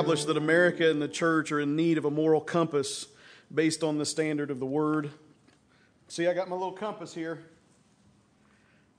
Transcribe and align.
Established 0.00 0.28
that 0.28 0.38
America 0.38 0.90
and 0.90 1.02
the 1.02 1.08
church 1.08 1.52
are 1.52 1.60
in 1.60 1.76
need 1.76 1.98
of 1.98 2.06
a 2.06 2.10
moral 2.10 2.40
compass 2.40 3.08
based 3.52 3.84
on 3.84 3.98
the 3.98 4.06
standard 4.06 4.50
of 4.50 4.58
the 4.58 4.64
Word. 4.64 5.10
See, 6.08 6.26
I 6.26 6.32
got 6.32 6.48
my 6.48 6.56
little 6.56 6.72
compass 6.72 7.12
here. 7.12 7.44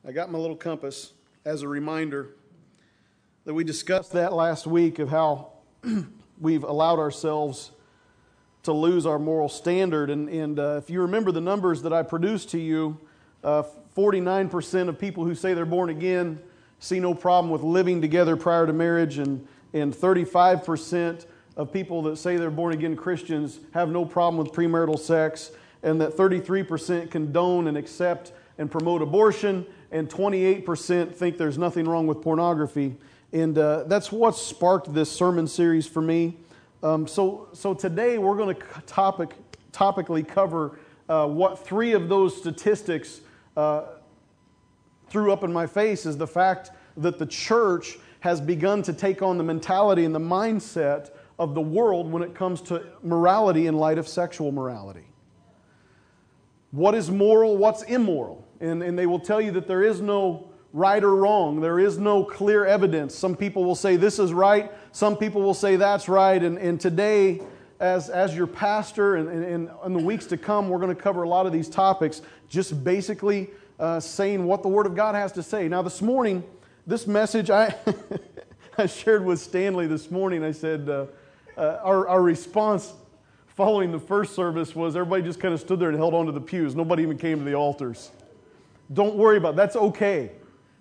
I 0.07 0.11
got 0.11 0.32
my 0.32 0.37
little 0.37 0.55
compass 0.55 1.14
as 1.43 1.64
a 1.64 1.68
reminder 1.68 2.36
that 3.45 3.55
we 3.55 3.64
discussed 3.64 4.11
that 4.11 4.32
last 4.32 4.68
week 4.68 5.00
of 5.00 5.09
how 5.09 5.54
we've 6.39 6.64
allowed 6.64 7.00
ourselves 7.00 7.71
to 8.61 8.71
lose 8.71 9.07
our 9.07 9.18
moral 9.18 9.50
standard. 9.50 10.11
And, 10.11 10.29
and 10.29 10.59
uh, 10.59 10.81
if 10.83 10.92
you 10.92 11.01
remember 11.01 11.31
the 11.31 11.42
numbers 11.42 11.81
that 11.81 11.93
I 11.93 12.04
produced 12.04 12.51
to 12.51 12.59
you, 12.59 13.00
uh, 13.43 13.64
49% 13.97 14.87
of 14.87 15.00
people 15.00 15.25
who 15.25 15.33
say 15.33 15.56
they're 15.56 15.65
born 15.65 15.89
again 15.89 16.39
see 16.78 17.00
no 17.00 17.15
problem 17.15 17.51
with 17.51 17.64
living 17.64 18.01
together 18.01 18.37
prior 18.37 18.68
to 18.68 18.73
marriage, 18.73 19.18
and, 19.18 19.47
and 19.74 19.93
35% 19.93 21.25
of 21.57 21.71
people 21.71 22.02
that 22.04 22.18
say 22.18 22.38
they're 22.38 22.50
born 22.50 22.74
again 22.74 22.96
Christians 22.96 23.60
have 23.74 23.89
no 23.89 24.06
problem 24.06 24.43
with 24.43 24.54
premarital 24.54 25.00
sex, 25.00 25.52
and 25.84 26.00
that 26.02 26.16
33% 26.16 27.10
condone 27.12 27.68
and 27.68 27.78
accept 27.78 28.34
and 28.57 28.70
promote 28.70 29.02
abortion, 29.02 29.65
and 29.92 30.10
28% 30.10 31.14
think 31.14 31.38
there's 31.38 31.57
nothing 31.57 31.88
wrong 31.88 32.08
with 32.08 32.22
pornography. 32.22 32.95
And 33.34 33.58
uh, 33.58 33.84
that's 33.84 34.12
what 34.12 34.36
sparked 34.36 34.94
this 34.94 35.12
sermon 35.12 35.48
series 35.48 35.88
for 35.88 36.02
me. 36.02 36.38
Um, 36.84 37.08
so, 37.08 37.50
so 37.54 37.73
today 37.73 38.17
we're 38.17 38.36
going 38.36 38.56
to 38.56 38.62
topic, 38.86 39.36
topically 39.72 40.28
cover 40.28 40.80
uh, 41.08 41.28
what 41.28 41.60
three 41.66 41.94
of 41.94 42.10
those 42.10 42.36
statistics 42.36 43.22
uh, 43.58 43.84
threw 45.10 45.32
up 45.34 45.44
in 45.44 45.52
my 45.52 45.67
face 45.67 46.06
is 46.06 46.17
the 46.17 46.28
fact 46.28 46.72
that 46.98 47.20
the 47.20 47.26
church 47.26 47.98
has 48.22 48.39
begun 48.39 48.81
to 48.83 48.94
take 48.94 49.22
on 49.22 49.38
the 49.38 49.44
mentality 49.44 50.05
and 50.05 50.16
the 50.16 50.19
mindset 50.19 51.09
of 51.38 51.53
the 51.55 51.61
world 51.61 52.11
when 52.11 52.23
it 52.23 52.33
comes 52.33 52.61
to 52.61 52.83
morality 53.03 53.67
in 53.67 53.75
light 53.75 53.97
of 53.97 54.08
sexual 54.08 54.52
morality. 54.52 55.05
What 56.69 56.95
is 56.95 57.11
moral? 57.11 57.58
What's 57.58 57.81
immoral? 57.83 58.47
And, 58.59 58.81
and 58.83 58.97
they 58.97 59.08
will 59.08 59.19
tell 59.19 59.42
you 59.42 59.52
that 59.52 59.67
there 59.67 59.83
is 59.83 60.02
no 60.02 60.52
right 60.72 61.03
or 61.03 61.16
wrong. 61.16 61.59
There 61.59 61.80
is 61.80 61.97
no 61.97 62.23
clear 62.23 62.66
evidence. 62.66 63.16
Some 63.16 63.36
people 63.36 63.66
will 63.66 63.75
say 63.75 63.97
this 63.97 64.19
is 64.19 64.31
right, 64.33 64.72
some 64.92 65.17
people 65.17 65.42
will 65.42 65.55
say 65.55 65.75
that's 65.75 66.08
right. 66.08 66.42
And, 66.42 66.58
and 66.59 66.80
today, 66.80 67.42
as, 67.80 68.09
as 68.09 68.36
your 68.36 68.47
pastor, 68.47 69.16
and, 69.16 69.30
and, 69.30 69.69
in 69.83 69.94
the 69.94 70.03
weeks 70.03 70.27
to 70.27 70.38
come, 70.38 70.69
we're 70.69 70.80
going 70.80 70.95
to 70.95 71.02
cover 71.02 71.23
a 71.23 71.27
lot 71.27 71.47
of 71.47 71.52
these 71.52 71.67
topics, 71.67 72.22
just 72.47 72.83
basically 72.83 73.49
uh, 73.80 73.99
saying 73.99 74.45
what 74.45 74.61
the 74.61 74.69
Word 74.69 74.86
of 74.86 74.95
God 74.95 75.16
has 75.16 75.31
to 75.31 75.42
say. 75.42 75.67
Now, 75.67 75.81
this 75.81 76.03
morning, 76.03 76.44
this 76.88 77.08
message 77.08 77.50
I, 77.50 77.76
I 78.78 78.86
shared 78.86 79.26
with 79.26 79.40
Stanley 79.40 79.88
this 79.88 80.10
morning, 80.10 80.44
I 80.44 80.52
said, 80.52 80.90
uh, 80.90 81.06
uh, 81.58 81.80
our, 81.84 82.08
our 82.08 82.22
response 82.22 82.94
following 83.48 83.92
the 83.92 84.00
first 84.00 84.34
service 84.34 84.76
was 84.76 84.96
everybody 84.96 85.22
just 85.22 85.40
kind 85.40 85.54
of 85.54 85.60
stood 85.60 85.80
there 85.80 85.90
and 85.90 85.98
held 85.98 86.14
onto 86.14 86.32
the 86.32 86.42
pews. 86.42 86.76
Nobody 86.76 87.04
even 87.04 87.18
came 87.18 87.40
to 87.40 87.46
the 87.46 87.54
altars. 87.54 88.12
Don't 88.92 89.16
worry 89.16 89.38
about 89.38 89.54
it. 89.54 89.58
That's 89.58 89.76
okay. 89.76 90.32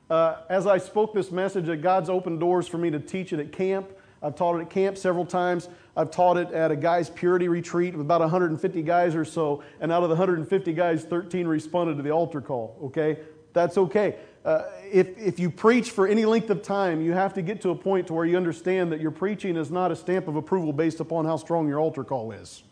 Uh, 0.08 0.38
as 0.48 0.66
I 0.66 0.78
spoke 0.78 1.14
this 1.14 1.30
message, 1.30 1.66
that 1.66 1.82
God's 1.82 2.08
opened 2.08 2.40
doors 2.40 2.66
for 2.66 2.78
me 2.78 2.90
to 2.90 2.98
teach 2.98 3.32
it 3.32 3.40
at 3.40 3.52
camp. 3.52 3.90
I've 4.22 4.34
taught 4.34 4.58
it 4.58 4.62
at 4.62 4.70
camp 4.70 4.96
several 4.98 5.24
times. 5.24 5.68
I've 5.96 6.10
taught 6.10 6.36
it 6.36 6.50
at 6.52 6.70
a 6.70 6.76
guys' 6.76 7.10
purity 7.10 7.48
retreat 7.48 7.94
with 7.94 8.02
about 8.02 8.20
150 8.20 8.82
guys 8.82 9.14
or 9.14 9.24
so. 9.24 9.62
And 9.80 9.92
out 9.92 10.02
of 10.02 10.08
the 10.08 10.14
150 10.14 10.72
guys, 10.72 11.04
13 11.04 11.46
responded 11.46 11.96
to 11.96 12.02
the 12.02 12.10
altar 12.10 12.40
call. 12.40 12.78
Okay? 12.84 13.18
That's 13.52 13.76
okay. 13.76 14.16
Uh, 14.44 14.62
if, 14.90 15.18
if 15.18 15.38
you 15.38 15.50
preach 15.50 15.90
for 15.90 16.06
any 16.06 16.24
length 16.24 16.48
of 16.48 16.62
time, 16.62 17.02
you 17.02 17.12
have 17.12 17.34
to 17.34 17.42
get 17.42 17.60
to 17.60 17.70
a 17.70 17.74
point 17.74 18.06
to 18.06 18.14
where 18.14 18.24
you 18.24 18.36
understand 18.36 18.90
that 18.90 19.00
your 19.00 19.10
preaching 19.10 19.56
is 19.56 19.70
not 19.70 19.90
a 19.90 19.96
stamp 19.96 20.28
of 20.28 20.36
approval 20.36 20.72
based 20.72 21.00
upon 21.00 21.26
how 21.26 21.36
strong 21.36 21.68
your 21.68 21.78
altar 21.78 22.04
call 22.04 22.32
is. 22.32 22.62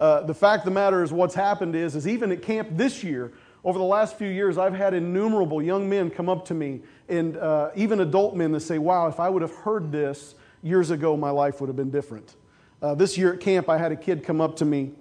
Uh, 0.00 0.20
the 0.22 0.34
fact 0.34 0.60
of 0.60 0.64
the 0.66 0.70
matter 0.70 1.02
is, 1.02 1.12
what's 1.12 1.34
happened 1.34 1.74
is, 1.74 1.96
is 1.96 2.06
even 2.06 2.30
at 2.30 2.42
camp 2.42 2.68
this 2.72 3.02
year, 3.02 3.32
over 3.64 3.78
the 3.78 3.84
last 3.84 4.16
few 4.16 4.28
years, 4.28 4.58
I've 4.58 4.74
had 4.74 4.92
innumerable 4.94 5.62
young 5.62 5.88
men 5.88 6.10
come 6.10 6.28
up 6.28 6.44
to 6.46 6.54
me, 6.54 6.80
and 7.08 7.36
uh, 7.36 7.70
even 7.76 8.00
adult 8.00 8.34
men 8.34 8.50
that 8.52 8.60
say, 8.60 8.78
Wow, 8.78 9.06
if 9.06 9.20
I 9.20 9.28
would 9.28 9.42
have 9.42 9.54
heard 9.54 9.92
this 9.92 10.34
years 10.62 10.90
ago, 10.90 11.16
my 11.16 11.30
life 11.30 11.60
would 11.60 11.68
have 11.68 11.76
been 11.76 11.90
different. 11.90 12.34
Uh, 12.80 12.96
this 12.96 13.16
year 13.16 13.34
at 13.34 13.40
camp, 13.40 13.68
I 13.68 13.78
had 13.78 13.92
a 13.92 13.96
kid 13.96 14.24
come 14.24 14.40
up 14.40 14.56
to 14.56 14.64
me 14.64 14.92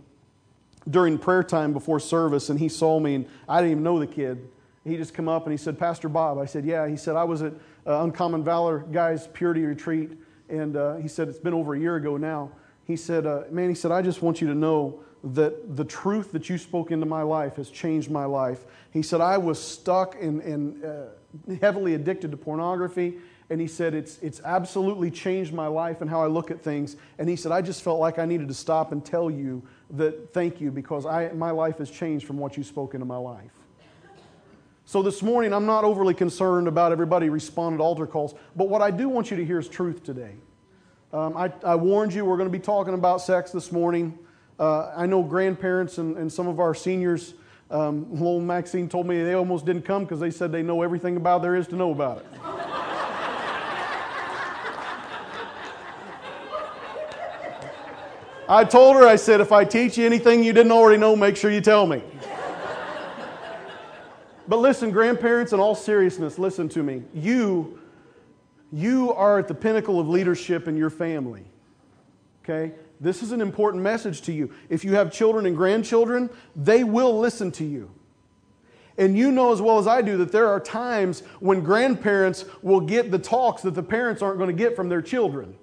during 0.87 1.17
prayer 1.17 1.43
time 1.43 1.73
before 1.73 1.99
service, 1.99 2.49
and 2.49 2.59
he 2.59 2.69
saw 2.69 2.99
me, 2.99 3.15
and 3.15 3.25
I 3.49 3.61
didn't 3.61 3.71
even 3.71 3.83
know 3.83 3.97
the 3.97 4.07
kid. 4.07 4.47
He 4.83 4.97
just 4.97 5.13
come 5.13 5.27
up 5.29 5.45
and 5.45 5.51
he 5.51 5.57
said, 5.57 5.77
Pastor 5.77 6.09
Bob. 6.09 6.39
I 6.39 6.45
said, 6.45 6.65
Yeah. 6.65 6.87
He 6.87 6.97
said, 6.97 7.15
I 7.15 7.23
was 7.23 7.41
at 7.41 7.53
uh, 7.85 8.03
Uncommon 8.03 8.43
Valor 8.43 8.79
Guys 8.79 9.27
Purity 9.27 9.63
Retreat, 9.63 10.11
and 10.49 10.75
uh, 10.75 10.95
he 10.95 11.07
said, 11.07 11.27
It's 11.27 11.39
been 11.39 11.53
over 11.53 11.75
a 11.75 11.79
year 11.79 11.95
ago 11.95 12.17
now. 12.17 12.51
He 12.85 12.95
said, 12.95 13.25
uh, 13.25 13.43
Man, 13.51 13.69
he 13.69 13.75
said, 13.75 13.91
I 13.91 14.01
just 14.01 14.21
want 14.21 14.41
you 14.41 14.47
to 14.47 14.55
know 14.55 15.03
that 15.23 15.75
the 15.75 15.85
truth 15.85 16.31
that 16.31 16.49
you 16.49 16.57
spoke 16.57 16.89
into 16.91 17.05
my 17.05 17.21
life 17.21 17.57
has 17.57 17.69
changed 17.69 18.09
my 18.09 18.25
life. 18.25 18.65
He 18.91 19.03
said, 19.03 19.21
I 19.21 19.37
was 19.37 19.61
stuck 19.61 20.15
and, 20.19 20.41
and 20.41 20.83
uh, 20.83 21.55
heavily 21.61 21.93
addicted 21.93 22.31
to 22.31 22.37
pornography. 22.37 23.17
And 23.51 23.59
he 23.59 23.67
said, 23.67 23.93
it's, 23.93 24.17
it's 24.19 24.41
absolutely 24.45 25.11
changed 25.11 25.53
my 25.53 25.67
life 25.67 26.01
and 26.01 26.09
how 26.09 26.23
I 26.23 26.27
look 26.27 26.49
at 26.51 26.61
things. 26.61 26.95
And 27.19 27.27
he 27.29 27.35
said, 27.35 27.51
I 27.51 27.61
just 27.61 27.83
felt 27.83 27.99
like 27.99 28.17
I 28.17 28.25
needed 28.25 28.47
to 28.47 28.53
stop 28.53 28.93
and 28.93 29.03
tell 29.03 29.29
you 29.29 29.61
that 29.91 30.33
thank 30.33 30.61
you 30.61 30.71
because 30.71 31.05
I, 31.05 31.29
my 31.33 31.51
life 31.51 31.77
has 31.77 31.91
changed 31.91 32.25
from 32.25 32.37
what 32.37 32.55
you 32.57 32.63
spoke 32.63 32.93
into 32.93 33.05
my 33.05 33.17
life. 33.17 33.51
So 34.91 35.01
this 35.01 35.21
morning, 35.21 35.53
I'm 35.53 35.65
not 35.65 35.85
overly 35.85 36.13
concerned 36.13 36.67
about 36.67 36.91
everybody 36.91 37.29
responding 37.29 37.77
to 37.77 37.83
altar 37.85 38.05
calls, 38.05 38.35
but 38.57 38.67
what 38.67 38.81
I 38.81 38.91
do 38.91 39.07
want 39.07 39.31
you 39.31 39.37
to 39.37 39.45
hear 39.45 39.57
is 39.57 39.69
truth 39.69 40.03
today. 40.03 40.33
Um, 41.13 41.37
I, 41.37 41.49
I 41.63 41.75
warned 41.75 42.13
you 42.13 42.25
we're 42.25 42.35
going 42.35 42.51
to 42.51 42.51
be 42.51 42.61
talking 42.61 42.93
about 42.93 43.21
sex 43.21 43.53
this 43.53 43.71
morning. 43.71 44.19
Uh, 44.59 44.91
I 44.93 45.05
know 45.05 45.23
grandparents 45.23 45.97
and, 45.97 46.17
and 46.17 46.29
some 46.29 46.45
of 46.45 46.59
our 46.59 46.75
seniors, 46.75 47.35
um, 47.69 48.11
little 48.11 48.41
Maxine 48.41 48.89
told 48.89 49.07
me 49.07 49.23
they 49.23 49.33
almost 49.33 49.65
didn't 49.65 49.83
come 49.83 50.03
because 50.03 50.19
they 50.19 50.29
said 50.29 50.51
they 50.51 50.61
know 50.61 50.81
everything 50.81 51.15
about 51.15 51.41
there 51.41 51.55
is 51.55 51.67
to 51.67 51.77
know 51.77 51.91
about 51.91 52.17
it. 52.17 52.25
I 58.49 58.65
told 58.65 58.97
her, 58.97 59.07
I 59.07 59.15
said, 59.15 59.39
if 59.39 59.53
I 59.53 59.63
teach 59.63 59.97
you 59.97 60.05
anything 60.05 60.43
you 60.43 60.51
didn't 60.51 60.73
already 60.73 60.99
know, 60.99 61.15
make 61.15 61.37
sure 61.37 61.49
you 61.49 61.61
tell 61.61 61.87
me. 61.87 62.03
But 64.51 64.59
listen, 64.59 64.91
grandparents, 64.91 65.53
in 65.53 65.61
all 65.61 65.75
seriousness, 65.75 66.37
listen 66.37 66.67
to 66.67 66.83
me. 66.83 67.03
You, 67.13 67.79
you 68.73 69.13
are 69.13 69.39
at 69.39 69.47
the 69.47 69.53
pinnacle 69.53 69.97
of 69.97 70.09
leadership 70.09 70.67
in 70.67 70.75
your 70.75 70.89
family. 70.89 71.45
Okay? 72.43 72.73
This 72.99 73.23
is 73.23 73.31
an 73.31 73.39
important 73.39 73.81
message 73.81 74.23
to 74.23 74.33
you. 74.33 74.51
If 74.67 74.83
you 74.83 74.95
have 74.95 75.09
children 75.09 75.45
and 75.45 75.55
grandchildren, 75.55 76.29
they 76.53 76.83
will 76.83 77.17
listen 77.17 77.53
to 77.53 77.63
you. 77.63 77.91
And 78.97 79.17
you 79.17 79.31
know 79.31 79.53
as 79.53 79.61
well 79.61 79.79
as 79.79 79.87
I 79.87 80.01
do 80.01 80.17
that 80.17 80.33
there 80.33 80.49
are 80.49 80.59
times 80.59 81.21
when 81.39 81.61
grandparents 81.61 82.43
will 82.61 82.81
get 82.81 83.09
the 83.09 83.19
talks 83.19 83.61
that 83.61 83.73
the 83.73 83.81
parents 83.81 84.21
aren't 84.21 84.37
going 84.37 84.49
to 84.49 84.63
get 84.63 84.75
from 84.75 84.89
their 84.89 85.01
children. 85.01 85.55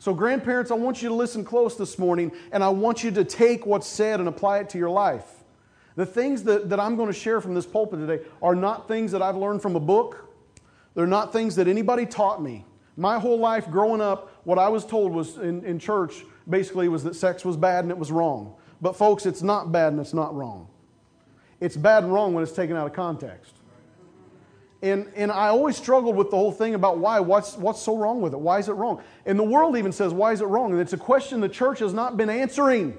So, 0.00 0.12
grandparents, 0.12 0.72
I 0.72 0.74
want 0.74 1.00
you 1.00 1.10
to 1.10 1.14
listen 1.14 1.44
close 1.44 1.76
this 1.76 1.96
morning, 1.96 2.32
and 2.50 2.64
I 2.64 2.70
want 2.70 3.04
you 3.04 3.12
to 3.12 3.22
take 3.22 3.66
what's 3.66 3.86
said 3.86 4.18
and 4.18 4.28
apply 4.28 4.58
it 4.58 4.70
to 4.70 4.78
your 4.78 4.90
life. 4.90 5.37
The 5.98 6.06
things 6.06 6.44
that, 6.44 6.70
that 6.70 6.78
I'm 6.78 6.94
going 6.94 7.08
to 7.08 7.18
share 7.18 7.40
from 7.40 7.54
this 7.54 7.66
pulpit 7.66 7.98
today 7.98 8.24
are 8.40 8.54
not 8.54 8.86
things 8.86 9.10
that 9.10 9.20
I've 9.20 9.36
learned 9.36 9.60
from 9.60 9.74
a 9.74 9.80
book, 9.80 10.32
they're 10.94 11.08
not 11.08 11.32
things 11.32 11.56
that 11.56 11.66
anybody 11.66 12.06
taught 12.06 12.40
me. 12.40 12.64
My 12.96 13.18
whole 13.18 13.36
life 13.36 13.68
growing 13.68 14.00
up, 14.00 14.30
what 14.44 14.60
I 14.60 14.68
was 14.68 14.86
told 14.86 15.12
was 15.12 15.38
in, 15.38 15.64
in 15.64 15.80
church 15.80 16.24
basically 16.48 16.88
was 16.88 17.02
that 17.02 17.16
sex 17.16 17.44
was 17.44 17.56
bad 17.56 17.84
and 17.84 17.90
it 17.90 17.98
was 17.98 18.12
wrong. 18.12 18.54
But, 18.80 18.92
folks, 18.92 19.26
it's 19.26 19.42
not 19.42 19.72
bad 19.72 19.92
and 19.92 20.00
it's 20.00 20.14
not 20.14 20.32
wrong. 20.36 20.68
It's 21.58 21.76
bad 21.76 22.04
and 22.04 22.12
wrong 22.12 22.32
when 22.32 22.44
it's 22.44 22.52
taken 22.52 22.76
out 22.76 22.86
of 22.86 22.92
context. 22.92 23.54
And, 24.82 25.10
and 25.16 25.32
I 25.32 25.48
always 25.48 25.76
struggled 25.76 26.14
with 26.14 26.30
the 26.30 26.36
whole 26.36 26.52
thing 26.52 26.76
about 26.76 26.98
why. 26.98 27.18
What's, 27.18 27.56
what's 27.56 27.82
so 27.82 27.96
wrong 27.96 28.20
with 28.20 28.34
it? 28.34 28.38
Why 28.38 28.60
is 28.60 28.68
it 28.68 28.74
wrong? 28.74 29.02
And 29.26 29.36
the 29.36 29.42
world 29.42 29.76
even 29.76 29.90
says, 29.90 30.12
why 30.12 30.30
is 30.30 30.42
it 30.42 30.46
wrong? 30.46 30.70
And 30.70 30.80
it's 30.80 30.92
a 30.92 30.96
question 30.96 31.40
the 31.40 31.48
church 31.48 31.80
has 31.80 31.92
not 31.92 32.16
been 32.16 32.30
answering. 32.30 32.96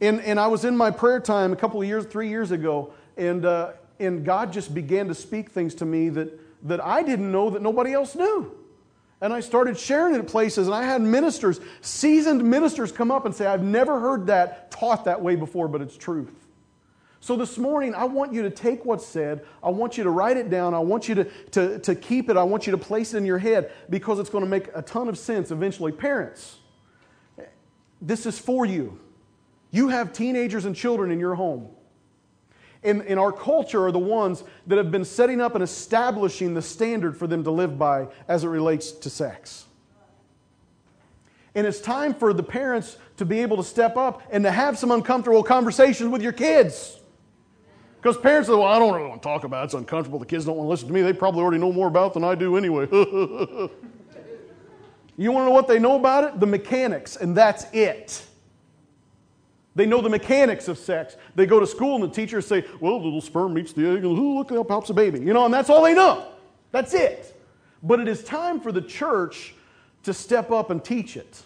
And, 0.00 0.20
and 0.20 0.40
I 0.40 0.46
was 0.46 0.64
in 0.64 0.76
my 0.76 0.90
prayer 0.90 1.20
time 1.20 1.52
a 1.52 1.56
couple 1.56 1.80
of 1.80 1.86
years, 1.86 2.06
three 2.06 2.28
years 2.28 2.50
ago, 2.50 2.92
and, 3.16 3.44
uh, 3.44 3.72
and 3.98 4.24
God 4.24 4.52
just 4.52 4.74
began 4.74 5.08
to 5.08 5.14
speak 5.14 5.50
things 5.50 5.74
to 5.76 5.84
me 5.84 6.08
that 6.10 6.38
that 6.62 6.84
I 6.84 7.02
didn't 7.02 7.30
know 7.30 7.50
that 7.50 7.62
nobody 7.62 7.92
else 7.92 8.14
knew. 8.14 8.52
And 9.20 9.32
I 9.32 9.40
started 9.40 9.78
sharing 9.78 10.14
it 10.14 10.18
at 10.18 10.28
places, 10.28 10.66
and 10.66 10.74
I 10.74 10.84
had 10.84 11.02
ministers, 11.02 11.60
seasoned 11.82 12.42
ministers, 12.42 12.90
come 12.90 13.10
up 13.10 13.26
and 13.26 13.34
say, 13.34 13.46
I've 13.46 13.62
never 13.62 14.00
heard 14.00 14.26
that 14.28 14.70
taught 14.70 15.04
that 15.04 15.20
way 15.20 15.36
before, 15.36 15.68
but 15.68 15.82
it's 15.82 15.96
truth. 15.96 16.32
So 17.22 17.36
this 17.36 17.58
morning, 17.58 17.94
I 17.94 18.04
want 18.04 18.32
you 18.32 18.42
to 18.42 18.50
take 18.50 18.86
what's 18.86 19.04
said, 19.04 19.44
I 19.62 19.68
want 19.68 19.98
you 19.98 20.04
to 20.04 20.10
write 20.10 20.38
it 20.38 20.48
down, 20.48 20.72
I 20.72 20.78
want 20.78 21.06
you 21.06 21.16
to, 21.16 21.24
to, 21.50 21.78
to 21.80 21.94
keep 21.94 22.30
it, 22.30 22.38
I 22.38 22.44
want 22.44 22.66
you 22.66 22.70
to 22.70 22.78
place 22.78 23.12
it 23.12 23.18
in 23.18 23.26
your 23.26 23.36
head 23.36 23.70
because 23.90 24.18
it's 24.18 24.30
going 24.30 24.44
to 24.44 24.48
make 24.48 24.68
a 24.74 24.80
ton 24.80 25.06
of 25.06 25.18
sense 25.18 25.50
eventually. 25.50 25.92
Parents, 25.92 26.56
this 28.00 28.24
is 28.24 28.38
for 28.38 28.64
you. 28.64 28.98
You 29.70 29.88
have 29.88 30.12
teenagers 30.12 30.64
and 30.64 30.74
children 30.74 31.10
in 31.10 31.20
your 31.20 31.34
home. 31.34 31.68
in, 32.82 33.02
in 33.02 33.18
our 33.18 33.32
culture 33.32 33.84
are 33.86 33.92
the 33.92 33.98
ones 33.98 34.42
that 34.66 34.76
have 34.76 34.90
been 34.90 35.04
setting 35.04 35.40
up 35.40 35.54
and 35.54 35.62
establishing 35.62 36.54
the 36.54 36.62
standard 36.62 37.16
for 37.16 37.26
them 37.26 37.44
to 37.44 37.50
live 37.50 37.78
by 37.78 38.08
as 38.26 38.44
it 38.44 38.48
relates 38.48 38.90
to 38.90 39.10
sex. 39.10 39.66
And 41.54 41.66
it's 41.66 41.80
time 41.80 42.14
for 42.14 42.32
the 42.32 42.42
parents 42.42 42.96
to 43.16 43.24
be 43.24 43.40
able 43.40 43.56
to 43.56 43.64
step 43.64 43.96
up 43.96 44.22
and 44.30 44.44
to 44.44 44.50
have 44.50 44.78
some 44.78 44.90
uncomfortable 44.90 45.42
conversations 45.42 46.10
with 46.10 46.22
your 46.22 46.32
kids. 46.32 46.98
Because 48.00 48.16
parents 48.16 48.48
say, 48.48 48.54
well, 48.54 48.64
I 48.64 48.78
don't 48.78 48.94
really 48.94 49.08
want 49.08 49.20
to 49.20 49.28
talk 49.28 49.44
about 49.44 49.62
it. 49.62 49.64
It's 49.66 49.74
uncomfortable. 49.74 50.18
The 50.18 50.26
kids 50.26 50.46
don't 50.46 50.56
want 50.56 50.66
to 50.66 50.70
listen 50.70 50.88
to 50.88 50.94
me. 50.94 51.02
They 51.02 51.12
probably 51.12 51.42
already 51.42 51.58
know 51.58 51.72
more 51.72 51.88
about 51.88 52.12
it 52.12 52.14
than 52.14 52.24
I 52.24 52.34
do 52.34 52.56
anyway. 52.56 52.88
you 55.18 55.32
want 55.32 55.42
to 55.42 55.48
know 55.48 55.50
what 55.50 55.68
they 55.68 55.78
know 55.78 55.96
about 55.96 56.24
it? 56.24 56.40
The 56.40 56.46
mechanics, 56.46 57.16
and 57.16 57.36
that's 57.36 57.66
it. 57.74 58.24
They 59.74 59.86
know 59.86 60.00
the 60.00 60.08
mechanics 60.08 60.68
of 60.68 60.78
sex. 60.78 61.16
They 61.36 61.46
go 61.46 61.60
to 61.60 61.66
school 61.66 61.94
and 61.94 62.04
the 62.04 62.14
teachers 62.14 62.46
say, 62.46 62.64
well, 62.80 62.98
the 62.98 63.04
little 63.04 63.20
sperm 63.20 63.54
meets 63.54 63.72
the 63.72 63.86
egg 63.86 64.04
and 64.04 64.12
look, 64.12 64.48
that 64.48 64.64
pops 64.64 64.90
a 64.90 64.94
baby. 64.94 65.20
You 65.20 65.32
know, 65.32 65.44
and 65.44 65.54
that's 65.54 65.70
all 65.70 65.82
they 65.82 65.94
know. 65.94 66.26
That's 66.72 66.92
it. 66.92 67.40
But 67.82 68.00
it 68.00 68.08
is 68.08 68.24
time 68.24 68.60
for 68.60 68.72
the 68.72 68.82
church 68.82 69.54
to 70.02 70.12
step 70.12 70.50
up 70.50 70.70
and 70.70 70.84
teach 70.84 71.16
it. 71.16 71.42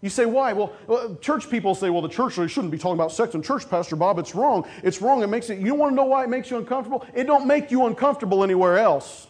You 0.00 0.10
say, 0.10 0.26
why? 0.26 0.52
Well, 0.52 0.72
uh, 0.88 1.14
church 1.22 1.48
people 1.48 1.74
say, 1.74 1.88
well, 1.88 2.02
the 2.02 2.10
church 2.10 2.34
shouldn't 2.34 2.70
be 2.70 2.76
talking 2.76 2.94
about 2.94 3.10
sex 3.10 3.34
in 3.34 3.42
church, 3.42 3.70
Pastor 3.70 3.96
Bob. 3.96 4.18
It's 4.18 4.34
wrong. 4.34 4.68
It's 4.82 5.00
wrong. 5.00 5.22
It 5.22 5.28
makes 5.28 5.48
it, 5.48 5.60
you 5.60 5.74
want 5.74 5.92
to 5.92 5.96
know 5.96 6.04
why 6.04 6.24
it 6.24 6.28
makes 6.28 6.50
you 6.50 6.58
uncomfortable? 6.58 7.06
It 7.14 7.24
don't 7.24 7.46
make 7.46 7.70
you 7.70 7.86
uncomfortable 7.86 8.44
anywhere 8.44 8.78
else. 8.78 9.28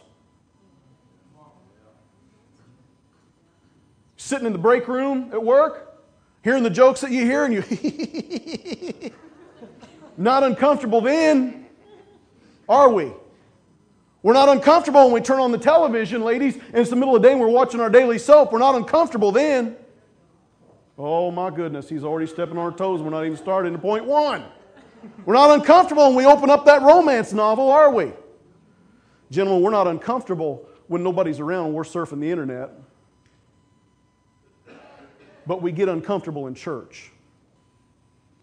Sitting 4.17 4.47
in 4.47 4.51
the 4.51 4.59
break 4.59 4.87
room 4.87 5.29
at 5.31 5.41
work, 5.41 5.84
hearing 6.45 6.61
the 6.61 6.69
jokes 6.69 7.01
that 7.01 7.11
you 7.11 7.25
hear, 7.25 7.43
and 7.43 7.53
you 7.55 9.11
not 10.17 10.43
uncomfortable 10.43 11.01
then, 11.01 11.65
are 12.69 12.87
we? 12.87 13.11
We're 14.21 14.33
not 14.33 14.47
uncomfortable 14.49 15.05
when 15.05 15.13
we 15.13 15.21
turn 15.21 15.39
on 15.39 15.51
the 15.51 15.57
television, 15.57 16.21
ladies, 16.23 16.55
and 16.55 16.75
it's 16.75 16.91
the 16.91 16.95
middle 16.95 17.15
of 17.15 17.21
the 17.21 17.27
day 17.27 17.31
and 17.31 17.41
we're 17.41 17.47
watching 17.47 17.79
our 17.79 17.89
daily 17.89 18.19
soap. 18.19 18.51
We're 18.51 18.59
not 18.59 18.75
uncomfortable 18.75 19.31
then. 19.31 19.75
Oh 20.97 21.31
my 21.31 21.49
goodness, 21.49 21.89
he's 21.89 22.03
already 22.03 22.27
stepping 22.27 22.57
on 22.57 22.71
our 22.71 22.71
toes. 22.71 23.01
We're 23.01 23.09
not 23.09 23.25
even 23.25 23.37
starting 23.37 23.73
to 23.73 23.79
point 23.79 24.05
one. 24.05 24.45
We're 25.25 25.33
not 25.33 25.49
uncomfortable 25.51 26.07
when 26.07 26.15
we 26.15 26.25
open 26.25 26.49
up 26.51 26.65
that 26.65 26.83
romance 26.83 27.33
novel, 27.33 27.71
are 27.71 27.91
we? 27.91 28.13
Gentlemen, 29.31 29.63
we're 29.63 29.71
not 29.71 29.87
uncomfortable 29.87 30.69
when 30.87 31.03
nobody's 31.03 31.39
around 31.39 31.73
we're 31.73 31.83
surfing 31.83 32.19
the 32.19 32.29
internet. 32.29 32.69
But 35.47 35.61
we 35.61 35.71
get 35.71 35.89
uncomfortable 35.89 36.47
in 36.47 36.55
church. 36.55 37.11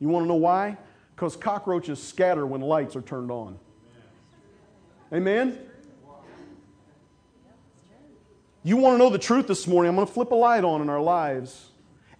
You 0.00 0.08
want 0.08 0.24
to 0.24 0.28
know 0.28 0.34
why? 0.34 0.76
Because 1.14 1.36
cockroaches 1.36 2.02
scatter 2.02 2.46
when 2.46 2.60
lights 2.60 2.96
are 2.96 3.02
turned 3.02 3.30
on. 3.30 3.58
Amen? 5.12 5.58
You 8.64 8.76
want 8.76 8.94
to 8.94 8.98
know 8.98 9.10
the 9.10 9.18
truth 9.18 9.48
this 9.48 9.66
morning? 9.66 9.90
I'm 9.90 9.96
going 9.96 10.06
to 10.06 10.12
flip 10.12 10.30
a 10.30 10.36
light 10.36 10.64
on 10.64 10.80
in 10.80 10.88
our 10.88 11.00
lives 11.00 11.72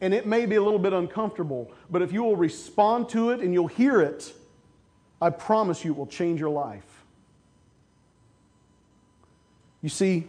and 0.03 0.13
it 0.13 0.27
may 0.27 0.47
be 0.47 0.57
a 0.57 0.63
little 0.63 0.81
bit 0.81 0.93
uncomfortable, 0.93 1.71
but 1.89 2.03
if 2.03 2.13
you 2.13 2.25
will 2.25 2.35
respond 2.35 3.09
to 3.11 3.31
it 3.31 3.39
and 3.39 3.55
you'll 3.55 3.69
hear 3.69 4.01
it, 4.01 4.35
I 5.21 5.31
promise 5.31 5.85
you 5.85 5.93
it 5.93 5.97
will 5.97 6.09
change 6.09 6.41
your 6.41 6.51
life. 6.51 7.05
You 9.81 9.89
see, 9.89 10.27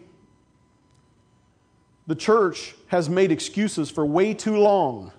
the 2.07 2.15
church 2.15 2.75
has 2.87 3.09
made 3.09 3.31
excuses 3.31 3.89
for 3.89 4.05
way 4.05 4.33
too 4.33 4.57
long, 4.57 5.11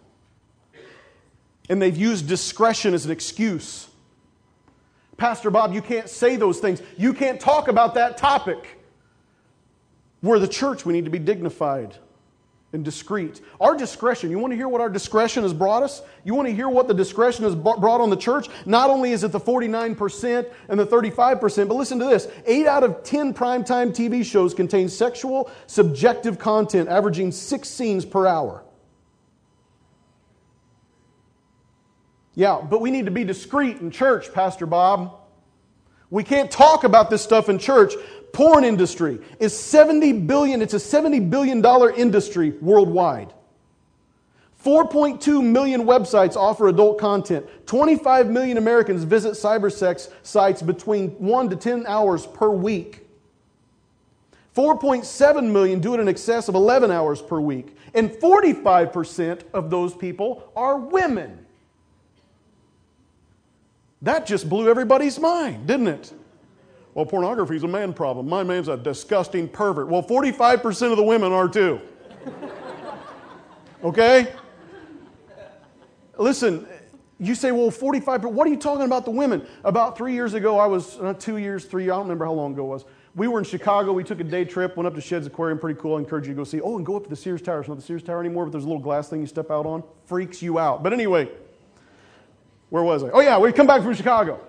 and 1.69 1.81
they've 1.81 1.97
used 1.97 2.29
discretion 2.29 2.95
as 2.95 3.07
an 3.07 3.11
excuse. 3.11 3.89
Pastor 5.17 5.51
Bob, 5.51 5.73
you 5.73 5.81
can't 5.81 6.09
say 6.09 6.37
those 6.37 6.59
things. 6.59 6.83
You 6.99 7.15
can't 7.15 7.41
talk 7.41 7.69
about 7.69 7.95
that 7.95 8.17
topic. 8.17 8.81
We're 10.23 10.39
the 10.39 10.49
church, 10.49 10.85
we 10.85 10.93
need 10.93 11.05
to 11.05 11.11
be 11.11 11.19
dignified 11.19 11.97
and 12.75 12.85
discreet. 12.85 13.41
Our 13.61 13.77
discretion, 13.77 14.31
you 14.31 14.39
want 14.39 14.51
to 14.51 14.57
hear 14.57 14.69
what 14.69 14.81
our 14.81 14.91
discretion 14.91 15.45
has 15.45 15.55
brought 15.55 15.85
us? 15.85 16.03
You 16.25 16.35
want 16.35 16.49
to 16.49 16.55
hear 16.55 16.69
what 16.69 16.89
the 16.89 16.95
discretion 16.95 17.45
has 17.45 17.55
brought 17.55 18.01
on 18.01 18.11
the 18.11 18.17
church? 18.17 18.49
Not 18.67 18.91
only 18.91 19.13
is 19.13 19.23
it 19.23 19.31
the 19.31 19.41
49% 19.41 20.51
and 20.69 20.81
the 20.81 20.87
35%, 20.87 21.69
but 21.69 21.75
listen 21.75 22.01
to 22.01 22.05
this 22.05 22.29
8 22.45 22.67
out 22.67 22.83
of 22.83 23.05
10 23.05 23.33
primetime 23.33 23.95
TV 23.95 24.25
shows 24.25 24.53
contain 24.53 24.89
sexual, 24.89 25.51
subjective 25.69 26.39
content, 26.39 26.89
averaging 26.89 27.31
six 27.31 27.69
scenes 27.69 28.05
per 28.05 28.27
hour. 28.27 28.65
Yeah, 32.35 32.61
but 32.61 32.81
we 32.81 32.91
need 32.91 33.05
to 33.05 33.13
be 33.13 33.23
discreet 33.23 33.77
in 33.77 33.93
church, 33.93 34.33
Pastor 34.33 34.67
Bob. 34.67 35.24
We 36.11 36.23
can't 36.23 36.51
talk 36.51 36.85
about 36.85 37.11
this 37.11 37.23
stuff 37.23 37.49
in 37.49 37.59
church 37.59 37.95
porn 38.35 38.65
industry 38.65 39.21
is 39.39 39.57
70 39.57 40.13
billion, 40.13 40.61
it's 40.61 40.75
a 40.75 40.81
70 40.81 41.21
billion 41.21 41.63
dollar 41.63 41.91
industry 41.91 42.51
worldwide. 42.61 43.33
4.2 44.63 45.45
million 45.45 45.85
websites 45.85 46.37
offer 46.37 46.69
adult 46.69 46.99
content. 46.99 47.47
25 47.67 48.31
million 48.31 48.57
Americans 48.57 49.05
visit 49.05 49.35
cybersex 49.35 50.11
sites 50.23 50.63
between 50.63 51.11
1 51.11 51.51
to 51.51 51.57
10 51.57 51.87
hours 51.87 52.27
per 52.27 52.49
week. 52.49 53.07
4.7 54.57 55.51
million 55.51 55.81
do 55.81 55.95
it 55.95 56.01
in 56.01 56.09
excess 56.09 56.49
of 56.49 56.55
11 56.55 56.91
hours 56.91 57.21
per 57.21 57.41
week. 57.41 57.77
And 57.93 58.11
45% 58.11 59.43
of 59.53 59.69
those 59.69 59.95
people 59.95 60.51
are 60.57 60.79
women. 60.79 61.44
That 64.05 64.27
just 64.27 64.49
blew 64.49 64.69
everybody's 64.69 65.19
mind, 65.19 65.67
didn't 65.67 65.89
it? 65.89 66.13
Well, 66.93 67.07
pornography 67.07 67.57
is 67.57 67.65
a 67.65 67.69
man 67.69 67.93
problem. 67.93 68.29
My 68.29 68.45
man's 68.45 68.69
a 68.69 68.77
disgusting 68.77 69.49
pervert. 69.49 69.89
Well, 69.89 70.03
45% 70.03 70.91
of 70.91 70.97
the 70.97 71.03
women 71.03 71.33
are 71.33 71.49
too. 71.49 71.81
Okay? 73.83 74.33
Listen, 76.17 76.67
you 77.19 77.35
say, 77.35 77.53
well, 77.53 77.71
45, 77.71 78.23
but 78.23 78.33
what 78.33 78.47
are 78.47 78.51
you 78.51 78.57
talking 78.57 78.87
about 78.87 79.05
the 79.05 79.11
women? 79.11 79.47
About 79.63 79.95
three 79.95 80.15
years 80.15 80.33
ago, 80.33 80.59
I 80.59 80.65
was, 80.65 80.99
uh, 81.01 81.13
two 81.13 81.37
years, 81.37 81.67
three, 81.67 81.85
I 81.85 81.89
don't 81.89 82.05
remember 82.05 82.25
how 82.25 82.33
long 82.33 82.55
ago 82.55 82.65
it 82.65 82.69
was. 82.69 82.85
We 83.15 83.29
were 83.29 83.39
in 83.39 83.45
Chicago. 83.45 83.93
We 83.93 84.03
took 84.03 84.21
a 84.21 84.25
day 84.25 84.47
trip, 84.47 84.79
went 84.79 84.87
up 84.87 84.95
to 84.95 85.03
Shedd's 85.03 85.27
Aquarium, 85.27 85.59
pretty 85.59 85.79
cool. 85.79 85.97
I 85.97 85.99
encourage 85.99 86.27
you 86.27 86.33
to 86.33 86.37
go 86.37 86.45
see. 86.45 86.63
Oh, 86.63 86.79
and 86.79 86.87
go 86.87 86.97
up 86.97 87.05
to 87.05 87.11
the 87.11 87.17
Sears 87.17 87.43
Tower. 87.43 87.61
It's 87.61 87.69
not 87.69 87.77
the 87.77 87.83
Sears 87.83 88.03
Tower 88.03 88.21
anymore, 88.21 88.47
but 88.47 88.53
there's 88.53 88.65
a 88.65 88.69
little 88.69 88.83
glass 88.83 89.11
thing 89.11 89.21
you 89.21 89.27
step 89.27 89.51
out 89.51 89.67
on. 89.67 89.85
Freaks 90.07 90.41
you 90.41 90.59
out. 90.59 90.83
But 90.83 90.95
anyway, 90.95 91.29
where 92.71 92.83
was 92.83 93.03
I? 93.03 93.11
Oh, 93.11 93.21
yeah, 93.21 93.39
we 93.39 93.53
come 93.53 93.67
back 93.67 93.83
from 93.83 93.95
Chicago. 93.95 94.41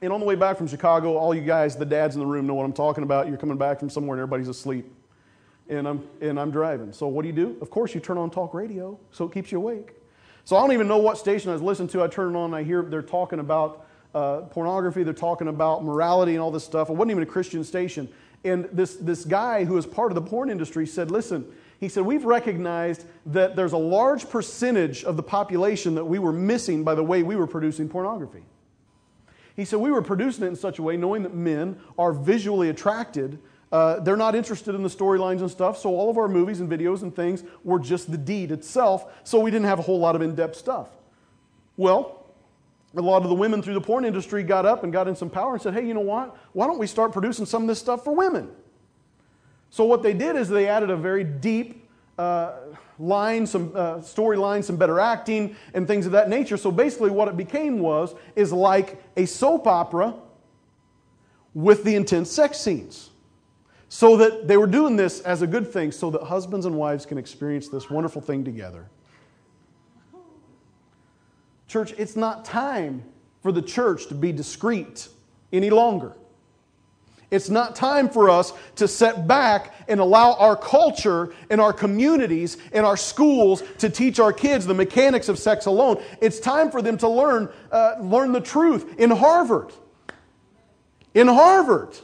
And 0.00 0.12
on 0.12 0.20
the 0.20 0.26
way 0.26 0.34
back 0.34 0.58
from 0.58 0.66
Chicago, 0.66 1.16
all 1.16 1.34
you 1.34 1.40
guys, 1.40 1.76
the 1.76 1.86
dads 1.86 2.14
in 2.14 2.20
the 2.20 2.26
room, 2.26 2.46
know 2.46 2.54
what 2.54 2.64
I'm 2.64 2.72
talking 2.72 3.04
about. 3.04 3.26
You're 3.28 3.38
coming 3.38 3.56
back 3.56 3.78
from 3.78 3.88
somewhere 3.88 4.16
and 4.16 4.22
everybody's 4.22 4.48
asleep. 4.48 4.86
And 5.68 5.88
I'm, 5.88 6.06
and 6.20 6.38
I'm 6.38 6.50
driving. 6.50 6.92
So 6.92 7.08
what 7.08 7.22
do 7.22 7.28
you 7.28 7.34
do? 7.34 7.56
Of 7.62 7.70
course, 7.70 7.94
you 7.94 8.00
turn 8.00 8.18
on 8.18 8.30
talk 8.30 8.52
radio 8.52 8.98
so 9.12 9.24
it 9.24 9.32
keeps 9.32 9.50
you 9.50 9.58
awake. 9.58 9.92
So 10.44 10.56
I 10.56 10.60
don't 10.60 10.72
even 10.72 10.88
know 10.88 10.98
what 10.98 11.16
station 11.16 11.48
I 11.48 11.54
was 11.54 11.62
listening 11.62 11.88
to. 11.88 12.02
I 12.02 12.08
turn 12.08 12.34
it 12.34 12.38
on 12.38 12.46
and 12.46 12.54
I 12.54 12.62
hear 12.64 12.82
they're 12.82 13.00
talking 13.00 13.38
about 13.38 13.86
uh, 14.14 14.42
pornography, 14.42 15.02
they're 15.02 15.14
talking 15.14 15.48
about 15.48 15.82
morality 15.82 16.32
and 16.32 16.40
all 16.40 16.50
this 16.50 16.64
stuff. 16.64 16.90
It 16.90 16.92
wasn't 16.92 17.12
even 17.12 17.22
a 17.22 17.26
Christian 17.26 17.64
station. 17.64 18.08
And 18.44 18.68
this, 18.72 18.96
this 18.96 19.24
guy 19.24 19.64
who 19.64 19.78
is 19.78 19.86
part 19.86 20.10
of 20.10 20.16
the 20.16 20.22
porn 20.22 20.50
industry 20.50 20.86
said, 20.86 21.10
Listen, 21.10 21.50
he 21.84 21.90
said, 21.90 22.06
We've 22.06 22.24
recognized 22.24 23.04
that 23.26 23.56
there's 23.56 23.74
a 23.74 23.78
large 23.78 24.30
percentage 24.30 25.04
of 25.04 25.18
the 25.18 25.22
population 25.22 25.94
that 25.96 26.04
we 26.06 26.18
were 26.18 26.32
missing 26.32 26.82
by 26.82 26.94
the 26.94 27.04
way 27.04 27.22
we 27.22 27.36
were 27.36 27.46
producing 27.46 27.90
pornography. 27.90 28.42
He 29.54 29.66
said, 29.66 29.80
We 29.80 29.90
were 29.90 30.00
producing 30.00 30.44
it 30.44 30.46
in 30.46 30.56
such 30.56 30.78
a 30.78 30.82
way, 30.82 30.96
knowing 30.96 31.24
that 31.24 31.34
men 31.34 31.78
are 31.98 32.14
visually 32.14 32.70
attracted. 32.70 33.38
Uh, 33.70 34.00
they're 34.00 34.16
not 34.16 34.34
interested 34.34 34.74
in 34.74 34.82
the 34.82 34.88
storylines 34.88 35.40
and 35.40 35.50
stuff, 35.50 35.76
so 35.76 35.90
all 35.90 36.08
of 36.08 36.16
our 36.16 36.26
movies 36.26 36.60
and 36.60 36.70
videos 36.70 37.02
and 37.02 37.14
things 37.14 37.44
were 37.64 37.78
just 37.78 38.10
the 38.10 38.16
deed 38.16 38.50
itself, 38.50 39.12
so 39.22 39.38
we 39.38 39.50
didn't 39.50 39.66
have 39.66 39.78
a 39.78 39.82
whole 39.82 39.98
lot 39.98 40.16
of 40.16 40.22
in 40.22 40.34
depth 40.34 40.56
stuff. 40.56 40.88
Well, 41.76 42.24
a 42.96 43.02
lot 43.02 43.24
of 43.24 43.28
the 43.28 43.34
women 43.34 43.60
through 43.60 43.74
the 43.74 43.82
porn 43.82 44.06
industry 44.06 44.42
got 44.42 44.64
up 44.64 44.84
and 44.84 44.92
got 44.92 45.06
in 45.06 45.16
some 45.16 45.28
power 45.28 45.52
and 45.52 45.60
said, 45.60 45.74
Hey, 45.74 45.86
you 45.86 45.92
know 45.92 46.00
what? 46.00 46.34
Why 46.54 46.66
don't 46.66 46.78
we 46.78 46.86
start 46.86 47.12
producing 47.12 47.44
some 47.44 47.60
of 47.60 47.68
this 47.68 47.78
stuff 47.78 48.04
for 48.04 48.14
women? 48.14 48.48
So, 49.74 49.82
what 49.82 50.04
they 50.04 50.12
did 50.12 50.36
is 50.36 50.48
they 50.48 50.68
added 50.68 50.90
a 50.90 50.96
very 50.96 51.24
deep, 51.24 51.88
uh, 52.16 52.52
lines, 52.96 53.50
some 53.50 53.72
uh, 53.74 53.96
storylines, 53.96 54.62
some 54.62 54.76
better 54.76 55.00
acting, 55.00 55.56
and 55.74 55.84
things 55.84 56.06
of 56.06 56.12
that 56.12 56.28
nature. 56.28 56.56
So 56.56 56.70
basically, 56.70 57.10
what 57.10 57.26
it 57.26 57.36
became 57.36 57.80
was 57.80 58.14
is 58.36 58.52
like 58.52 59.02
a 59.16 59.26
soap 59.26 59.66
opera 59.66 60.14
with 61.54 61.82
the 61.82 61.96
intense 61.96 62.30
sex 62.30 62.60
scenes. 62.60 63.10
So 63.88 64.16
that 64.18 64.46
they 64.46 64.56
were 64.56 64.68
doing 64.68 64.94
this 64.94 65.20
as 65.22 65.42
a 65.42 65.46
good 65.48 65.72
thing, 65.72 65.90
so 65.90 66.08
that 66.08 66.22
husbands 66.22 66.66
and 66.66 66.76
wives 66.76 67.04
can 67.04 67.18
experience 67.18 67.68
this 67.68 67.90
wonderful 67.90 68.22
thing 68.22 68.44
together. 68.44 68.88
Church, 71.66 71.92
it's 71.98 72.14
not 72.14 72.44
time 72.44 73.02
for 73.42 73.50
the 73.50 73.62
church 73.62 74.06
to 74.06 74.14
be 74.14 74.30
discreet 74.30 75.08
any 75.52 75.70
longer. 75.70 76.12
It's 77.34 77.50
not 77.50 77.74
time 77.74 78.08
for 78.08 78.30
us 78.30 78.52
to 78.76 78.86
set 78.86 79.26
back 79.26 79.74
and 79.88 79.98
allow 79.98 80.34
our 80.34 80.56
culture 80.56 81.34
and 81.50 81.60
our 81.60 81.72
communities 81.72 82.58
and 82.72 82.86
our 82.86 82.96
schools 82.96 83.64
to 83.78 83.90
teach 83.90 84.20
our 84.20 84.32
kids 84.32 84.66
the 84.66 84.74
mechanics 84.74 85.28
of 85.28 85.36
sex 85.38 85.66
alone. 85.66 86.00
It's 86.20 86.38
time 86.38 86.70
for 86.70 86.80
them 86.80 86.96
to 86.98 87.08
learn, 87.08 87.48
uh, 87.72 87.96
learn 88.00 88.30
the 88.30 88.40
truth 88.40 89.00
in 89.00 89.10
Harvard. 89.10 89.72
In 91.12 91.26
Harvard. 91.26 91.98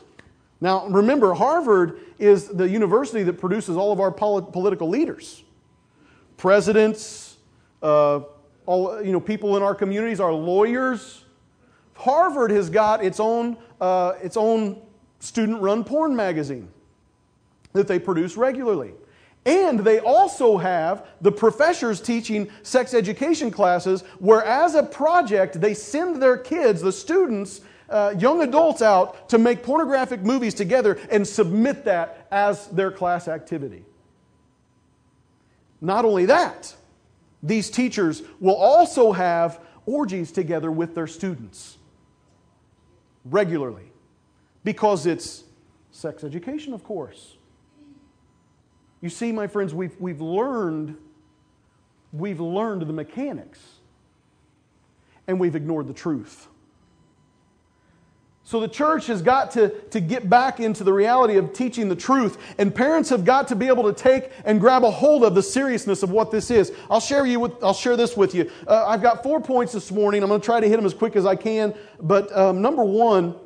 Now, 0.60 0.88
remember, 0.88 1.32
Harvard 1.32 2.00
is 2.18 2.49
the 2.49 2.68
university 2.68 3.22
that 3.22 3.34
produces 3.34 3.76
all 3.76 3.92
of 3.92 4.00
our 4.00 4.10
polit- 4.10 4.52
political 4.52 4.88
leaders 4.88 5.44
presidents, 6.37 7.37
uh, 7.82 8.20
all, 8.64 9.02
you 9.02 9.12
know, 9.12 9.20
people 9.20 9.58
in 9.58 9.62
our 9.62 9.75
communities, 9.75 10.20
our 10.20 10.32
lawyers. 10.32 11.25
Harvard 11.94 12.50
has 12.50 12.70
got 12.70 13.04
its 13.04 13.20
own, 13.20 13.58
uh, 13.78 14.14
its 14.22 14.38
own 14.38 14.80
student 15.20 15.60
run 15.60 15.84
porn 15.84 16.16
magazine 16.16 16.68
that 17.72 17.86
they 17.86 17.98
produce 17.98 18.36
regularly. 18.36 18.92
And 19.46 19.80
they 19.80 20.00
also 20.00 20.58
have 20.58 21.06
the 21.20 21.32
professors 21.32 22.00
teaching 22.00 22.50
sex 22.62 22.92
education 22.92 23.50
classes, 23.50 24.02
where 24.18 24.44
as 24.44 24.74
a 24.74 24.82
project, 24.82 25.60
they 25.60 25.72
send 25.72 26.22
their 26.22 26.36
kids, 26.36 26.82
the 26.82 26.92
students, 26.92 27.62
uh, 27.88 28.14
young 28.18 28.42
adults 28.42 28.82
out 28.82 29.28
to 29.30 29.38
make 29.38 29.62
pornographic 29.62 30.20
movies 30.20 30.54
together 30.54 30.98
and 31.10 31.26
submit 31.26 31.84
that 31.84 32.26
as 32.30 32.66
their 32.68 32.90
class 32.90 33.28
activity. 33.28 33.84
Not 35.80 36.04
only 36.04 36.26
that, 36.26 36.74
these 37.42 37.70
teachers 37.70 38.22
will 38.38 38.54
also 38.54 39.12
have 39.12 39.60
orgies 39.86 40.30
together 40.30 40.70
with 40.70 40.94
their 40.94 41.06
students 41.06 41.78
regularly 43.24 43.89
because 44.64 45.07
it's 45.07 45.45
sex 45.90 46.25
education, 46.25 46.73
of 46.73 46.85
course. 46.85 47.37
You 49.00 49.09
see, 49.09 49.33
my 49.33 49.47
friends, 49.47 49.75
we've, 49.75 49.99
we've 49.99 50.21
learned 50.21 50.97
we've 52.12 52.40
learned 52.40 52.83
the 52.83 52.93
mechanics 52.93 53.61
and 55.26 55.38
we've 55.38 55.55
ignored 55.55 55.87
the 55.87 55.95
truth. 55.95 56.49
So 58.43 58.59
the 58.59 58.67
church 58.67 59.07
has 59.07 59.23
got 59.23 59.52
to, 59.52 59.69
to 59.90 60.00
get 60.00 60.29
back 60.29 60.59
into 60.59 60.83
the 60.83 60.93
reality 60.93 61.37
of 61.37 61.52
teaching 61.52 61.88
the 61.88 61.95
truth, 61.95 62.37
and 62.59 62.75
parents 62.75 63.09
have 63.11 63.25
got 63.25 63.47
to 63.49 63.55
be 63.55 63.69
able 63.69 63.85
to 63.85 63.93
take 63.93 64.33
and 64.45 64.59
grab 64.59 64.83
a 64.83 64.90
hold 64.90 65.23
of 65.23 65.37
the 65.37 65.43
seriousness 65.43 66.02
of 66.02 66.11
what 66.11 66.33
this 66.33 66.50
is. 66.50 66.73
I'll 66.90 66.99
share 66.99 67.25
you 67.25 67.38
with, 67.38 67.62
I'll 67.62 67.73
share 67.73 67.97
this 67.97 68.17
with 68.17 68.35
you. 68.35 68.50
Uh, 68.67 68.87
I've 68.88 69.02
got 69.02 69.23
four 69.23 69.40
points 69.40 69.73
this 69.73 69.93
morning. 69.93 70.25
I'm 70.25 70.29
going 70.29 70.40
to 70.40 70.45
try 70.45 70.59
to 70.59 70.69
hit 70.69 70.75
them 70.75 70.87
as 70.87 70.95
quick 70.95 71.14
as 71.14 71.26
I 71.26 71.37
can. 71.37 71.75
But 72.00 72.37
um, 72.37 72.61
number 72.61 72.83
one, 72.83 73.37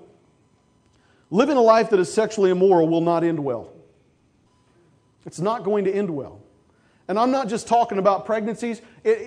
living 1.30 1.56
a 1.56 1.62
life 1.62 1.90
that 1.90 2.00
is 2.00 2.12
sexually 2.12 2.50
immoral 2.50 2.88
will 2.88 3.00
not 3.00 3.24
end 3.24 3.38
well. 3.38 3.72
It's 5.26 5.40
not 5.40 5.64
going 5.64 5.84
to 5.84 5.92
end 5.92 6.10
well. 6.10 6.40
And 7.06 7.18
I'm 7.18 7.30
not 7.30 7.48
just 7.48 7.68
talking 7.68 7.98
about 7.98 8.24
pregnancies. 8.24 8.80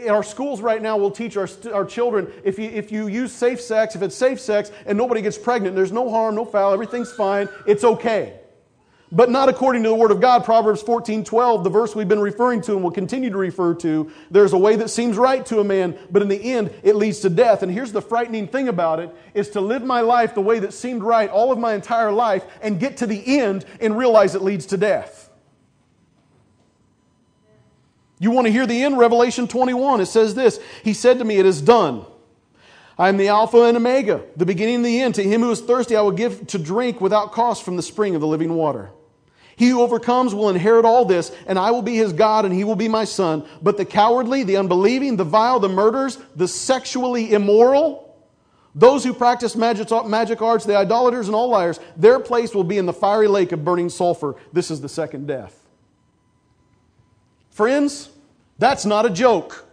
Our 0.10 0.24
schools 0.24 0.62
right 0.62 0.82
now, 0.82 0.98
we'll 0.98 1.12
teach 1.12 1.38
our, 1.38 1.48
our 1.72 1.86
children 1.86 2.32
if 2.44 2.58
you, 2.58 2.70
if 2.70 2.92
you 2.92 3.08
use 3.08 3.32
safe 3.32 3.62
sex, 3.62 3.96
if 3.96 4.02
it's 4.02 4.16
safe 4.16 4.40
sex 4.40 4.72
and 4.86 4.98
nobody 4.98 5.22
gets 5.22 5.38
pregnant, 5.38 5.76
there's 5.76 5.92
no 5.92 6.10
harm, 6.10 6.36
no 6.36 6.46
foul, 6.46 6.74
everything's 6.74 7.12
fine, 7.12 7.48
it's 7.68 7.84
okay. 7.84 8.40
But 9.10 9.30
not 9.30 9.48
according 9.48 9.84
to 9.84 9.90
the 9.90 9.96
Word 9.96 10.12
of 10.12 10.20
God. 10.20 10.44
Proverbs 10.44 10.82
14 10.82 11.24
12, 11.24 11.64
the 11.64 11.70
verse 11.70 11.96
we've 11.96 12.10
been 12.10 12.20
referring 12.20 12.62
to 12.64 12.74
and 12.74 12.84
will 12.84 12.92
continue 12.92 13.30
to 13.30 13.38
refer 13.38 13.74
to. 13.76 14.12
There's 14.30 14.52
a 14.52 14.58
way 14.58 14.76
that 14.76 14.90
seems 14.90 15.18
right 15.18 15.46
to 15.46 15.62
a 15.62 15.64
man, 15.64 15.98
but 16.12 16.22
in 16.22 16.28
the 16.28 16.54
end, 16.54 16.74
it 16.84 16.98
leads 16.98 17.20
to 17.20 17.30
death. 17.30 17.64
And 17.64 17.72
here's 17.72 17.94
the 17.94 18.02
frightening 18.02 18.48
thing 18.48 18.68
about 18.68 19.00
it 19.00 19.16
is 19.34 19.50
to 19.52 19.62
live 19.62 19.84
my 19.84 20.02
life 20.02 20.36
the 20.36 20.42
way 20.42 20.60
that 20.60 20.74
seemed 20.74 21.04
right 21.04 21.30
all 21.30 21.54
of 21.54 21.58
my 21.58 21.74
entire 21.74 22.12
life 22.12 22.44
and 22.62 22.82
get 22.82 22.98
to 22.98 23.08
the 23.08 23.40
end 23.40 23.64
and 23.80 23.98
realize 23.98 24.36
it 24.36 24.42
leads 24.42 24.66
to 24.68 24.78
death. 24.78 25.30
You 28.20 28.32
want 28.32 28.48
to 28.48 28.52
hear 28.52 28.66
the 28.66 28.84
end? 28.84 28.98
Revelation 28.98 29.48
21. 29.48 30.02
It 30.02 30.08
says 30.08 30.36
this 30.36 30.60
He 30.84 30.94
said 30.94 31.20
to 31.20 31.24
me, 31.24 31.38
It 31.38 31.46
is 31.46 31.62
done. 31.62 32.06
I 33.00 33.10
am 33.10 33.18
the 33.18 33.28
Alpha 33.28 33.62
and 33.64 33.78
Omega, 33.78 34.24
the 34.36 34.46
beginning 34.46 34.78
and 34.78 34.86
the 34.86 35.00
end. 35.02 35.16
To 35.16 35.24
him 35.24 35.42
who 35.42 35.52
is 35.52 35.62
thirsty, 35.62 35.96
I 35.96 36.02
will 36.02 36.12
give 36.12 36.48
to 36.48 36.58
drink 36.58 37.00
without 37.00 37.32
cost 37.32 37.64
from 37.64 37.76
the 37.76 37.84
spring 37.84 38.16
of 38.16 38.22
the 38.22 38.28
living 38.28 38.56
water. 38.56 38.90
He 39.58 39.70
who 39.70 39.82
overcomes 39.82 40.36
will 40.36 40.50
inherit 40.50 40.86
all 40.86 41.04
this, 41.04 41.32
and 41.48 41.58
I 41.58 41.72
will 41.72 41.82
be 41.82 41.96
his 41.96 42.14
God, 42.14 42.46
and 42.46 42.54
he 42.54 42.64
will 42.64 42.76
be 42.76 42.88
my 42.88 43.06
son. 43.06 43.44
But 43.60 43.76
the 43.76 43.86
cowardly, 43.86 44.44
the 44.44 44.58
unbelieving, 44.58 45.18
the 45.18 45.24
vile, 45.24 45.60
the 45.60 45.68
murderers, 45.68 46.20
the 46.36 46.48
sexually 46.48 47.34
immoral, 47.34 48.16
those 48.76 49.04
who 49.04 49.16
practice 49.16 49.56
magic, 49.56 49.90
magic 50.06 50.44
arts, 50.44 50.64
the 50.64 50.78
idolaters, 50.78 51.26
and 51.26 51.36
all 51.36 51.50
liars, 51.50 51.80
their 51.96 52.20
place 52.20 52.54
will 52.54 52.64
be 52.64 52.78
in 52.78 52.86
the 52.86 52.94
fiery 52.94 53.28
lake 53.28 53.52
of 53.52 53.66
burning 53.66 53.90
sulfur. 53.90 54.36
This 54.54 54.70
is 54.70 54.80
the 54.80 54.90
second 54.90 55.26
death. 55.26 55.66
Friends, 57.50 58.12
that's 58.60 58.86
not 58.86 59.08
a 59.08 59.10
joke. 59.10 59.66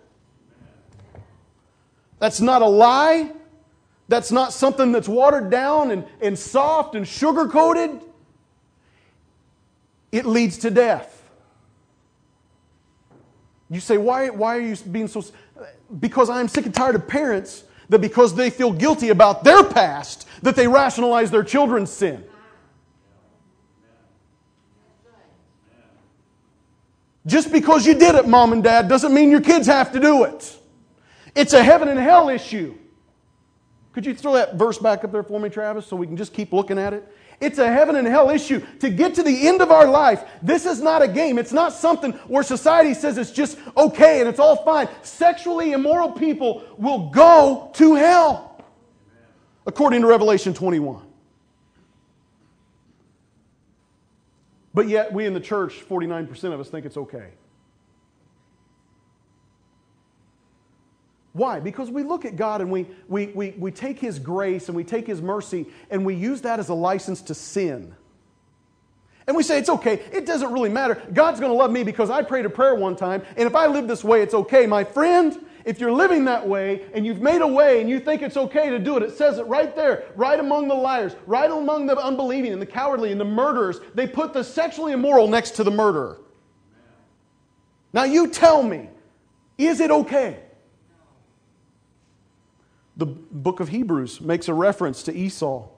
That's 2.20 2.40
not 2.40 2.62
a 2.62 2.66
lie. 2.66 3.32
That's 4.08 4.32
not 4.32 4.54
something 4.54 4.92
that's 4.92 5.10
watered 5.10 5.50
down 5.50 5.90
and, 5.90 6.06
and 6.22 6.38
soft 6.38 6.94
and 6.94 7.06
sugar 7.06 7.48
coated. 7.48 8.00
It 10.14 10.26
leads 10.26 10.58
to 10.58 10.70
death. 10.70 11.28
You 13.68 13.80
say, 13.80 13.98
why, 13.98 14.28
why 14.28 14.56
are 14.56 14.60
you 14.60 14.76
being 14.76 15.08
so. 15.08 15.24
Because 15.98 16.30
I'm 16.30 16.46
sick 16.46 16.66
and 16.66 16.74
tired 16.74 16.94
of 16.94 17.08
parents 17.08 17.64
that 17.88 17.98
because 17.98 18.32
they 18.32 18.48
feel 18.48 18.72
guilty 18.72 19.08
about 19.08 19.42
their 19.42 19.64
past, 19.64 20.28
that 20.42 20.54
they 20.54 20.68
rationalize 20.68 21.32
their 21.32 21.42
children's 21.42 21.90
sin. 21.90 22.22
Just 27.26 27.50
because 27.50 27.84
you 27.84 27.94
did 27.94 28.14
it, 28.14 28.28
mom 28.28 28.52
and 28.52 28.62
dad, 28.62 28.88
doesn't 28.88 29.12
mean 29.12 29.32
your 29.32 29.40
kids 29.40 29.66
have 29.66 29.90
to 29.90 29.98
do 29.98 30.22
it. 30.22 30.56
It's 31.34 31.54
a 31.54 31.62
heaven 31.64 31.88
and 31.88 31.98
hell 31.98 32.28
issue. 32.28 32.76
Could 33.92 34.06
you 34.06 34.14
throw 34.14 34.34
that 34.34 34.54
verse 34.54 34.78
back 34.78 35.02
up 35.02 35.10
there 35.10 35.24
for 35.24 35.40
me, 35.40 35.48
Travis, 35.48 35.86
so 35.86 35.96
we 35.96 36.06
can 36.06 36.16
just 36.16 36.32
keep 36.32 36.52
looking 36.52 36.78
at 36.78 36.92
it? 36.92 37.04
It's 37.44 37.58
a 37.58 37.70
heaven 37.70 37.96
and 37.96 38.06
hell 38.06 38.30
issue. 38.30 38.64
To 38.80 38.88
get 38.90 39.14
to 39.16 39.22
the 39.22 39.46
end 39.46 39.60
of 39.60 39.70
our 39.70 39.86
life, 39.86 40.24
this 40.42 40.64
is 40.64 40.80
not 40.80 41.02
a 41.02 41.08
game. 41.08 41.38
It's 41.38 41.52
not 41.52 41.72
something 41.72 42.12
where 42.28 42.42
society 42.42 42.94
says 42.94 43.18
it's 43.18 43.30
just 43.30 43.58
okay 43.76 44.20
and 44.20 44.28
it's 44.28 44.40
all 44.40 44.64
fine. 44.64 44.88
Sexually 45.02 45.72
immoral 45.72 46.12
people 46.12 46.64
will 46.78 47.10
go 47.10 47.70
to 47.74 47.94
hell, 47.94 48.64
according 49.66 50.00
to 50.00 50.06
Revelation 50.06 50.54
21. 50.54 51.02
But 54.72 54.88
yet, 54.88 55.12
we 55.12 55.26
in 55.26 55.34
the 55.34 55.40
church, 55.40 55.84
49% 55.88 56.52
of 56.52 56.58
us 56.58 56.68
think 56.68 56.84
it's 56.84 56.96
okay. 56.96 57.28
Why? 61.34 61.58
Because 61.58 61.90
we 61.90 62.04
look 62.04 62.24
at 62.24 62.36
God 62.36 62.60
and 62.60 62.70
we, 62.70 62.86
we, 63.08 63.26
we, 63.26 63.50
we 63.58 63.70
take 63.72 63.98
His 63.98 64.20
grace 64.20 64.68
and 64.68 64.76
we 64.76 64.84
take 64.84 65.06
His 65.06 65.20
mercy 65.20 65.66
and 65.90 66.06
we 66.06 66.14
use 66.14 66.40
that 66.42 66.60
as 66.60 66.68
a 66.68 66.74
license 66.74 67.20
to 67.22 67.34
sin. 67.34 67.94
And 69.26 69.36
we 69.36 69.42
say, 69.42 69.58
it's 69.58 69.68
okay. 69.68 69.94
It 70.12 70.26
doesn't 70.26 70.52
really 70.52 70.68
matter. 70.68 71.02
God's 71.12 71.40
going 71.40 71.50
to 71.50 71.56
love 71.56 71.72
me 71.72 71.82
because 71.82 72.08
I 72.08 72.22
prayed 72.22 72.44
a 72.44 72.50
prayer 72.50 72.74
one 72.74 72.94
time, 72.94 73.22
and 73.36 73.46
if 73.46 73.54
I 73.54 73.66
live 73.66 73.88
this 73.88 74.04
way, 74.04 74.22
it's 74.22 74.34
okay. 74.34 74.66
My 74.66 74.84
friend, 74.84 75.44
if 75.64 75.80
you're 75.80 75.90
living 75.90 76.26
that 76.26 76.46
way 76.46 76.84
and 76.92 77.04
you've 77.04 77.22
made 77.22 77.40
a 77.40 77.46
way 77.46 77.80
and 77.80 77.88
you 77.88 77.98
think 77.98 78.22
it's 78.22 78.36
okay 78.36 78.68
to 78.68 78.78
do 78.78 78.96
it, 78.96 79.02
it 79.02 79.16
says 79.16 79.38
it 79.38 79.46
right 79.46 79.74
there, 79.74 80.04
right 80.14 80.38
among 80.38 80.68
the 80.68 80.74
liars, 80.74 81.16
right 81.26 81.50
among 81.50 81.86
the 81.86 81.96
unbelieving 81.96 82.52
and 82.52 82.62
the 82.62 82.66
cowardly 82.66 83.10
and 83.10 83.20
the 83.20 83.24
murderers. 83.24 83.80
They 83.94 84.06
put 84.06 84.34
the 84.34 84.44
sexually 84.44 84.92
immoral 84.92 85.26
next 85.26 85.52
to 85.52 85.64
the 85.64 85.70
murderer. 85.70 86.20
Now 87.92 88.04
you 88.04 88.28
tell 88.28 88.62
me, 88.62 88.90
is 89.56 89.80
it 89.80 89.90
okay? 89.90 90.43
The 92.96 93.06
book 93.06 93.60
of 93.60 93.70
Hebrews 93.70 94.20
makes 94.20 94.48
a 94.48 94.54
reference 94.54 95.02
to 95.04 95.14
Esau. 95.14 95.68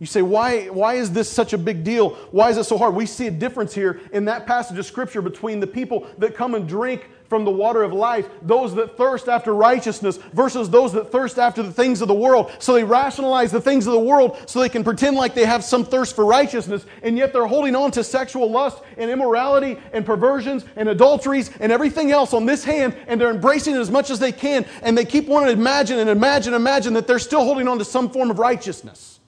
You 0.00 0.06
say, 0.06 0.22
why, 0.22 0.68
why 0.68 0.94
is 0.94 1.12
this 1.12 1.30
such 1.30 1.52
a 1.52 1.58
big 1.58 1.84
deal? 1.84 2.14
Why 2.30 2.48
is 2.48 2.56
it 2.56 2.64
so 2.64 2.78
hard? 2.78 2.94
We 2.94 3.04
see 3.04 3.26
a 3.26 3.30
difference 3.30 3.74
here 3.74 4.00
in 4.12 4.24
that 4.24 4.46
passage 4.46 4.78
of 4.78 4.86
Scripture 4.86 5.20
between 5.20 5.60
the 5.60 5.66
people 5.66 6.08
that 6.16 6.34
come 6.34 6.54
and 6.54 6.66
drink 6.66 7.10
from 7.28 7.44
the 7.44 7.50
water 7.50 7.82
of 7.82 7.92
life, 7.92 8.26
those 8.40 8.74
that 8.76 8.96
thirst 8.96 9.28
after 9.28 9.54
righteousness, 9.54 10.16
versus 10.32 10.70
those 10.70 10.94
that 10.94 11.12
thirst 11.12 11.38
after 11.38 11.62
the 11.62 11.70
things 11.70 12.00
of 12.00 12.08
the 12.08 12.14
world. 12.14 12.50
So 12.58 12.72
they 12.72 12.82
rationalize 12.82 13.52
the 13.52 13.60
things 13.60 13.86
of 13.86 13.92
the 13.92 14.00
world 14.00 14.42
so 14.46 14.58
they 14.58 14.70
can 14.70 14.82
pretend 14.82 15.16
like 15.16 15.34
they 15.34 15.44
have 15.44 15.62
some 15.62 15.84
thirst 15.84 16.16
for 16.16 16.24
righteousness, 16.24 16.86
and 17.02 17.18
yet 17.18 17.34
they're 17.34 17.46
holding 17.46 17.76
on 17.76 17.90
to 17.90 18.02
sexual 18.02 18.50
lust 18.50 18.82
and 18.96 19.10
immorality 19.10 19.76
and 19.92 20.06
perversions 20.06 20.64
and 20.76 20.88
adulteries 20.88 21.50
and 21.60 21.70
everything 21.70 22.10
else 22.10 22.32
on 22.32 22.46
this 22.46 22.64
hand, 22.64 22.96
and 23.06 23.20
they're 23.20 23.30
embracing 23.30 23.76
it 23.76 23.78
as 23.80 23.90
much 23.90 24.08
as 24.08 24.18
they 24.18 24.32
can, 24.32 24.64
and 24.82 24.96
they 24.96 25.04
keep 25.04 25.28
wanting 25.28 25.54
to 25.54 25.60
imagine 25.60 25.98
and 25.98 26.08
imagine, 26.08 26.54
imagine 26.54 26.94
that 26.94 27.06
they're 27.06 27.18
still 27.18 27.44
holding 27.44 27.68
on 27.68 27.78
to 27.78 27.84
some 27.84 28.08
form 28.08 28.30
of 28.30 28.38
righteousness. 28.38 29.19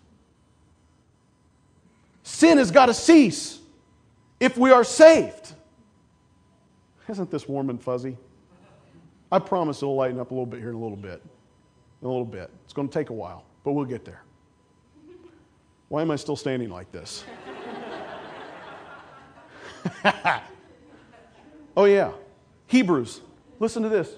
Sin 2.22 2.58
has 2.58 2.70
got 2.70 2.86
to 2.86 2.94
cease 2.94 3.58
if 4.40 4.56
we 4.56 4.70
are 4.70 4.84
saved. 4.84 5.52
Isn't 7.08 7.30
this 7.30 7.48
warm 7.48 7.70
and 7.70 7.80
fuzzy? 7.82 8.16
I 9.30 9.38
promise 9.38 9.78
it'll 9.78 9.96
lighten 9.96 10.20
up 10.20 10.30
a 10.30 10.34
little 10.34 10.46
bit 10.46 10.60
here 10.60 10.70
in 10.70 10.74
a 10.74 10.80
little 10.80 10.96
bit. 10.96 11.22
In 12.00 12.06
a 12.06 12.10
little 12.10 12.24
bit. 12.24 12.50
It's 12.64 12.72
going 12.72 12.88
to 12.88 12.94
take 12.94 13.10
a 13.10 13.14
while, 13.14 13.44
but 13.64 13.72
we'll 13.72 13.84
get 13.84 14.04
there. 14.04 14.22
Why 15.88 16.02
am 16.02 16.10
I 16.10 16.16
still 16.16 16.36
standing 16.36 16.70
like 16.70 16.90
this? 16.92 17.24
oh, 21.76 21.84
yeah. 21.84 22.12
Hebrews. 22.66 23.20
Listen 23.58 23.82
to 23.82 23.88
this. 23.88 24.10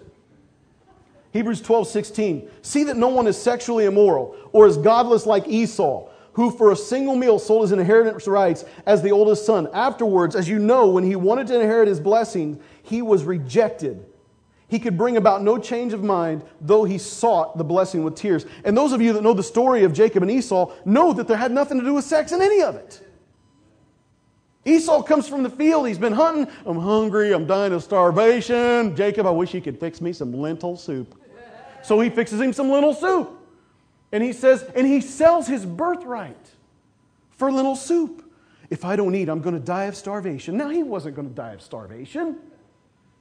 Hebrews 1.32 1.60
12, 1.60 1.88
16. 1.88 2.50
See 2.62 2.84
that 2.84 2.96
no 2.96 3.08
one 3.08 3.26
is 3.26 3.36
sexually 3.36 3.86
immoral 3.86 4.36
or 4.52 4.68
is 4.68 4.76
godless 4.76 5.26
like 5.26 5.48
Esau, 5.48 6.08
who 6.34 6.50
for 6.50 6.72
a 6.72 6.76
single 6.76 7.16
meal 7.16 7.38
sold 7.38 7.62
his 7.62 7.72
inheritance 7.72 8.26
rights 8.26 8.64
as 8.86 9.02
the 9.02 9.10
oldest 9.10 9.46
son. 9.46 9.68
Afterwards, 9.72 10.36
as 10.36 10.48
you 10.48 10.58
know, 10.58 10.88
when 10.88 11.04
he 11.04 11.16
wanted 11.16 11.46
to 11.48 11.60
inherit 11.60 11.88
his 11.88 12.00
blessing, 12.00 12.60
he 12.82 13.02
was 13.02 13.24
rejected. 13.24 14.04
He 14.68 14.78
could 14.80 14.98
bring 14.98 15.16
about 15.16 15.42
no 15.42 15.58
change 15.58 15.92
of 15.92 16.02
mind, 16.02 16.42
though 16.60 16.84
he 16.84 16.98
sought 16.98 17.56
the 17.56 17.64
blessing 17.64 18.02
with 18.02 18.16
tears. 18.16 18.46
And 18.64 18.76
those 18.76 18.92
of 18.92 19.00
you 19.00 19.12
that 19.12 19.22
know 19.22 19.32
the 19.32 19.42
story 19.42 19.84
of 19.84 19.92
Jacob 19.92 20.22
and 20.22 20.30
Esau 20.30 20.72
know 20.84 21.12
that 21.12 21.28
there 21.28 21.36
had 21.36 21.52
nothing 21.52 21.78
to 21.78 21.84
do 21.84 21.94
with 21.94 22.04
sex 22.04 22.32
in 22.32 22.42
any 22.42 22.62
of 22.62 22.74
it. 22.74 23.00
Esau 24.64 25.02
comes 25.02 25.28
from 25.28 25.42
the 25.42 25.50
field. 25.50 25.86
He's 25.86 25.98
been 25.98 26.14
hunting. 26.14 26.52
I'm 26.66 26.78
hungry. 26.78 27.32
I'm 27.32 27.46
dying 27.46 27.72
of 27.72 27.82
starvation. 27.84 28.96
Jacob, 28.96 29.26
I 29.26 29.30
wish 29.30 29.52
he 29.52 29.60
could 29.60 29.78
fix 29.78 30.00
me 30.00 30.12
some 30.12 30.32
lentil 30.32 30.76
soup. 30.76 31.20
So 31.84 32.00
he 32.00 32.08
fixes 32.10 32.40
him 32.40 32.52
some 32.52 32.70
lentil 32.70 32.94
soup. 32.94 33.43
And 34.14 34.22
he 34.22 34.32
says, 34.32 34.62
and 34.76 34.86
he 34.86 35.00
sells 35.00 35.48
his 35.48 35.66
birthright 35.66 36.50
for 37.32 37.50
little 37.50 37.74
soup. 37.74 38.32
If 38.70 38.84
I 38.84 38.94
don't 38.94 39.12
eat, 39.16 39.28
I'm 39.28 39.40
going 39.40 39.56
to 39.56 39.60
die 39.60 39.86
of 39.86 39.96
starvation. 39.96 40.56
Now, 40.56 40.68
he 40.68 40.84
wasn't 40.84 41.16
going 41.16 41.28
to 41.28 41.34
die 41.34 41.50
of 41.50 41.60
starvation. 41.60 42.36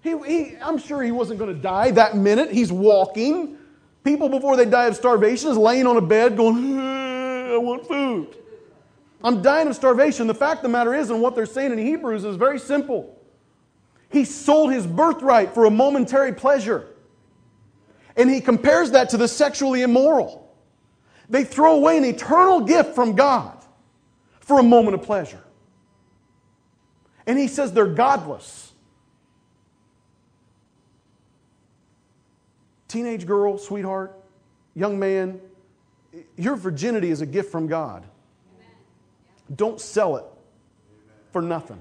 He, 0.01 0.15
he, 0.19 0.55
I'm 0.61 0.77
sure 0.77 1.01
he 1.01 1.11
wasn't 1.11 1.39
going 1.39 1.51
to 1.51 1.59
die 1.59 1.89
that 1.89 2.15
minute. 2.15 2.51
He's 2.51 2.71
walking. 2.71 3.57
People, 4.03 4.29
before 4.29 4.55
they 4.55 4.65
die 4.65 4.85
of 4.85 4.95
starvation, 4.95 5.49
is 5.49 5.57
laying 5.57 5.87
on 5.87 5.97
a 5.97 6.01
bed 6.01 6.37
going, 6.37 6.79
I 6.79 7.57
want 7.57 7.87
food. 7.87 8.37
I'm 9.23 9.41
dying 9.41 9.67
of 9.69 9.75
starvation. 9.75 10.27
The 10.27 10.35
fact 10.35 10.57
of 10.57 10.63
the 10.63 10.69
matter 10.69 10.93
is, 10.93 11.09
and 11.09 11.23
what 11.23 11.33
they're 11.33 11.47
saying 11.47 11.71
in 11.71 11.79
Hebrews 11.79 12.23
is 12.23 12.35
very 12.35 12.59
simple. 12.59 13.19
He 14.11 14.25
sold 14.25 14.71
his 14.71 14.85
birthright 14.85 15.55
for 15.55 15.65
a 15.65 15.71
momentary 15.71 16.33
pleasure. 16.33 16.85
And 18.15 18.29
he 18.29 18.41
compares 18.41 18.91
that 18.91 19.09
to 19.09 19.17
the 19.17 19.27
sexually 19.27 19.81
immoral. 19.81 20.42
They 21.29 21.43
throw 21.43 21.75
away 21.75 21.97
an 21.97 22.05
eternal 22.05 22.61
gift 22.61 22.95
from 22.95 23.15
God 23.15 23.57
for 24.39 24.59
a 24.59 24.63
moment 24.63 24.95
of 24.95 25.03
pleasure. 25.03 25.41
And 27.25 27.39
he 27.39 27.47
says 27.47 27.71
they're 27.71 27.85
godless. 27.85 28.73
Teenage 32.87 33.25
girl, 33.25 33.57
sweetheart, 33.57 34.13
young 34.75 34.99
man, 34.99 35.39
your 36.37 36.55
virginity 36.55 37.09
is 37.09 37.21
a 37.21 37.25
gift 37.25 37.51
from 37.51 37.67
God. 37.67 38.05
Don't 39.55 39.79
sell 39.79 40.17
it 40.17 40.25
for 41.31 41.41
nothing. 41.41 41.79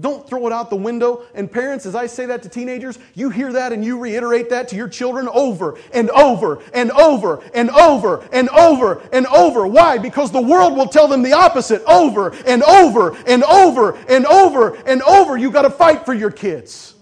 Don't 0.00 0.28
throw 0.28 0.48
it 0.48 0.52
out 0.52 0.70
the 0.70 0.76
window. 0.76 1.22
And 1.34 1.50
parents, 1.50 1.86
as 1.86 1.94
I 1.94 2.06
say 2.06 2.26
that 2.26 2.42
to 2.42 2.48
teenagers, 2.48 2.98
you 3.14 3.30
hear 3.30 3.52
that 3.52 3.72
and 3.72 3.84
you 3.84 3.98
reiterate 3.98 4.50
that 4.50 4.66
to 4.68 4.76
your 4.76 4.88
children 4.88 5.28
over 5.28 5.78
and 5.92 6.10
over 6.10 6.60
and 6.72 6.90
over 6.90 7.40
and 7.54 7.70
over 7.70 8.28
and 8.32 8.48
over 8.48 9.08
and 9.12 9.26
over. 9.28 9.66
Why? 9.68 9.98
Because 9.98 10.32
the 10.32 10.42
world 10.42 10.76
will 10.76 10.88
tell 10.88 11.06
them 11.06 11.22
the 11.22 11.32
opposite 11.32 11.80
over 11.84 12.30
and 12.44 12.64
over 12.64 13.16
and 13.26 13.44
over 13.44 13.94
and 14.08 14.26
over 14.26 14.74
and 14.74 15.00
over. 15.02 15.36
You 15.36 15.52
got 15.52 15.62
to 15.62 15.70
fight 15.70 16.04
for 16.04 16.12
your 16.12 16.32
kids. 16.32 16.94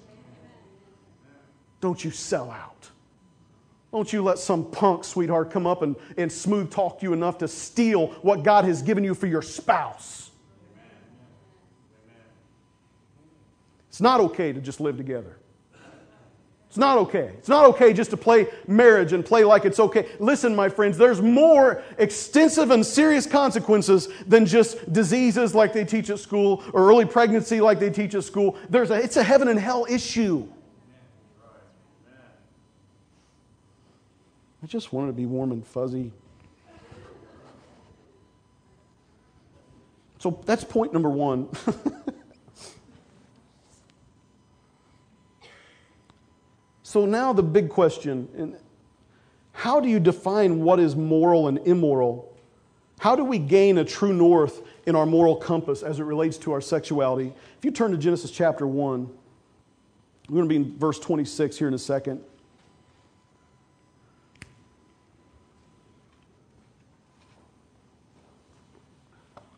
Don't 1.81 2.05
you 2.05 2.11
sell 2.11 2.51
out. 2.51 2.91
Don't 3.91 4.11
you 4.13 4.23
let 4.23 4.39
some 4.39 4.71
punk, 4.71 5.05
sweetheart, 5.05 5.51
come 5.51 5.67
up 5.67 5.83
and, 5.83 5.97
and 6.19 6.31
smooth 6.31 6.71
talk 6.71 7.03
you 7.03 7.15
enough 7.15 7.39
to 7.39 7.49
steal 7.49 8.09
what 8.23 8.43
God 8.43 8.65
has 8.67 8.83
given 8.83 9.03
you 9.03 9.15
for 9.15 9.27
your 9.27 9.43
spouse. 9.43 10.22
It's 13.93 14.01
not 14.01 14.21
okay 14.21 14.55
to 14.55 14.61
just 14.63 14.81
live 14.81 14.97
together. 14.97 15.37
It's 16.67 16.79
not 16.79 16.97
okay. 16.97 17.31
It's 17.37 17.51
not 17.51 17.67
okay 17.67 17.93
just 17.93 18.09
to 18.13 18.17
play 18.17 18.47
marriage 18.67 19.13
and 19.13 19.23
play 19.23 19.45
like 19.45 19.67
it's 19.67 19.79
okay. 19.79 20.09
Listen, 20.19 20.57
my 20.57 20.71
friends, 20.71 20.97
there's 20.97 21.21
more 21.21 21.83
extensive 21.99 22.71
and 22.71 22.87
serious 22.87 23.27
consequences 23.27 24.09
than 24.27 24.47
just 24.47 24.91
diseases 24.91 25.55
like 25.55 25.75
they 25.75 25.85
teach 25.85 26.09
at 26.09 26.19
school 26.21 26.65
or 26.73 26.89
early 26.89 27.05
pregnancy 27.05 27.61
like 27.61 27.79
they 27.81 27.91
teach 27.91 28.15
at 28.15 28.25
school. 28.25 28.57
There's 28.71 28.91
a, 28.91 28.95
it's 28.95 29.19
a 29.19 29.23
heaven 29.23 29.49
and 29.49 29.61
hell 29.61 29.87
issue. 29.87 30.49
I 34.63 34.67
just 34.67 34.91
wanted 34.91 35.09
to 35.09 35.13
be 35.13 35.27
warm 35.27 35.53
and 35.53 35.67
fuzzy. 35.67 36.13
So 40.19 40.41
that's 40.47 40.65
point 40.65 40.95
number 40.95 41.11
one. 41.11 41.51
So 46.93 47.07
now 47.07 47.33
the 47.33 47.43
big 47.43 47.71
question 47.71 48.59
how 49.53 49.81
do 49.81 49.89
you 49.89 49.99
define 49.99 50.61
what 50.61 50.79
is 50.79 50.95
moral 50.95 51.49
and 51.49 51.57
immoral? 51.61 52.37
How 52.99 53.17
do 53.17 53.25
we 53.25 53.39
gain 53.39 53.79
a 53.79 53.85
true 53.85 54.13
north 54.13 54.61
in 54.85 54.95
our 54.95 55.07
moral 55.07 55.37
compass 55.37 55.83
as 55.83 56.01
it 56.01 56.03
relates 56.03 56.37
to 56.39 56.53
our 56.53 56.61
sexuality? 56.61 57.33
If 57.57 57.65
you 57.65 57.71
turn 57.71 57.93
to 57.93 57.97
Genesis 57.97 58.31
chapter 58.31 58.67
1, 58.67 59.09
we're 60.29 60.35
going 60.35 60.47
to 60.47 60.49
be 60.51 60.57
in 60.57 60.79
verse 60.79 60.99
26 60.99 61.57
here 61.57 61.67
in 61.67 61.73
a 61.73 61.79
second. 61.79 62.23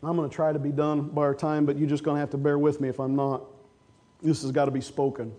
I'm 0.01 0.15
going 0.15 0.29
to 0.29 0.33
try 0.33 0.53
to 0.53 0.59
be 0.59 0.71
done 0.71 1.09
by 1.09 1.23
our 1.23 1.35
time, 1.35 1.65
but 1.65 1.77
you're 1.77 1.89
just 1.89 2.05
going 2.05 2.15
to 2.15 2.21
have 2.21 2.29
to 2.29 2.37
bear 2.37 2.57
with 2.57 2.79
me 2.79 2.87
if 2.87 2.97
I'm 2.97 3.17
not. 3.17 3.43
This 4.21 4.41
has 4.43 4.51
got 4.51 4.65
to 4.65 4.71
be 4.71 4.79
spoken. 4.79 5.33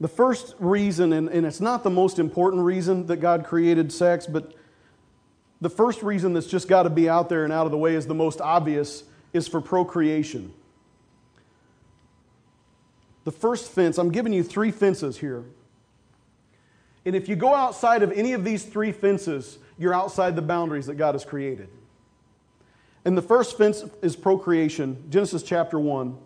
The 0.00 0.08
first 0.08 0.54
reason, 0.58 1.12
and, 1.12 1.28
and 1.28 1.44
it's 1.44 1.60
not 1.60 1.84
the 1.84 1.90
most 1.90 2.18
important 2.18 2.62
reason 2.62 3.06
that 3.06 3.18
God 3.18 3.44
created 3.44 3.92
sex, 3.92 4.26
but 4.26 4.54
the 5.60 5.68
first 5.68 6.02
reason 6.02 6.32
that's 6.32 6.46
just 6.46 6.68
got 6.68 6.84
to 6.84 6.90
be 6.90 7.08
out 7.08 7.28
there 7.28 7.44
and 7.44 7.52
out 7.52 7.66
of 7.66 7.70
the 7.70 7.78
way 7.78 7.94
is 7.94 8.06
the 8.06 8.14
most 8.14 8.40
obvious, 8.40 9.04
is 9.34 9.46
for 9.46 9.60
procreation. 9.60 10.54
The 13.24 13.32
first 13.32 13.70
fence, 13.70 13.98
I'm 13.98 14.10
giving 14.10 14.32
you 14.32 14.42
three 14.42 14.70
fences 14.70 15.18
here. 15.18 15.44
And 17.04 17.14
if 17.14 17.28
you 17.28 17.36
go 17.36 17.54
outside 17.54 18.02
of 18.02 18.10
any 18.12 18.32
of 18.32 18.44
these 18.44 18.64
three 18.64 18.92
fences, 18.92 19.58
you're 19.78 19.94
outside 19.94 20.34
the 20.34 20.42
boundaries 20.42 20.86
that 20.86 20.94
God 20.94 21.14
has 21.14 21.26
created. 21.26 21.68
And 23.04 23.16
the 23.16 23.22
first 23.22 23.58
fence 23.58 23.84
is 24.02 24.16
procreation, 24.16 25.04
Genesis 25.10 25.42
chapter 25.42 25.78
1. 25.78 26.16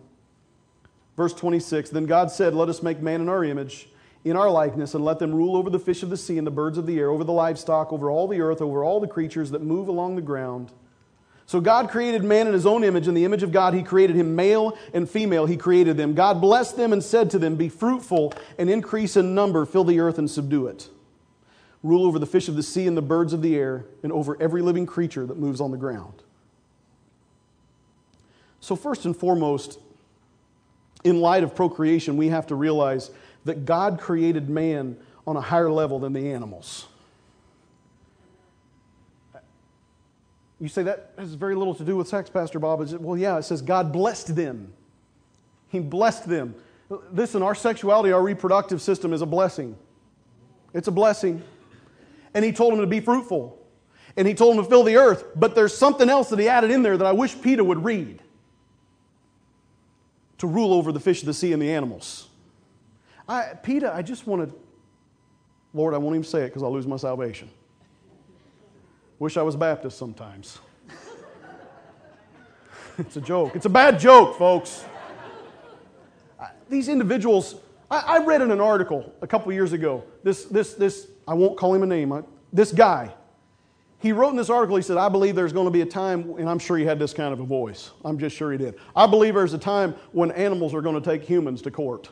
Verse 1.17 1.33
26 1.33 1.89
Then 1.89 2.05
God 2.05 2.31
said, 2.31 2.53
Let 2.53 2.69
us 2.69 2.83
make 2.83 3.01
man 3.01 3.21
in 3.21 3.29
our 3.29 3.43
image, 3.43 3.89
in 4.23 4.35
our 4.35 4.49
likeness, 4.49 4.93
and 4.93 5.05
let 5.05 5.19
them 5.19 5.33
rule 5.33 5.55
over 5.55 5.69
the 5.69 5.79
fish 5.79 6.03
of 6.03 6.09
the 6.09 6.17
sea 6.17 6.37
and 6.37 6.45
the 6.45 6.51
birds 6.51 6.77
of 6.77 6.85
the 6.85 6.99
air, 6.99 7.09
over 7.09 7.23
the 7.23 7.33
livestock, 7.33 7.91
over 7.93 8.09
all 8.09 8.27
the 8.27 8.41
earth, 8.41 8.61
over 8.61 8.83
all 8.83 8.99
the 8.99 9.07
creatures 9.07 9.51
that 9.51 9.61
move 9.61 9.87
along 9.87 10.15
the 10.15 10.21
ground. 10.21 10.71
So 11.47 11.61
God 11.61 11.89
created 11.89 12.23
man 12.23 12.47
in 12.47 12.53
his 12.53 12.65
own 12.65 12.83
image. 12.83 13.07
In 13.07 13.13
the 13.13 13.23
image 13.23 13.43
of 13.43 13.51
God, 13.51 13.75
he 13.75 13.83
created 13.83 14.15
him 14.15 14.35
male 14.35 14.77
and 14.93 15.07
female. 15.07 15.45
He 15.45 15.57
created 15.57 15.95
them. 15.95 16.15
God 16.15 16.41
blessed 16.41 16.75
them 16.75 16.91
and 16.91 17.03
said 17.03 17.29
to 17.31 17.39
them, 17.39 17.55
Be 17.55 17.69
fruitful 17.69 18.33
and 18.57 18.69
increase 18.69 19.15
in 19.15 19.35
number, 19.35 19.65
fill 19.65 19.83
the 19.83 19.99
earth 19.99 20.17
and 20.17 20.29
subdue 20.29 20.67
it. 20.67 20.89
Rule 21.83 22.07
over 22.07 22.17
the 22.17 22.25
fish 22.25 22.47
of 22.47 22.55
the 22.55 22.63
sea 22.63 22.87
and 22.87 22.97
the 22.97 23.01
birds 23.03 23.31
of 23.31 23.43
the 23.43 23.55
air, 23.55 23.85
and 24.01 24.11
over 24.11 24.35
every 24.41 24.63
living 24.63 24.87
creature 24.87 25.27
that 25.27 25.37
moves 25.37 25.61
on 25.61 25.69
the 25.69 25.77
ground. 25.77 26.23
So, 28.59 28.75
first 28.75 29.05
and 29.05 29.15
foremost, 29.15 29.77
in 31.05 31.21
light 31.21 31.43
of 31.43 31.55
procreation, 31.55 32.17
we 32.17 32.27
have 32.29 32.47
to 32.47 32.55
realize 32.55 33.11
that 33.45 33.63
God 33.63 33.99
created 33.99 34.49
man 34.49 34.97
on 35.25 35.37
a 35.37 35.41
higher 35.41 35.71
level 35.71 35.99
than 35.99 36.11
the 36.13 36.33
animals. 36.33 36.87
You 40.59 40.67
say 40.67 40.83
that 40.83 41.11
has 41.17 41.35
very 41.35 41.53
little 41.53 41.75
to 41.75 41.83
do 41.83 41.95
with 41.95 42.07
sex, 42.07 42.29
Pastor 42.29 42.59
Bob. 42.59 42.81
Well, 42.99 43.17
yeah, 43.17 43.37
it 43.37 43.43
says 43.43 43.61
God 43.61 43.93
blessed 43.93 44.35
them. 44.35 44.73
He 45.69 45.79
blessed 45.79 46.27
them. 46.27 46.55
Listen, 47.11 47.43
our 47.43 47.55
sexuality, 47.55 48.11
our 48.11 48.21
reproductive 48.21 48.81
system 48.81 49.13
is 49.13 49.21
a 49.21 49.25
blessing. 49.25 49.77
It's 50.73 50.87
a 50.87 50.91
blessing. 50.91 51.43
And 52.33 52.43
He 52.43 52.51
told 52.51 52.73
them 52.73 52.81
to 52.81 52.87
be 52.87 52.99
fruitful. 52.99 53.59
And 54.17 54.27
He 54.27 54.33
told 54.33 54.57
them 54.57 54.63
to 54.63 54.69
fill 54.69 54.83
the 54.83 54.97
earth. 54.97 55.25
But 55.35 55.53
there's 55.53 55.77
something 55.77 56.09
else 56.09 56.29
that 56.29 56.39
He 56.39 56.47
added 56.47 56.71
in 56.71 56.81
there 56.81 56.97
that 56.97 57.05
I 57.05 57.11
wish 57.11 57.39
PETA 57.39 57.63
would 57.63 57.83
read 57.83 58.21
to 60.37 60.47
rule 60.47 60.73
over 60.73 60.91
the 60.91 60.99
fish 60.99 61.21
of 61.21 61.27
the 61.27 61.33
sea 61.33 61.53
and 61.53 61.61
the 61.61 61.71
animals. 61.71 62.29
I, 63.27 63.53
PETA, 63.61 63.93
I 63.93 64.01
just 64.01 64.27
want 64.27 64.47
to, 64.47 64.55
Lord, 65.73 65.93
I 65.93 65.97
won't 65.97 66.15
even 66.15 66.23
say 66.23 66.43
it 66.43 66.47
because 66.47 66.63
I'll 66.63 66.73
lose 66.73 66.87
my 66.87 66.97
salvation. 66.97 67.49
Wish 69.17 69.37
I 69.37 69.41
was 69.41 69.55
Baptist 69.55 69.97
sometimes. 69.97 70.59
it's 72.97 73.15
a 73.15 73.21
joke. 73.21 73.55
It's 73.55 73.65
a 73.65 73.69
bad 73.69 73.99
joke, 73.99 74.37
folks. 74.37 74.85
These 76.69 76.89
individuals 76.89 77.55
I, 77.89 77.99
I 77.99 78.25
read 78.25 78.41
in 78.41 78.51
an 78.51 78.61
article 78.61 79.13
a 79.21 79.27
couple 79.27 79.51
years 79.53 79.73
ago, 79.73 80.03
this, 80.23 80.45
this, 80.45 80.73
this, 80.73 81.07
I 81.27 81.33
won't 81.33 81.57
call 81.57 81.73
him 81.73 81.83
a 81.83 81.85
name, 81.85 82.11
I, 82.11 82.23
this 82.51 82.71
guy, 82.71 83.13
he 84.05 84.11
wrote 84.11 84.29
in 84.29 84.35
this 84.35 84.49
article, 84.49 84.75
he 84.75 84.83
said, 84.83 84.97
I 84.97 85.09
believe 85.09 85.35
there's 85.35 85.53
going 85.53 85.65
to 85.65 85.71
be 85.71 85.81
a 85.81 85.85
time, 85.85 86.35
and 86.37 86.47
I'm 86.47 86.59
sure 86.59 86.77
he 86.77 86.85
had 86.85 86.99
this 86.99 87.13
kind 87.13 87.33
of 87.33 87.39
a 87.39 87.43
voice. 87.43 87.91
I'm 88.03 88.19
just 88.19 88.35
sure 88.35 88.51
he 88.51 88.57
did. 88.57 88.75
I 88.95 89.07
believe 89.07 89.33
there's 89.33 89.53
a 89.53 89.57
time 89.57 89.95
when 90.11 90.31
animals 90.31 90.73
are 90.73 90.81
going 90.81 90.95
to 90.95 91.01
take 91.01 91.23
humans 91.23 91.61
to 91.63 91.71
court. 91.71 92.09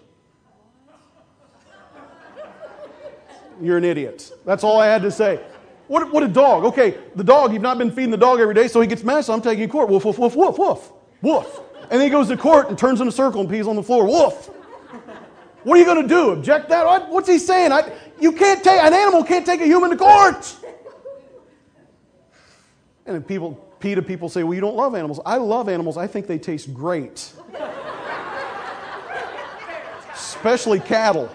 You're 3.62 3.78
an 3.78 3.84
idiot. 3.84 4.32
That's 4.46 4.64
all 4.64 4.80
I 4.80 4.88
had 4.88 5.04
to 5.04 5.12
say. 5.12 5.40
What, 5.88 6.12
what 6.12 6.24
a 6.24 6.28
dog. 6.28 6.66
Okay, 6.66 6.98
the 7.16 7.24
dog, 7.24 7.54
you've 7.54 7.62
not 7.62 7.78
been 7.78 7.92
feeding 7.92 8.10
the 8.10 8.18
dog 8.18 8.40
every 8.40 8.56
day, 8.56 8.68
so 8.68 8.82
he 8.82 8.88
gets 8.88 9.04
mad, 9.04 9.26
so 9.26 9.34
I'm 9.34 9.42
taking 9.42 9.62
you 9.62 9.68
to 9.68 9.72
court. 9.72 9.90
Woof, 9.90 10.06
woof, 10.06 10.18
woof, 10.18 10.36
woof, 10.36 10.58
woof, 10.58 10.92
woof. 11.22 11.60
And 11.92 12.02
he 12.02 12.10
goes 12.10 12.30
to 12.30 12.38
court 12.38 12.70
and 12.70 12.78
turns 12.78 13.02
in 13.02 13.08
a 13.08 13.12
circle 13.12 13.42
and 13.42 13.50
pees 13.50 13.68
on 13.68 13.76
the 13.76 13.84
floor. 13.84 14.06
Woof. 14.06 14.50
What 15.64 15.76
are 15.76 15.80
you 15.80 15.86
going 15.86 16.02
to 16.02 16.08
do? 16.08 16.32
Object 16.32 16.70
that? 16.70 17.10
What's 17.10 17.30
he 17.30 17.38
saying? 17.38 17.72
I, 17.72 17.92
you 18.20 18.32
can't 18.32 18.64
take, 18.64 18.82
an 18.82 18.94
animal 18.94 19.24
can't 19.24 19.46
take 19.46 19.62
a 19.62 19.66
human 19.66 19.92
to 19.92 19.98
court. 19.98 20.58
And 23.06 23.16
then 23.16 23.24
people, 23.24 23.54
PETA 23.80 24.02
people 24.02 24.30
say, 24.30 24.44
well, 24.44 24.54
you 24.54 24.62
don't 24.62 24.76
love 24.76 24.96
animals. 24.96 25.20
I 25.26 25.38
love 25.38 25.68
animals. 25.68 25.98
I 25.98 26.08
think 26.08 26.28
they 26.28 26.38
taste 26.38 26.74
great. 26.74 27.34
Especially 30.14 30.80
cattle. 30.80 31.30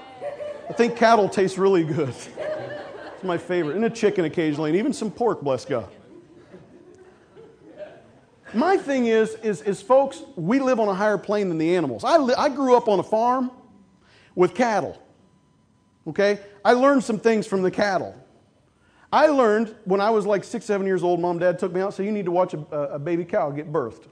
I 0.68 0.72
think 0.72 0.96
cattle 0.96 1.28
taste 1.28 1.58
really 1.58 1.84
good. 1.84 2.08
It's 2.08 3.24
my 3.24 3.38
favorite. 3.38 3.76
And 3.76 3.84
a 3.84 3.90
chicken 3.90 4.24
occasionally, 4.24 4.70
and 4.70 4.78
even 4.78 4.92
some 4.92 5.10
pork, 5.10 5.42
bless 5.42 5.64
God. 5.64 5.88
My 8.54 8.78
thing 8.78 9.06
is, 9.06 9.34
is, 9.36 9.60
is 9.62 9.82
folks, 9.82 10.22
we 10.36 10.58
live 10.58 10.80
on 10.80 10.88
a 10.88 10.94
higher 10.94 11.18
plane 11.18 11.48
than 11.48 11.58
the 11.58 11.76
animals. 11.76 12.02
I, 12.02 12.16
li- 12.16 12.34
I 12.36 12.48
grew 12.48 12.76
up 12.76 12.88
on 12.88 12.98
a 12.98 13.02
farm 13.02 13.50
with 14.34 14.54
cattle. 14.54 15.02
Okay? 16.06 16.38
I 16.64 16.72
learned 16.72 17.04
some 17.04 17.18
things 17.18 17.46
from 17.46 17.62
the 17.62 17.70
cattle. 17.70 18.14
I 19.12 19.26
learned 19.26 19.74
when 19.84 20.00
I 20.00 20.10
was 20.10 20.26
like 20.26 20.44
six, 20.44 20.64
seven 20.66 20.86
years 20.86 21.02
old, 21.02 21.20
mom, 21.20 21.38
dad 21.38 21.58
took 21.58 21.72
me 21.72 21.80
out 21.80 21.86
and 21.86 21.94
said, 21.94 22.06
You 22.06 22.12
need 22.12 22.26
to 22.26 22.30
watch 22.30 22.54
a, 22.54 22.58
a 22.76 22.98
baby 22.98 23.24
cow 23.24 23.50
get 23.50 23.72
birthed. 23.72 24.04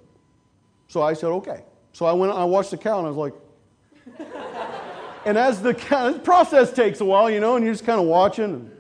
So 0.89 1.03
I 1.03 1.13
said, 1.13 1.29
Okay. 1.29 1.63
So 1.93 2.05
I 2.05 2.13
went, 2.13 2.33
I 2.33 2.45
watched 2.45 2.71
the 2.71 2.77
cow, 2.77 2.99
and 2.99 3.07
I 3.07 3.11
was 3.11 3.17
like, 3.17 3.33
and 5.25 5.39
as 5.39 5.63
the, 5.63 5.73
cow, 5.73 6.13
the 6.13 6.19
process 6.19 6.71
takes 6.71 7.01
a 7.01 7.05
while, 7.07 7.31
you 7.31 7.41
know, 7.41 7.57
and 7.57 7.65
you're 7.65 7.73
just 7.73 7.87
kind 7.87 7.99
of 7.99 8.07
watching. 8.07 8.71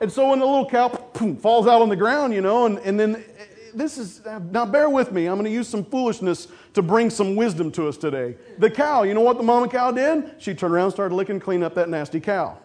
And, 0.00 0.10
so 0.10 0.30
when 0.30 0.38
the 0.38 0.46
little 0.46 0.68
cow 0.68 0.88
boom, 0.88 1.36
falls 1.36 1.66
out 1.66 1.82
on 1.82 1.90
the 1.90 1.96
ground, 1.96 2.32
you 2.32 2.40
know, 2.40 2.64
and, 2.64 2.78
and 2.78 2.98
then 2.98 3.22
this 3.74 3.98
is, 3.98 4.22
now 4.50 4.64
bear 4.64 4.88
with 4.88 5.12
me, 5.12 5.26
I'm 5.26 5.34
going 5.34 5.44
to 5.44 5.50
use 5.50 5.68
some 5.68 5.84
foolishness 5.84 6.48
to 6.72 6.80
bring 6.80 7.10
some 7.10 7.36
wisdom 7.36 7.70
to 7.72 7.88
us 7.88 7.98
today. 7.98 8.36
The 8.58 8.70
cow, 8.70 9.02
you 9.02 9.12
know 9.12 9.20
what 9.20 9.36
the 9.36 9.42
mama 9.42 9.68
cow 9.68 9.90
did? 9.90 10.36
She 10.38 10.54
turned 10.54 10.72
around 10.72 10.90
started 10.92 11.14
licking, 11.14 11.38
clean 11.38 11.62
up 11.62 11.74
that 11.74 11.90
nasty 11.90 12.20
cow. 12.20 12.58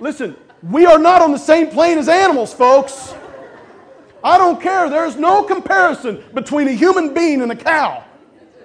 Listen, 0.00 0.36
we 0.62 0.86
are 0.86 0.98
not 0.98 1.22
on 1.22 1.32
the 1.32 1.38
same 1.38 1.68
plane 1.68 1.98
as 1.98 2.08
animals, 2.08 2.54
folks. 2.54 3.14
I 4.22 4.38
don't 4.38 4.60
care. 4.60 4.88
There's 4.90 5.16
no 5.16 5.42
comparison 5.42 6.22
between 6.34 6.68
a 6.68 6.72
human 6.72 7.14
being 7.14 7.42
and 7.42 7.50
a 7.50 7.56
cow. 7.56 8.04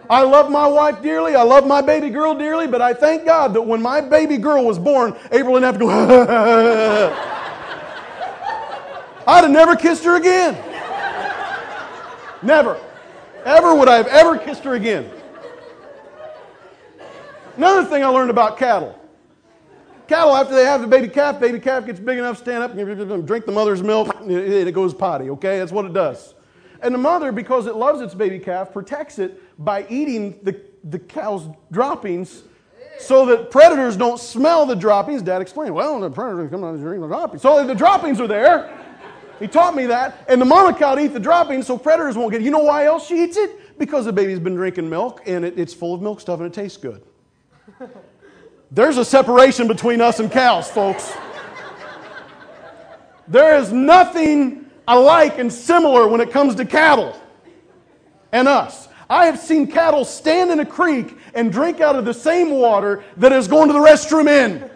I 0.10 0.24
love 0.24 0.52
my 0.52 0.68
wife 0.68 1.02
dearly. 1.02 1.36
I 1.36 1.44
love 1.44 1.66
my 1.66 1.82
baby 1.82 2.10
girl 2.10 2.36
dearly, 2.36 2.68
but 2.68 2.82
I 2.82 2.94
thank 2.94 3.24
God 3.26 3.54
that 3.54 3.62
when 3.62 3.82
my 3.82 4.02
baby 4.02 4.38
girl 4.38 4.66
was 4.66 4.78
born, 4.78 5.16
April 5.32 5.56
didn't 5.56 5.64
have 5.64 5.80
to 5.80 5.86
go, 5.86 5.88
I'd 9.28 9.44
have 9.44 9.52
never 9.52 9.76
kissed 9.76 10.04
her 10.04 10.18
again. 10.18 10.58
Never. 12.42 12.78
Ever 13.46 13.76
would 13.76 13.88
I 13.88 13.96
have 13.96 14.08
ever 14.08 14.38
kissed 14.38 14.66
her 14.66 14.74
again. 14.74 15.10
Another 17.56 17.86
thing 17.86 18.04
I 18.04 18.08
learned 18.08 18.32
about 18.32 18.58
cattle 18.58 19.00
Cattle, 20.08 20.36
after 20.36 20.54
they 20.54 20.66
have 20.66 20.82
the 20.82 20.88
baby 20.88 21.08
calf, 21.08 21.40
baby 21.40 21.60
calf 21.60 21.86
gets 21.86 22.00
big 22.00 22.18
enough, 22.18 22.38
stand 22.38 22.64
up, 22.64 22.72
and 22.72 23.28
drink 23.28 23.46
the 23.46 23.52
mother's 23.52 23.82
milk, 23.82 24.14
and 24.20 24.32
it 24.32 24.74
goes 24.74 24.94
potty, 24.94 25.30
okay? 25.30 25.60
That's 25.60 25.72
what 25.72 25.86
it 25.86 25.94
does. 25.94 26.36
And 26.82 26.94
the 26.94 27.00
mother, 27.00 27.32
because 27.32 27.66
it 27.68 27.76
loves 27.76 28.02
its 28.02 28.14
baby 28.14 28.40
calf, 28.40 28.74
protects 28.74 29.18
it 29.18 29.42
by 29.64 29.86
eating 29.90 30.38
the, 30.44 30.60
the 30.84 31.00
cow's 31.00 31.48
droppings 31.72 32.44
so 33.00 33.26
that 33.28 33.50
predators 33.52 33.96
don't 33.96 34.20
smell 34.20 34.66
the 34.66 34.76
droppings. 34.76 35.22
Dad 35.22 35.42
explained, 35.42 35.74
well, 35.74 36.00
the 36.00 36.10
predators 36.10 36.52
come 36.52 36.64
out 36.64 36.74
and 36.74 36.84
drink 36.84 37.02
the 37.02 37.08
droppings. 37.08 37.42
So 37.42 37.66
the 37.66 37.74
droppings 37.74 38.20
are 38.20 38.28
there. 38.28 38.78
He 39.40 39.48
taught 39.48 39.76
me 39.76 39.86
that. 39.88 40.26
And 40.28 40.42
the 40.42 40.46
mama 40.46 40.78
cow 40.78 40.98
eat 41.00 41.08
the 41.08 41.20
droppings 41.20 41.66
so 41.66 41.78
predators 41.78 42.18
won't 42.18 42.32
get 42.32 42.42
it. 42.42 42.44
You 42.44 42.52
know 42.52 42.60
why 42.60 42.86
else 42.86 43.08
she 43.08 43.24
eats 43.24 43.38
it? 43.38 43.78
Because 43.80 44.06
the 44.06 44.14
baby's 44.14 44.40
been 44.40 44.56
drinking 44.56 44.90
milk 44.90 45.22
and 45.26 45.44
it, 45.44 45.58
it's 45.58 45.74
full 45.74 45.94
of 45.94 46.02
milk 46.02 46.20
stuff 46.20 46.40
and 46.40 46.48
it 46.48 46.54
tastes 46.54 46.78
good. 46.78 47.02
There's 48.74 48.98
a 48.98 49.06
separation 49.06 49.68
between 49.68 50.02
us 50.02 50.20
and 50.20 50.32
cows, 50.32 50.68
folks. 50.68 51.14
There 53.28 53.56
is 53.56 53.72
nothing 53.72 54.66
alike 54.88 55.38
and 55.38 55.54
similar 55.54 56.08
when 56.08 56.22
it 56.22 56.32
comes 56.32 56.56
to 56.56 56.66
cattle 56.66 57.16
and 58.32 58.48
us. 58.48 58.90
I 59.08 59.28
have 59.28 59.38
seen 59.38 59.68
cattle 59.68 60.06
stand 60.06 60.50
in 60.50 60.60
a 60.60 60.66
creek 60.66 61.16
and 61.36 61.52
drink 61.52 61.82
out 61.82 61.96
of 61.96 62.04
the 62.04 62.16
same 62.16 62.50
water 62.50 63.04
that 63.18 63.32
is 63.32 63.48
going 63.48 63.68
to 63.68 63.74
the 63.74 63.80
restroom 63.80 64.28
in. 64.28 64.68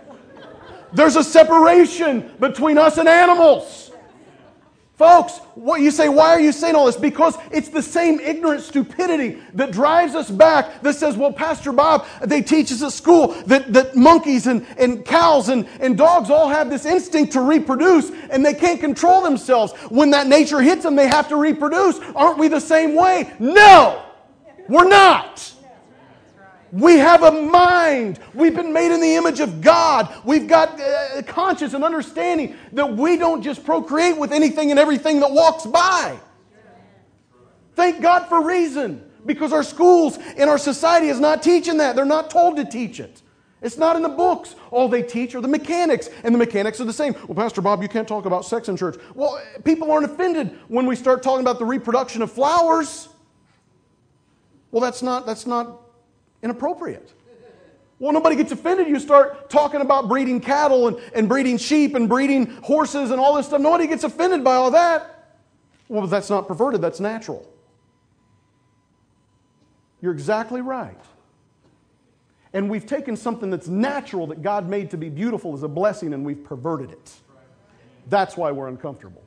There's 0.94 1.16
a 1.16 1.24
separation 1.24 2.36
between 2.40 2.78
us 2.78 3.00
and 3.00 3.10
animals. 3.10 3.87
Folks, 4.98 5.38
what 5.54 5.80
you 5.80 5.92
say, 5.92 6.10
why 6.10 6.30
are 6.30 6.40
you 6.40 6.52
saying 6.52 6.74
all 6.74 6.88
this? 6.88 6.98
Because 6.98 7.38
it's 7.52 7.70
the 7.70 7.84
same 7.84 8.20
ignorant 8.20 8.64
stupidity 8.64 9.40
that 9.54 9.72
drives 9.72 10.16
us 10.16 10.32
back 10.32 10.82
that 10.82 10.96
says, 10.96 11.16
well, 11.16 11.32
Pastor 11.32 11.72
Bob, 11.72 12.08
they 12.24 12.42
teach 12.42 12.72
us 12.72 12.82
at 12.82 12.92
school 12.94 13.28
that, 13.46 13.72
that 13.74 13.96
monkeys 13.96 14.48
and, 14.48 14.66
and 14.76 15.06
cows 15.06 15.50
and, 15.50 15.68
and 15.80 16.00
dogs 16.00 16.32
all 16.32 16.50
have 16.50 16.72
this 16.72 16.84
instinct 16.88 17.34
to 17.34 17.42
reproduce 17.42 18.10
and 18.32 18.44
they 18.44 18.56
can't 18.56 18.80
control 18.80 19.22
themselves. 19.22 19.74
When 19.90 20.10
that 20.12 20.26
nature 20.26 20.62
hits 20.62 20.82
them, 20.82 20.96
they 20.96 21.08
have 21.08 21.28
to 21.30 21.36
reproduce. 21.36 22.00
Aren't 22.16 22.40
we 22.40 22.48
the 22.48 22.60
same 22.60 22.96
way? 22.96 23.32
No, 23.38 24.04
we're 24.68 24.90
not. 24.90 25.54
We 26.72 26.98
have 26.98 27.24
a 27.24 27.32
mind. 27.32 28.20
We've 28.34 28.56
been 28.56 28.74
made 28.74 28.94
in 28.94 29.00
the 29.00 29.16
image 29.16 29.40
of 29.40 29.62
God. 29.62 30.14
We've 30.26 30.48
got 30.48 30.80
uh, 30.80 31.22
conscience 31.24 31.74
and 31.74 31.84
understanding 31.84 32.56
that 32.74 32.96
we 32.98 33.18
don't 33.18 33.42
just 33.42 33.64
procreate 33.64 34.18
with 34.18 34.32
anything 34.32 34.72
and 34.72 34.80
everything 34.80 35.22
that 35.22 35.32
walks 35.32 35.66
by. 35.66 36.20
Thank 37.76 38.02
God 38.02 38.28
for 38.28 38.44
reason 38.44 39.10
because 39.26 39.54
our 39.54 39.64
schools 39.64 40.18
and 40.38 40.50
our 40.50 40.58
society 40.58 41.08
is 41.08 41.20
not 41.20 41.44
teaching 41.44 41.78
that. 41.78 41.96
They're 41.96 42.06
not 42.06 42.30
told 42.30 42.58
to 42.58 42.66
teach 42.66 43.00
it. 43.00 43.22
It's 43.62 43.78
not 43.78 43.96
in 43.96 44.02
the 44.02 44.10
books. 44.10 44.56
All 44.70 44.88
they 44.88 45.02
teach 45.02 45.34
are 45.36 45.42
the 45.42 45.48
mechanics, 45.48 46.10
and 46.24 46.34
the 46.34 46.40
mechanics 46.40 46.80
are 46.80 46.86
the 46.86 46.94
same. 46.94 47.14
Well, 47.28 47.36
Pastor 47.36 47.62
Bob, 47.62 47.82
you 47.82 47.90
can't 47.90 48.08
talk 48.08 48.26
about 48.26 48.46
sex 48.46 48.70
in 48.70 48.78
church. 48.78 48.98
Well, 49.16 49.42
people 49.64 49.92
aren't 49.92 50.06
offended 50.06 50.58
when 50.68 50.86
we 50.86 50.96
start 50.96 51.24
talking 51.24 51.42
about 51.42 51.58
the 51.58 51.66
reproduction 51.66 52.22
of 52.22 52.32
flowers. 52.32 53.10
Well, 54.72 54.82
that's 54.82 55.02
not, 55.02 55.26
that's 55.26 55.48
not 55.48 55.87
inappropriate. 56.44 57.14
Well, 58.00 58.12
nobody 58.12 58.36
gets 58.36 58.52
offended. 58.52 58.88
You 58.88 59.00
start 59.00 59.50
talking 59.50 59.82
about 59.82 60.08
breeding 60.08 60.40
cattle 60.40 60.88
and, 60.88 60.98
and 61.16 61.28
breeding 61.28 61.58
sheep 61.58 61.96
and 61.96 62.08
breeding 62.08 62.46
horses 62.58 63.10
and 63.10 63.20
all 63.20 63.36
this 63.36 63.48
stuff. 63.48 63.60
Nobody 63.60 63.88
gets 63.88 64.04
offended 64.04 64.44
by 64.44 64.56
all 64.56 64.72
that. 64.72 65.36
Well, 65.88 66.06
that's 66.06 66.30
not 66.30 66.48
perverted, 66.48 66.82
that's 66.82 67.00
natural. 67.00 67.48
You're 70.02 70.12
exactly 70.12 70.62
right. 70.62 71.00
And 72.54 72.70
we've 72.70 72.86
taken 72.86 73.16
something 73.16 73.50
that's 73.50 73.68
natural 73.68 74.28
that 74.28 74.42
God 74.42 74.70
made 74.70 74.92
to 74.92 74.98
be 74.98 75.10
beautiful 75.10 75.54
as 75.54 75.64
a 75.64 75.68
blessing 75.68 76.14
and 76.14 76.26
we've 76.26 76.44
perverted 76.44 76.92
it. 76.92 77.14
That's 78.10 78.38
why 78.38 78.52
we're 78.52 78.68
uncomfortable. 78.68 79.24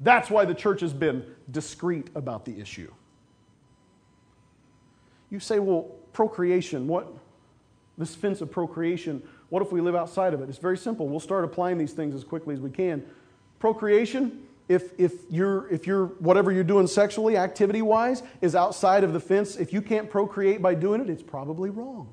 That's 0.00 0.28
why 0.30 0.44
the 0.44 0.54
church 0.54 0.80
has 0.80 0.92
been 0.92 1.24
discreet 1.50 2.08
about 2.14 2.44
the 2.44 2.58
issue. 2.58 2.92
You 5.34 5.40
say, 5.40 5.58
well, 5.58 5.90
procreation, 6.12 6.86
what? 6.86 7.12
This 7.98 8.14
fence 8.14 8.40
of 8.40 8.52
procreation, 8.52 9.20
what 9.48 9.62
if 9.62 9.72
we 9.72 9.80
live 9.80 9.96
outside 9.96 10.32
of 10.32 10.40
it? 10.40 10.48
It's 10.48 10.58
very 10.58 10.78
simple. 10.78 11.08
We'll 11.08 11.18
start 11.18 11.44
applying 11.44 11.76
these 11.76 11.92
things 11.92 12.14
as 12.14 12.22
quickly 12.22 12.54
as 12.54 12.60
we 12.60 12.70
can. 12.70 13.04
Procreation, 13.58 14.44
if, 14.68 14.92
if, 14.96 15.12
you're, 15.30 15.68
if 15.72 15.88
you're, 15.88 16.06
whatever 16.20 16.52
you're 16.52 16.62
doing 16.62 16.86
sexually, 16.86 17.36
activity 17.36 17.82
wise, 17.82 18.22
is 18.42 18.54
outside 18.54 19.02
of 19.02 19.12
the 19.12 19.18
fence, 19.18 19.56
if 19.56 19.72
you 19.72 19.82
can't 19.82 20.08
procreate 20.08 20.62
by 20.62 20.72
doing 20.72 21.00
it, 21.00 21.10
it's 21.10 21.22
probably 21.22 21.68
wrong. 21.68 22.08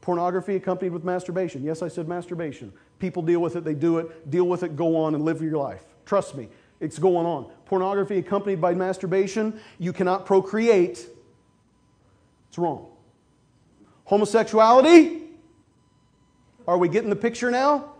Pornography 0.00 0.56
accompanied 0.56 0.94
with 0.94 1.04
masturbation. 1.04 1.62
Yes, 1.62 1.82
I 1.82 1.88
said 1.88 2.08
masturbation. 2.08 2.72
People 3.00 3.20
deal 3.20 3.40
with 3.40 3.54
it, 3.56 3.64
they 3.64 3.74
do 3.74 3.98
it, 3.98 4.30
deal 4.30 4.48
with 4.48 4.62
it, 4.62 4.76
go 4.76 4.96
on 4.96 5.14
and 5.14 5.26
live 5.26 5.42
your 5.42 5.58
life. 5.58 5.84
Trust 6.06 6.36
me, 6.36 6.48
it's 6.80 6.98
going 6.98 7.26
on. 7.26 7.50
Pornography 7.66 8.16
accompanied 8.16 8.62
by 8.62 8.72
masturbation, 8.72 9.60
you 9.78 9.92
cannot 9.92 10.24
procreate 10.24 11.10
it's 12.54 12.58
wrong. 12.60 12.86
Homosexuality? 14.04 15.22
Are 16.68 16.78
we 16.78 16.88
getting 16.88 17.10
the 17.10 17.16
picture 17.16 17.50
now? 17.50 17.94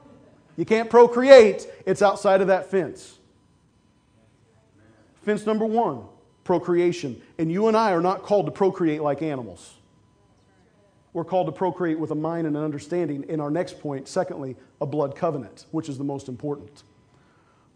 You 0.56 0.64
can't 0.64 0.88
procreate, 0.88 1.66
it's 1.86 2.02
outside 2.02 2.40
of 2.40 2.46
that 2.46 2.70
fence. 2.70 3.18
Fence 5.22 5.44
number 5.44 5.66
one 5.66 6.04
procreation. 6.44 7.20
And 7.36 7.50
you 7.50 7.66
and 7.66 7.76
I 7.76 7.90
are 7.90 8.00
not 8.00 8.22
called 8.22 8.46
to 8.46 8.52
procreate 8.52 9.02
like 9.02 9.22
animals. 9.22 9.74
We're 11.12 11.24
called 11.24 11.48
to 11.48 11.52
procreate 11.52 11.98
with 11.98 12.12
a 12.12 12.14
mind 12.14 12.46
and 12.46 12.56
an 12.56 12.62
understanding. 12.62 13.24
In 13.28 13.40
our 13.40 13.50
next 13.50 13.80
point, 13.80 14.06
secondly, 14.06 14.54
a 14.80 14.86
blood 14.86 15.16
covenant, 15.16 15.66
which 15.72 15.88
is 15.88 15.98
the 15.98 16.04
most 16.04 16.28
important. 16.28 16.84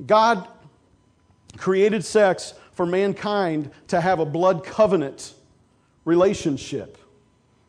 God 0.07 0.47
created 1.57 2.05
sex 2.05 2.55
for 2.73 2.87
mankind 2.87 3.73
to 3.88 4.01
have 4.01 4.21
a 4.21 4.25
blood 4.25 4.62
covenant 4.62 5.35
relationship 6.09 6.97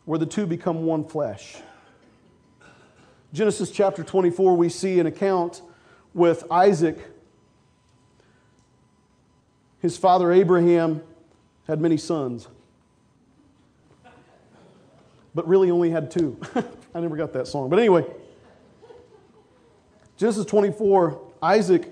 where 0.06 0.18
the 0.18 0.26
two 0.26 0.48
become 0.48 0.86
one 0.86 1.04
flesh. 1.04 1.58
Genesis 3.34 3.70
chapter 3.70 4.02
24, 4.02 4.56
we 4.56 4.70
see 4.70 4.98
an 5.02 5.06
account 5.06 5.62
with 6.14 6.50
Isaac. 6.50 6.98
His 9.82 9.98
father 9.98 10.32
Abraham 10.32 11.02
had 11.68 11.82
many 11.82 11.98
sons, 11.98 12.48
but 15.36 15.46
really 15.46 15.70
only 15.70 15.90
had 15.90 16.10
two. 16.10 16.40
I 16.96 17.02
never 17.02 17.18
got 17.18 17.34
that 17.34 17.46
song. 17.46 17.70
But 17.70 17.80
anyway, 17.80 18.06
Genesis 20.16 20.46
24, 20.46 21.22
Isaac, 21.44 21.92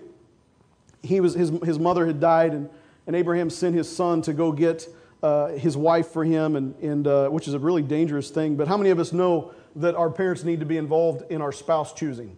he 1.03 1.19
was, 1.19 1.33
his, 1.33 1.49
his 1.65 1.77
mother 1.77 2.07
had 2.07 2.21
died, 2.21 2.53
and, 2.53 2.69
and 3.05 3.17
Abraham 3.17 3.49
sent 3.49 3.75
his 3.75 3.93
son 3.93 4.21
to 4.21 4.31
go 4.31 4.53
get 4.53 4.87
uh, 5.27 5.47
his 5.49 5.75
wife 5.75 6.07
for 6.07 6.23
him, 6.23 6.55
and, 6.55 6.73
and, 6.75 7.05
uh, 7.05 7.27
which 7.27 7.47
is 7.47 7.53
a 7.53 7.59
really 7.59 7.81
dangerous 7.81 8.29
thing. 8.29 8.55
But 8.55 8.67
how 8.67 8.77
many 8.77 8.91
of 8.91 8.99
us 8.99 9.11
know 9.11 9.53
that 9.75 9.93
our 9.95 10.09
parents 10.09 10.43
need 10.43 10.61
to 10.61 10.65
be 10.65 10.77
involved 10.77 11.29
in 11.29 11.41
our 11.41 11.51
spouse 11.51 11.93
choosing? 11.93 12.37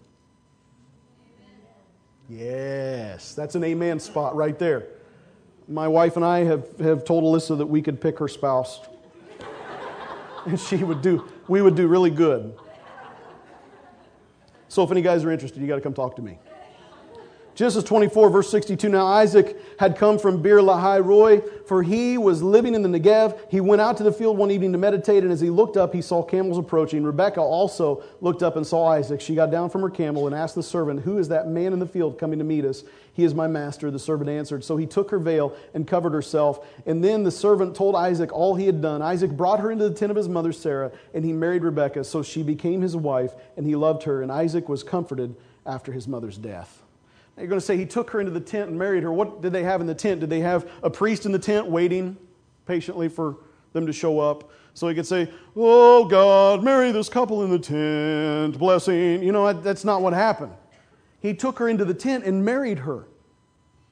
Yes, 2.27 3.35
that's 3.35 3.55
an 3.55 3.63
amen 3.63 3.99
spot 3.99 4.35
right 4.35 4.57
there. 4.57 4.87
My 5.67 5.87
wife 5.87 6.15
and 6.15 6.25
I 6.25 6.39
have, 6.39 6.77
have 6.79 7.05
told 7.05 7.23
Alyssa 7.23 7.57
that 7.59 7.65
we 7.65 7.81
could 7.81 8.01
pick 8.01 8.17
her 8.17 8.27
spouse. 8.27 8.79
and 10.45 10.59
she 10.59 10.77
would 10.77 11.03
do, 11.03 11.27
we 11.47 11.61
would 11.61 11.75
do 11.75 11.87
really 11.87 12.09
good. 12.09 12.55
So 14.67 14.83
if 14.83 14.91
any 14.91 15.01
guys 15.01 15.23
are 15.23 15.31
interested, 15.31 15.61
you 15.61 15.67
got 15.67 15.75
to 15.75 15.81
come 15.81 15.93
talk 15.93 16.15
to 16.15 16.21
me. 16.21 16.39
Genesis 17.59 17.83
24, 17.83 18.29
verse 18.29 18.49
62. 18.51 18.87
Now 18.87 19.05
Isaac 19.05 19.57
had 19.77 19.97
come 19.97 20.17
from 20.17 20.41
Beer 20.41 20.59
Lahai 20.59 21.03
Roi, 21.03 21.41
for 21.65 21.83
he 21.83 22.17
was 22.17 22.41
living 22.41 22.73
in 22.73 22.83
the 22.83 22.87
Negev. 22.87 23.37
He 23.51 23.59
went 23.59 23.81
out 23.81 23.97
to 23.97 24.03
the 24.03 24.13
field 24.13 24.37
one 24.37 24.49
evening 24.49 24.71
to 24.71 24.77
meditate, 24.77 25.23
and 25.23 25.31
as 25.33 25.41
he 25.41 25.49
looked 25.49 25.75
up, 25.75 25.93
he 25.93 26.01
saw 26.01 26.23
camels 26.23 26.57
approaching. 26.57 27.03
Rebekah 27.03 27.41
also 27.41 28.01
looked 28.21 28.43
up 28.43 28.55
and 28.55 28.65
saw 28.65 28.85
Isaac. 28.85 29.19
She 29.19 29.35
got 29.35 29.51
down 29.51 29.69
from 29.69 29.81
her 29.81 29.89
camel 29.89 30.25
and 30.25 30.33
asked 30.33 30.55
the 30.55 30.63
servant, 30.63 31.01
Who 31.01 31.17
is 31.17 31.27
that 31.27 31.49
man 31.49 31.73
in 31.73 31.79
the 31.79 31.85
field 31.85 32.17
coming 32.17 32.39
to 32.39 32.45
meet 32.45 32.63
us? 32.63 32.85
He 33.11 33.25
is 33.25 33.35
my 33.35 33.47
master. 33.47 33.91
The 33.91 33.99
servant 33.99 34.29
answered. 34.29 34.63
So 34.63 34.77
he 34.77 34.85
took 34.85 35.11
her 35.11 35.19
veil 35.19 35.53
and 35.73 35.85
covered 35.85 36.13
herself. 36.13 36.65
And 36.85 37.03
then 37.03 37.23
the 37.23 37.29
servant 37.29 37.75
told 37.75 37.93
Isaac 37.93 38.31
all 38.31 38.55
he 38.55 38.67
had 38.67 38.81
done. 38.81 39.01
Isaac 39.01 39.31
brought 39.31 39.59
her 39.59 39.69
into 39.69 39.89
the 39.89 39.93
tent 39.93 40.11
of 40.11 40.15
his 40.15 40.29
mother 40.29 40.53
Sarah, 40.53 40.93
and 41.13 41.25
he 41.25 41.33
married 41.33 41.65
Rebekah. 41.65 42.05
So 42.05 42.23
she 42.23 42.41
became 42.41 42.79
his 42.79 42.95
wife, 42.95 43.33
and 43.57 43.65
he 43.67 43.75
loved 43.75 44.03
her. 44.03 44.21
And 44.21 44.31
Isaac 44.31 44.69
was 44.69 44.81
comforted 44.81 45.35
after 45.65 45.91
his 45.91 46.07
mother's 46.07 46.37
death. 46.37 46.83
You're 47.39 47.47
going 47.47 47.59
to 47.59 47.65
say 47.65 47.77
he 47.77 47.85
took 47.85 48.09
her 48.09 48.19
into 48.19 48.31
the 48.31 48.41
tent 48.41 48.69
and 48.69 48.77
married 48.77 49.03
her. 49.03 49.13
What 49.13 49.41
did 49.41 49.53
they 49.53 49.63
have 49.63 49.79
in 49.79 49.87
the 49.87 49.95
tent? 49.95 50.19
Did 50.19 50.29
they 50.29 50.41
have 50.41 50.69
a 50.83 50.89
priest 50.89 51.25
in 51.25 51.31
the 51.31 51.39
tent 51.39 51.67
waiting 51.67 52.17
patiently 52.65 53.07
for 53.07 53.37
them 53.71 53.87
to 53.87 53.93
show 53.93 54.19
up? 54.19 54.51
So 54.73 54.89
he 54.89 54.95
could 54.95 55.07
say, 55.07 55.31
Oh 55.55 56.05
God, 56.05 56.63
marry 56.63 56.91
this 56.91 57.07
couple 57.07 57.43
in 57.43 57.49
the 57.49 57.59
tent, 57.59 58.59
blessing. 58.59 59.23
You 59.23 59.31
know, 59.31 59.53
that's 59.53 59.85
not 59.85 60.01
what 60.01 60.13
happened. 60.13 60.51
He 61.21 61.33
took 61.33 61.59
her 61.59 61.69
into 61.69 61.85
the 61.85 61.93
tent 61.93 62.25
and 62.25 62.43
married 62.43 62.79
her 62.79 63.07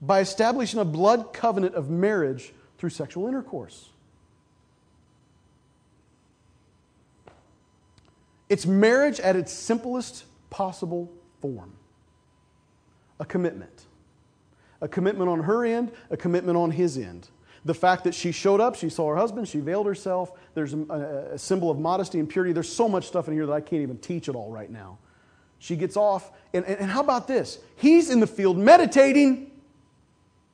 by 0.01 0.19
establishing 0.19 0.79
a 0.79 0.85
blood 0.85 1.33
covenant 1.33 1.75
of 1.75 1.89
marriage 1.89 2.53
through 2.77 2.89
sexual 2.89 3.27
intercourse. 3.27 3.89
It's 8.49 8.65
marriage 8.65 9.19
at 9.21 9.35
its 9.35 9.53
simplest 9.53 10.25
possible 10.49 11.11
form 11.41 11.73
a 13.19 13.25
commitment. 13.25 13.85
A 14.81 14.87
commitment 14.87 15.29
on 15.29 15.41
her 15.41 15.65
end, 15.65 15.91
a 16.09 16.17
commitment 16.17 16.57
on 16.57 16.71
his 16.71 16.97
end. 16.97 17.29
The 17.65 17.73
fact 17.73 18.03
that 18.03 18.13
she 18.13 18.31
showed 18.31 18.61
up, 18.61 18.75
she 18.75 18.89
saw 18.89 19.09
her 19.09 19.15
husband, 19.15 19.47
she 19.47 19.59
veiled 19.59 19.87
herself. 19.87 20.31
There's 20.53 20.73
a, 20.73 21.31
a, 21.33 21.37
symbol 21.37 21.69
of 21.69 21.79
modesty 21.79 22.19
and 22.19 22.29
purity. 22.29 22.53
There's 22.53 22.71
so 22.71 22.87
much 22.87 23.07
stuff 23.07 23.27
in 23.27 23.33
here 23.33 23.45
that 23.45 23.53
I 23.53 23.61
can't 23.61 23.81
even 23.81 23.97
teach 23.97 24.29
it 24.29 24.35
all 24.35 24.51
right 24.51 24.69
now. 24.69 24.99
She 25.59 25.75
gets 25.75 25.97
off, 25.97 26.31
and, 26.53 26.63
and, 26.65 26.79
and 26.79 26.91
how 26.91 27.01
about 27.01 27.27
this? 27.27 27.59
He's 27.75 28.09
in 28.09 28.19
the 28.19 28.27
field 28.27 28.57
meditating. 28.57 29.51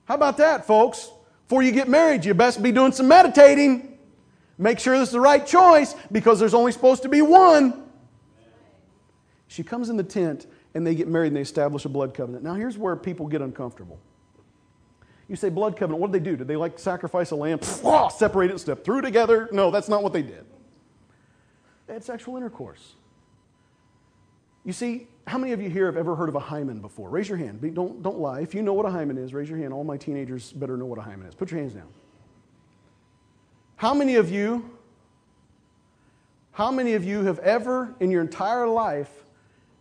How 0.06 0.16
about 0.16 0.38
that, 0.38 0.66
folks? 0.66 1.12
Before 1.48 1.62
you 1.62 1.72
get 1.72 1.90
married, 1.90 2.24
you 2.24 2.34
best 2.34 2.64
be 2.64 2.72
doing 2.72 2.94
some 2.94 3.08
meditating. 3.08 3.98
Make 4.58 4.80
sure 4.80 4.98
this 4.98 5.10
is 5.10 5.14
the 5.14 5.20
right 5.20 5.46
choice 5.46 5.96
because 6.12 6.40
there's 6.40 6.54
only 6.54 6.72
supposed 6.72 7.04
to 7.04 7.10
be 7.10 7.22
one. 7.22 7.84
She 9.48 9.62
comes 9.62 9.90
in 9.90 9.98
the 9.98 10.04
tent 10.04 10.48
and 10.74 10.86
they 10.86 10.96
get 10.96 11.08
married 11.08 11.28
and 11.28 11.36
they 11.36 11.42
establish 11.42 11.86
a 11.86 11.90
blood 11.90 12.14
covenant. 12.14 12.44
Now, 12.44 12.56
here's 12.56 12.78
where 12.78 12.96
people 12.96 13.28
get 13.28 13.42
uncomfortable. 13.42 14.00
You 15.28 15.36
say 15.36 15.50
blood 15.50 15.78
covenant, 15.78 16.02
what 16.02 16.12
did 16.12 16.22
they 16.22 16.30
do? 16.30 16.36
Did 16.36 16.48
they 16.48 16.56
like 16.56 16.78
sacrifice 16.78 17.32
a 17.32 17.36
lamb, 17.36 17.62
separate 18.12 18.52
it, 18.52 18.60
step 18.60 18.84
through 18.84 19.02
together? 19.02 19.50
No, 19.52 19.72
that's 19.72 19.88
not 19.88 20.04
what 20.04 20.14
they 20.14 20.22
did. 20.22 20.46
They 21.88 21.94
had 21.94 22.04
sexual 22.04 22.38
intercourse. 22.38 22.96
You 24.66 24.74
see, 24.74 25.08
how 25.28 25.38
many 25.38 25.54
of 25.54 25.62
you 25.62 25.70
here 25.70 25.86
have 25.86 25.98
ever 25.98 26.16
heard 26.16 26.30
of 26.30 26.36
a 26.36 26.40
hymen 26.40 26.80
before? 26.80 27.10
Raise 27.10 27.28
your 27.28 27.38
hand. 27.38 27.62
Don't, 27.74 28.02
don't 28.02 28.20
lie. 28.20 28.42
If 28.42 28.54
you 28.54 28.62
know 28.62 28.74
what 28.74 28.86
a 28.86 28.90
hymen 28.90 29.18
is, 29.18 29.34
raise 29.34 29.50
your 29.50 29.58
hand. 29.58 29.74
All 29.74 29.84
my 29.84 29.98
teenagers 29.98 30.52
better 30.54 30.78
know 30.78 30.86
what 30.86 31.00
a 31.00 31.02
hymen 31.02 31.28
is. 31.28 31.36
Put 31.36 31.52
your 31.52 31.60
hands 31.60 31.74
down. 31.74 31.88
How 33.76 33.94
many 33.94 34.16
of 34.16 34.32
you, 34.32 34.70
how 36.52 36.72
many 36.72 36.94
of 36.94 37.04
you 37.04 37.24
have 37.24 37.40
ever 37.40 37.94
in 38.00 38.12
your 38.12 38.22
entire 38.22 38.68
life 38.68 39.23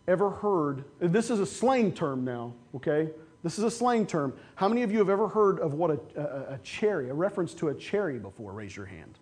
ever 0.08 0.30
heard, 0.30 0.84
this 1.00 1.30
is 1.30 1.40
a 1.40 1.46
slang 1.46 1.92
term 1.92 2.24
now, 2.24 2.54
okay? 2.74 3.10
This 3.42 3.58
is 3.58 3.64
a 3.64 3.70
slang 3.70 4.06
term. 4.06 4.32
How 4.54 4.68
many 4.68 4.82
of 4.82 4.92
you 4.92 4.98
have 4.98 5.08
ever 5.08 5.28
heard 5.28 5.58
of 5.58 5.74
what 5.74 5.90
a, 5.90 6.20
a, 6.20 6.54
a 6.54 6.58
cherry, 6.62 7.08
a 7.10 7.14
reference 7.14 7.54
to 7.54 7.68
a 7.68 7.74
cherry 7.74 8.18
before? 8.18 8.52
Raise 8.52 8.76
your 8.76 8.86
hand. 8.86 9.18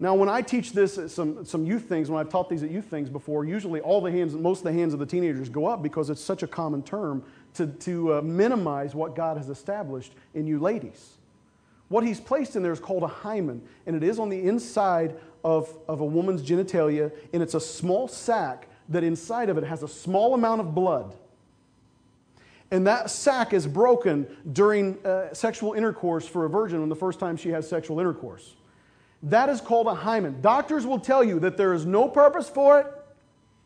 Now, 0.00 0.14
when 0.14 0.28
I 0.28 0.42
teach 0.42 0.72
this 0.72 0.98
at 0.98 1.10
some, 1.10 1.44
some 1.44 1.64
youth 1.64 1.84
things, 1.84 2.10
when 2.10 2.20
I've 2.20 2.28
taught 2.28 2.48
these 2.48 2.64
at 2.64 2.70
youth 2.70 2.86
things 2.86 3.08
before, 3.08 3.44
usually 3.44 3.80
all 3.80 4.00
the 4.00 4.10
hands, 4.10 4.34
most 4.34 4.58
of 4.58 4.64
the 4.64 4.72
hands 4.72 4.92
of 4.92 4.98
the 4.98 5.06
teenagers 5.06 5.48
go 5.48 5.66
up 5.66 5.82
because 5.82 6.10
it's 6.10 6.20
such 6.20 6.42
a 6.42 6.48
common 6.48 6.82
term 6.82 7.22
to, 7.54 7.68
to 7.68 8.14
uh, 8.14 8.22
minimize 8.22 8.94
what 8.94 9.14
God 9.14 9.36
has 9.36 9.48
established 9.48 10.12
in 10.34 10.48
you 10.48 10.58
ladies. 10.58 11.18
What 11.88 12.04
he's 12.04 12.18
placed 12.18 12.56
in 12.56 12.62
there 12.62 12.72
is 12.72 12.80
called 12.80 13.04
a 13.04 13.08
hymen, 13.08 13.62
and 13.86 13.94
it 13.94 14.02
is 14.02 14.18
on 14.18 14.30
the 14.30 14.42
inside 14.42 15.14
of, 15.44 15.72
of 15.86 16.00
a 16.00 16.04
woman's 16.04 16.42
genitalia, 16.42 17.12
and 17.32 17.42
it's 17.42 17.54
a 17.54 17.60
small 17.60 18.08
sac 18.08 18.66
that 18.88 19.04
inside 19.04 19.48
of 19.48 19.58
it 19.58 19.64
has 19.64 19.82
a 19.82 19.88
small 19.88 20.34
amount 20.34 20.60
of 20.60 20.74
blood. 20.74 21.14
And 22.70 22.86
that 22.86 23.10
sac 23.10 23.52
is 23.52 23.66
broken 23.66 24.26
during 24.50 25.04
uh, 25.04 25.32
sexual 25.34 25.74
intercourse 25.74 26.26
for 26.26 26.44
a 26.46 26.48
virgin 26.48 26.80
when 26.80 26.88
the 26.88 26.96
first 26.96 27.20
time 27.20 27.36
she 27.36 27.50
has 27.50 27.68
sexual 27.68 28.00
intercourse. 28.00 28.54
That 29.22 29.48
is 29.48 29.60
called 29.60 29.86
a 29.86 29.94
hymen. 29.94 30.40
Doctors 30.40 30.84
will 30.86 30.98
tell 30.98 31.22
you 31.22 31.38
that 31.40 31.56
there 31.56 31.72
is 31.72 31.86
no 31.86 32.08
purpose 32.08 32.48
for 32.48 32.80
it, 32.80 32.86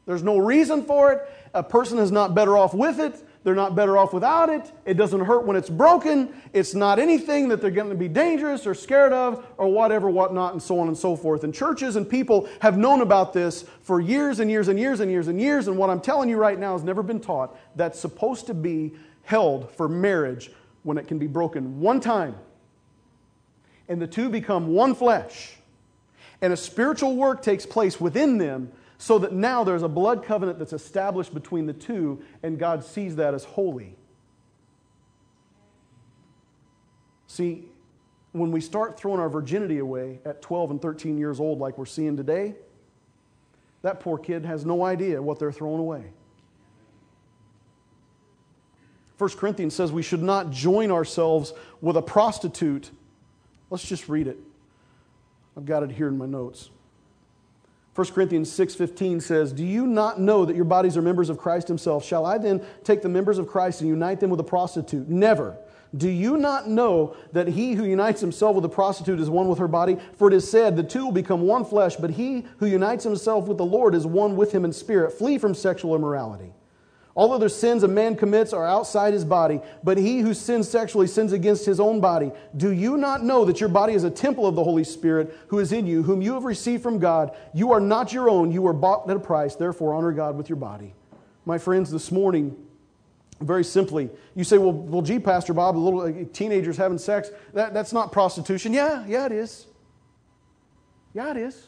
there's 0.06 0.22
no 0.22 0.38
reason 0.38 0.84
for 0.84 1.12
it. 1.12 1.30
A 1.52 1.62
person 1.62 1.98
is 1.98 2.10
not 2.10 2.34
better 2.34 2.56
off 2.56 2.72
with 2.72 2.98
it. 2.98 3.22
They're 3.44 3.55
not 3.55 3.77
better 3.77 3.96
off 3.96 4.12
without 4.12 4.51
it. 4.51 4.70
It 4.85 4.94
doesn't 4.94 5.20
hurt 5.20 5.46
when 5.46 5.57
it's 5.57 5.70
broken. 5.70 6.35
It's 6.53 6.74
not 6.74 6.98
anything 6.98 7.48
that 7.48 7.61
they're 7.61 7.70
going 7.70 7.88
to 7.88 7.94
be 7.94 8.09
dangerous 8.09 8.66
or 8.66 8.74
scared 8.74 9.12
of 9.12 9.46
or 9.57 9.68
whatever, 9.68 10.11
whatnot, 10.11 10.53
and 10.53 10.62
so 10.62 10.81
on 10.81 10.88
and 10.88 10.98
so 10.98 11.16
forth. 11.16 11.44
And 11.44 11.55
churches 11.55 11.96
and 11.96 12.09
people 12.09 12.48
have 12.61 12.77
known 12.77 13.01
about 13.01 13.33
this 13.33 13.64
for 13.83 14.01
years 14.01 14.40
and 14.40 14.51
years 14.51 14.68
and 14.68 14.79
years 14.79 15.01
and 15.01 15.11
years 15.11 15.29
and 15.29 15.40
years. 15.40 15.68
And 15.68 15.79
what 15.79 15.88
I'm 15.88 16.01
telling 16.01 16.29
you 16.29 16.37
right 16.37 16.59
now 16.59 16.72
has 16.72 16.83
never 16.83 17.03
been 17.03 17.20
taught. 17.20 17.57
That's 17.77 17.98
supposed 17.98 18.46
to 18.48 18.55
be 18.55 18.94
held 19.22 19.70
for 19.72 19.88
marriage 19.88 20.51
when 20.83 20.98
it 20.98 21.07
can 21.07 21.18
be 21.18 21.27
broken 21.27 21.81
one 21.81 22.01
time. 22.01 22.35
And 23.88 24.03
the 24.03 24.07
two 24.07 24.29
become 24.29 24.68
one 24.68 24.94
flesh. 24.94 25.55
And 26.42 26.53
a 26.53 26.57
spiritual 26.57 27.16
work 27.16 27.42
takes 27.42 27.64
place 27.64 28.01
within 28.01 28.38
them 28.38 28.72
so 28.98 29.18
that 29.20 29.32
now 29.32 29.62
there's 29.62 29.84
a 29.84 29.88
blood 29.88 30.24
covenant 30.24 30.58
that's 30.58 30.72
established 30.72 31.32
between 31.32 31.66
the 31.66 31.72
two, 31.72 32.20
and 32.42 32.58
God 32.58 32.84
sees 32.84 33.16
that 33.16 33.32
as 33.32 33.44
holy. 33.44 33.96
See, 37.28 37.66
when 38.32 38.50
we 38.50 38.61
start 38.61 38.98
throwing 38.98 39.20
our 39.20 39.28
virginity 39.28 39.78
away 39.78 40.18
at 40.24 40.42
12 40.42 40.72
and 40.72 40.82
13 40.82 41.16
years 41.16 41.38
old, 41.38 41.61
like 41.61 41.78
we're 41.78 41.87
seeing 41.87 42.16
today, 42.16 42.56
that 43.82 44.00
poor 44.00 44.18
kid 44.18 44.44
has 44.44 44.66
no 44.66 44.84
idea 44.84 45.22
what 45.22 45.38
they're 45.38 45.52
throwing 45.52 45.78
away. 45.78 46.11
1 49.18 49.30
Corinthians 49.30 49.74
says 49.74 49.92
we 49.92 50.02
should 50.02 50.22
not 50.22 50.50
join 50.50 50.90
ourselves 50.90 51.52
with 51.80 51.96
a 51.96 52.02
prostitute. 52.02 52.90
Let's 53.70 53.84
just 53.84 54.08
read 54.08 54.26
it. 54.26 54.38
I've 55.56 55.66
got 55.66 55.82
it 55.82 55.90
here 55.90 56.08
in 56.08 56.18
my 56.18 56.26
notes. 56.26 56.70
1 57.98 58.14
Corinthians 58.14 58.48
6:15 58.48 59.20
says, 59.20 59.52
"Do 59.52 59.64
you 59.64 59.84
not 59.84 60.20
know 60.20 60.44
that 60.44 60.54
your 60.54 60.64
bodies 60.64 60.96
are 60.96 61.02
members 61.02 61.30
of 61.30 61.37
Christ 61.37 61.66
himself? 61.66 62.04
Shall 62.04 62.24
I 62.24 62.38
then 62.38 62.61
take 62.84 63.02
the 63.02 63.08
members 63.08 63.38
of 63.38 63.48
Christ 63.48 63.80
and 63.80 63.90
unite 63.90 64.20
them 64.20 64.30
with 64.30 64.38
a 64.38 64.44
prostitute? 64.44 65.08
Never. 65.08 65.56
Do 65.96 66.08
you 66.08 66.37
not 66.37 66.68
know 66.68 67.14
that 67.32 67.48
he 67.48 67.72
who 67.72 67.82
unites 67.82 68.20
himself 68.20 68.54
with 68.54 68.64
a 68.64 68.68
prostitute 68.68 69.18
is 69.18 69.28
one 69.28 69.48
with 69.48 69.58
her 69.58 69.66
body? 69.66 69.96
For 70.14 70.28
it 70.28 70.34
is 70.34 70.48
said, 70.48 70.76
the 70.76 70.84
two 70.84 71.06
will 71.06 71.12
become 71.12 71.42
one 71.42 71.64
flesh, 71.64 71.96
but 71.96 72.11
he 72.11 72.44
who 72.58 72.66
unites 72.66 73.02
himself 73.02 73.48
with 73.48 73.58
the 73.58 73.66
Lord 73.66 73.96
is 73.96 74.06
one 74.06 74.37
with 74.37 74.52
him 74.52 74.64
in 74.64 74.72
spirit. 74.72 75.14
Flee 75.14 75.37
from 75.37 75.52
sexual 75.52 75.96
immorality. 75.96 76.52
All 77.18 77.33
other 77.33 77.48
sins 77.48 77.83
a 77.83 77.88
man 77.88 78.14
commits 78.14 78.52
are 78.52 78.64
outside 78.64 79.12
his 79.12 79.24
body, 79.24 79.61
but 79.83 79.98
he 79.98 80.20
who 80.20 80.33
sins 80.33 80.68
sexually 80.68 81.09
sins 81.09 81.33
against 81.33 81.66
his 81.66 81.81
own 81.81 81.98
body. 81.98 82.31
Do 82.57 82.70
you 82.70 82.96
not 82.96 83.24
know 83.24 83.44
that 83.46 83.59
your 83.59 83.68
body 83.68 83.94
is 83.94 84.04
a 84.04 84.11
temple 84.11 84.46
of 84.46 84.54
the 84.54 84.62
Holy 84.62 84.85
Spirit 84.85 85.37
who 85.48 85.59
is 85.59 85.72
in 85.72 85.85
you, 85.85 86.04
whom 86.04 86.22
you 86.22 86.35
have 86.35 86.44
received 86.44 86.81
from 86.81 87.00
God? 87.00 87.37
You 87.52 87.72
are 87.72 87.81
not 87.81 88.12
your 88.12 88.31
own, 88.31 88.52
you 88.52 88.62
were 88.62 88.72
bought 88.72 89.11
at 89.11 89.16
a 89.16 89.18
price. 89.18 89.57
Therefore, 89.57 89.94
honor 89.94 90.12
God 90.12 90.37
with 90.37 90.48
your 90.48 90.59
body. 90.59 90.94
My 91.44 91.59
friends, 91.59 91.90
this 91.90 92.12
morning, 92.12 92.57
very 93.40 93.64
simply, 93.64 94.11
you 94.37 94.44
say, 94.44 94.57
well, 94.57 94.70
well 94.72 95.02
gee, 95.02 95.18
Pastor 95.18 95.52
Bob, 95.52 95.76
a 95.76 95.81
little 95.81 96.02
uh, 96.02 96.24
teenagers 96.33 96.76
having 96.76 96.98
sex, 96.98 97.31
that, 97.52 97.74
that's 97.74 97.92
not 97.92 98.12
prostitution. 98.12 98.72
Yeah, 98.72 99.04
yeah, 99.09 99.26
it 99.26 99.33
is. 99.33 99.66
Yeah, 101.14 101.33
it 101.33 101.37
is. 101.37 101.66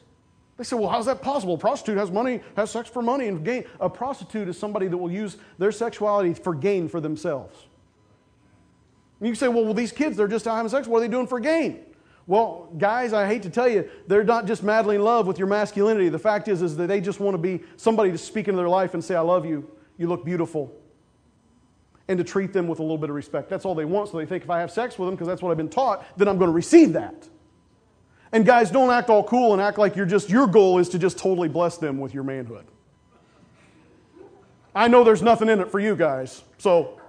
They 0.61 0.65
say, 0.65 0.77
well, 0.77 0.91
how's 0.91 1.07
that 1.07 1.23
possible? 1.23 1.55
A 1.55 1.57
prostitute 1.57 1.97
has 1.97 2.11
money, 2.11 2.43
has 2.55 2.71
sex 2.71 2.87
for 2.87 3.01
money 3.01 3.29
and 3.29 3.43
gain. 3.43 3.65
A 3.81 3.89
prostitute 3.89 4.47
is 4.47 4.59
somebody 4.59 4.89
that 4.89 4.97
will 4.99 5.11
use 5.11 5.39
their 5.57 5.73
sexuality 5.73 6.35
for 6.35 6.55
gain 6.55 6.87
for 6.87 7.01
themselves. 7.01 7.65
And 9.21 9.29
you 9.31 9.35
say, 9.35 9.49
well, 9.49 9.65
well, 9.65 9.73
these 9.73 9.91
kids, 9.91 10.19
they're 10.19 10.29
just 10.29 10.45
having 10.45 10.69
sex. 10.69 10.87
What 10.87 10.99
are 10.99 11.01
they 11.01 11.09
doing 11.09 11.27
for 11.27 11.41
gain? 11.41 11.81
Well, 12.27 12.69
guys, 12.77 13.15
I 13.15 13.27
hate 13.27 13.43
to 13.45 13.49
tell 13.49 13.71
you, 13.71 13.89
they're 14.07 14.23
not 14.23 14.45
just 14.45 14.63
madly 14.63 14.97
in 14.97 15.03
love 15.03 15.27
with 15.27 15.39
your 15.39 15.49
masculinity. 15.49 16.11
The 16.11 16.19
fact 16.19 16.47
is, 16.47 16.61
is 16.61 16.77
that 16.77 16.89
they 16.89 17.01
just 17.01 17.21
want 17.21 17.33
to 17.33 17.39
be 17.39 17.65
somebody 17.79 18.13
to 18.13 18.19
speak 18.19 18.47
into 18.47 18.59
their 18.59 18.69
life 18.69 18.93
and 18.93 19.03
say, 19.03 19.15
I 19.15 19.21
love 19.21 19.47
you. 19.47 19.67
You 19.97 20.09
look 20.09 20.27
beautiful. 20.27 20.71
And 22.07 22.19
to 22.19 22.25
treat 22.25 22.53
them 22.53 22.69
with 22.69 22.81
a 22.81 22.83
little 22.83 22.99
bit 22.99 23.09
of 23.09 23.17
respect. 23.17 23.49
That's 23.49 23.65
all 23.65 23.75
they 23.75 23.87
want. 23.87 24.11
So 24.11 24.19
they 24.19 24.27
think 24.27 24.45
if 24.45 24.51
I 24.51 24.61
have 24.61 24.71
sex 24.71 24.99
with 24.99 25.07
them, 25.07 25.15
because 25.15 25.27
that's 25.27 25.41
what 25.41 25.53
I've 25.53 25.57
been 25.57 25.71
taught, 25.71 26.05
then 26.19 26.29
I'm 26.29 26.37
going 26.37 26.51
to 26.51 26.55
receive 26.55 26.93
that. 26.93 27.27
And 28.33 28.47
guys, 28.47 28.71
don't 28.71 28.91
act 28.91 29.11
all 29.11 29.25
cool 29.25 29.53
and 29.53 29.61
act 29.61 29.79
like 29.79 29.97
you're 29.97 30.07
just, 30.07 30.31
your 30.31 30.47
goal 30.47 30.79
is 30.79 30.89
to 30.91 30.99
just 30.99 31.19
totally 31.19 31.49
bless 31.49 31.79
them 31.79 31.99
with 31.99 32.15
your 32.15 32.23
manhood. 32.23 32.65
I 34.75 34.87
know 34.89 35.03
there's 35.03 35.23
nothing 35.23 35.49
in 35.49 35.61
it 35.61 35.71
for 35.71 35.81
you 35.81 35.97
guys. 35.97 36.45
So, 36.59 37.01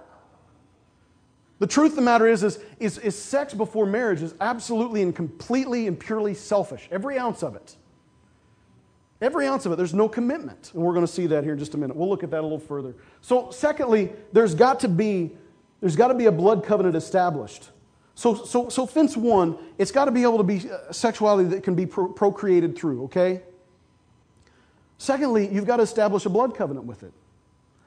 the 1.60 1.66
truth 1.68 1.92
of 1.92 1.96
the 1.96 2.02
matter 2.02 2.26
is, 2.26 2.42
is, 2.42 2.58
is, 2.80 2.98
is 2.98 3.16
sex 3.16 3.54
before 3.54 3.86
marriage 3.86 4.20
is 4.20 4.34
absolutely 4.40 5.00
and 5.02 5.14
completely 5.14 5.86
and 5.86 5.98
purely 5.98 6.34
selfish. 6.34 6.88
Every 6.90 7.18
ounce 7.18 7.44
of 7.44 7.54
it. 7.54 7.76
Every 9.20 9.46
ounce 9.46 9.64
of 9.64 9.70
it. 9.70 9.76
There's 9.76 9.94
no 9.94 10.08
commitment. 10.08 10.72
And 10.74 10.82
we're 10.82 10.92
going 10.92 11.06
to 11.06 11.12
see 11.12 11.28
that 11.28 11.44
here 11.44 11.52
in 11.52 11.60
just 11.60 11.74
a 11.74 11.78
minute. 11.78 11.96
We'll 11.96 12.08
look 12.08 12.24
at 12.24 12.32
that 12.32 12.40
a 12.40 12.42
little 12.42 12.58
further. 12.58 12.96
So, 13.20 13.52
secondly, 13.52 14.12
there's 14.32 14.56
got 14.56 14.80
to 14.80 14.88
be, 14.88 15.30
there's 15.78 15.94
got 15.94 16.08
to 16.08 16.14
be 16.14 16.26
a 16.26 16.32
blood 16.32 16.64
covenant 16.64 16.96
established. 16.96 17.70
So, 18.14 18.34
so, 18.34 18.68
so 18.68 18.86
fence 18.86 19.16
one, 19.16 19.56
it's 19.78 19.90
got 19.90 20.04
to 20.04 20.10
be 20.10 20.22
able 20.22 20.38
to 20.38 20.44
be 20.44 20.70
uh, 20.70 20.92
sexuality 20.92 21.48
that 21.50 21.62
can 21.62 21.74
be 21.74 21.86
pro- 21.86 22.08
procreated 22.08 22.76
through, 22.76 23.04
okay? 23.04 23.42
Secondly, 24.98 25.48
you've 25.48 25.66
got 25.66 25.78
to 25.78 25.82
establish 25.82 26.26
a 26.26 26.30
blood 26.30 26.54
covenant 26.54 26.86
with 26.86 27.02
it. 27.02 27.12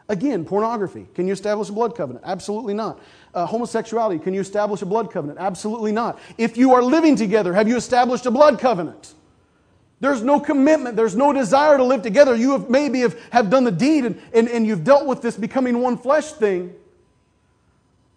Again, 0.07 0.45
pornography. 0.45 1.07
Can 1.15 1.27
you 1.27 1.33
establish 1.33 1.69
a 1.69 1.73
blood 1.73 1.95
covenant? 1.95 2.25
Absolutely 2.27 2.73
not. 2.73 2.99
Uh, 3.33 3.45
homosexuality. 3.45 4.19
Can 4.19 4.33
you 4.33 4.41
establish 4.41 4.81
a 4.81 4.85
blood 4.85 5.11
covenant? 5.11 5.39
Absolutely 5.39 5.91
not. 5.91 6.19
If 6.37 6.57
you 6.57 6.73
are 6.73 6.83
living 6.83 7.15
together, 7.15 7.53
have 7.53 7.67
you 7.67 7.75
established 7.75 8.25
a 8.25 8.31
blood 8.31 8.59
covenant? 8.59 9.13
There's 9.99 10.21
no 10.21 10.39
commitment. 10.39 10.95
There's 10.95 11.15
no 11.15 11.33
desire 11.33 11.77
to 11.77 11.83
live 11.83 12.03
together. 12.03 12.35
You 12.35 12.51
have 12.51 12.69
maybe 12.69 12.99
have, 12.99 13.19
have 13.31 13.49
done 13.49 13.63
the 13.63 13.71
deed 13.71 14.05
and, 14.05 14.21
and, 14.33 14.47
and 14.47 14.67
you've 14.67 14.83
dealt 14.83 15.07
with 15.07 15.21
this 15.21 15.37
becoming 15.37 15.79
one 15.79 15.97
flesh 15.97 16.33
thing. 16.33 16.75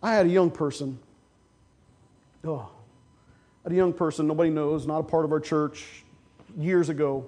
I 0.03 0.13
had 0.13 0.27
a 0.27 0.29
young 0.29 0.51
person 0.51 0.99
Oh, 2.45 2.71
a 3.65 3.75
young 3.75 3.93
person, 3.93 4.27
nobody 4.27 4.51
knows, 4.51 4.87
not 4.87 4.99
a 4.99 5.03
part 5.03 5.25
of 5.25 5.33
our 5.33 5.41
church, 5.41 6.05
years 6.57 6.89
ago. 6.89 7.25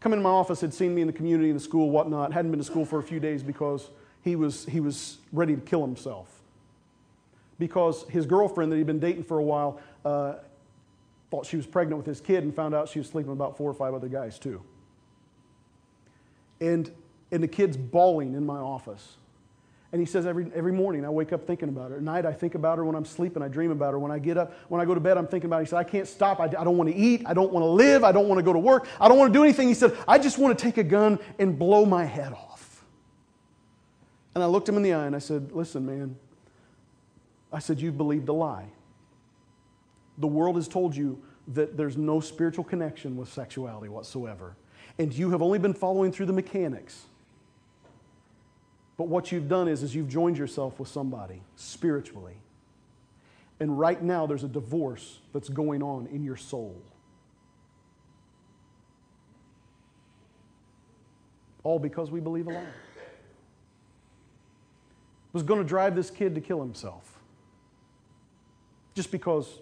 Come 0.00 0.12
into 0.12 0.22
my 0.22 0.30
office, 0.30 0.60
had 0.60 0.74
seen 0.74 0.94
me 0.94 1.00
in 1.00 1.06
the 1.06 1.12
community, 1.12 1.50
in 1.50 1.56
the 1.56 1.60
school, 1.60 1.90
whatnot. 1.90 2.32
Hadn't 2.32 2.50
been 2.50 2.60
to 2.60 2.64
school 2.64 2.84
for 2.84 2.98
a 2.98 3.02
few 3.02 3.20
days 3.20 3.42
because 3.42 3.90
he 4.22 4.36
was, 4.36 4.64
he 4.66 4.80
was 4.80 5.18
ready 5.32 5.54
to 5.54 5.60
kill 5.60 5.82
himself. 5.82 6.28
Because 7.58 8.04
his 8.08 8.26
girlfriend 8.26 8.72
that 8.72 8.76
he'd 8.76 8.86
been 8.86 9.00
dating 9.00 9.24
for 9.24 9.38
a 9.38 9.42
while 9.42 9.80
uh, 10.04 10.34
thought 11.30 11.46
she 11.46 11.56
was 11.56 11.66
pregnant 11.66 11.98
with 11.98 12.06
his 12.06 12.20
kid 12.20 12.42
and 12.42 12.54
found 12.54 12.74
out 12.74 12.88
she 12.88 12.98
was 12.98 13.08
sleeping 13.08 13.30
with 13.30 13.38
about 13.38 13.56
four 13.56 13.70
or 13.70 13.74
five 13.74 13.94
other 13.94 14.08
guys, 14.08 14.38
too. 14.38 14.62
And, 16.60 16.90
and 17.30 17.42
the 17.42 17.48
kid's 17.48 17.76
bawling 17.76 18.34
in 18.34 18.44
my 18.44 18.58
office. 18.58 19.16
And 19.92 20.00
he 20.00 20.06
says, 20.06 20.24
every, 20.24 20.46
every 20.54 20.72
morning 20.72 21.04
I 21.04 21.10
wake 21.10 21.32
up 21.32 21.46
thinking 21.46 21.68
about 21.68 21.90
her. 21.90 21.96
At 21.96 22.02
night 22.02 22.24
I 22.24 22.32
think 22.32 22.54
about 22.54 22.78
her. 22.78 22.84
When 22.84 22.94
I'm 22.94 23.04
sleeping, 23.04 23.42
I 23.42 23.48
dream 23.48 23.72
about 23.72 23.92
her. 23.92 23.98
When 23.98 24.12
I 24.12 24.20
get 24.20 24.38
up, 24.38 24.52
when 24.68 24.80
I 24.80 24.84
go 24.84 24.94
to 24.94 25.00
bed, 25.00 25.18
I'm 25.18 25.26
thinking 25.26 25.48
about 25.48 25.56
her. 25.56 25.62
He 25.64 25.68
said, 25.68 25.78
I 25.78 25.84
can't 25.84 26.06
stop. 26.06 26.38
I, 26.38 26.44
I 26.44 26.64
don't 26.64 26.76
want 26.76 26.90
to 26.90 26.96
eat. 26.96 27.22
I 27.26 27.34
don't 27.34 27.52
want 27.52 27.64
to 27.64 27.68
live. 27.68 28.04
I 28.04 28.12
don't 28.12 28.28
want 28.28 28.38
to 28.38 28.44
go 28.44 28.52
to 28.52 28.58
work. 28.58 28.86
I 29.00 29.08
don't 29.08 29.18
want 29.18 29.32
to 29.32 29.38
do 29.38 29.42
anything. 29.42 29.66
He 29.66 29.74
said, 29.74 29.96
I 30.06 30.18
just 30.18 30.38
want 30.38 30.56
to 30.56 30.64
take 30.64 30.78
a 30.78 30.84
gun 30.84 31.18
and 31.40 31.58
blow 31.58 31.84
my 31.84 32.04
head 32.04 32.32
off. 32.32 32.84
And 34.34 34.44
I 34.44 34.46
looked 34.46 34.68
him 34.68 34.76
in 34.76 34.82
the 34.82 34.94
eye 34.94 35.06
and 35.06 35.16
I 35.16 35.18
said, 35.18 35.50
Listen, 35.52 35.84
man. 35.84 36.16
I 37.52 37.58
said, 37.58 37.80
You've 37.80 37.98
believed 37.98 38.28
a 38.28 38.32
lie. 38.32 38.66
The 40.18 40.28
world 40.28 40.54
has 40.54 40.68
told 40.68 40.94
you 40.94 41.20
that 41.48 41.76
there's 41.76 41.96
no 41.96 42.20
spiritual 42.20 42.62
connection 42.62 43.16
with 43.16 43.32
sexuality 43.32 43.88
whatsoever. 43.88 44.54
And 44.98 45.12
you 45.12 45.30
have 45.30 45.42
only 45.42 45.58
been 45.58 45.74
following 45.74 46.12
through 46.12 46.26
the 46.26 46.32
mechanics. 46.32 47.06
But 49.00 49.08
what 49.08 49.32
you've 49.32 49.48
done 49.48 49.66
is, 49.66 49.82
is 49.82 49.94
you've 49.94 50.10
joined 50.10 50.36
yourself 50.36 50.78
with 50.78 50.90
somebody 50.90 51.40
spiritually. 51.56 52.34
And 53.58 53.78
right 53.78 54.02
now, 54.02 54.26
there's 54.26 54.44
a 54.44 54.48
divorce 54.48 55.20
that's 55.32 55.48
going 55.48 55.82
on 55.82 56.06
in 56.08 56.22
your 56.22 56.36
soul. 56.36 56.76
All 61.62 61.78
because 61.78 62.10
we 62.10 62.20
believe 62.20 62.46
a 62.46 62.50
lie. 62.50 62.66
Was 65.32 65.44
going 65.44 65.62
to 65.62 65.66
drive 65.66 65.96
this 65.96 66.10
kid 66.10 66.34
to 66.34 66.42
kill 66.42 66.60
himself. 66.60 67.20
Just 68.92 69.10
because 69.10 69.60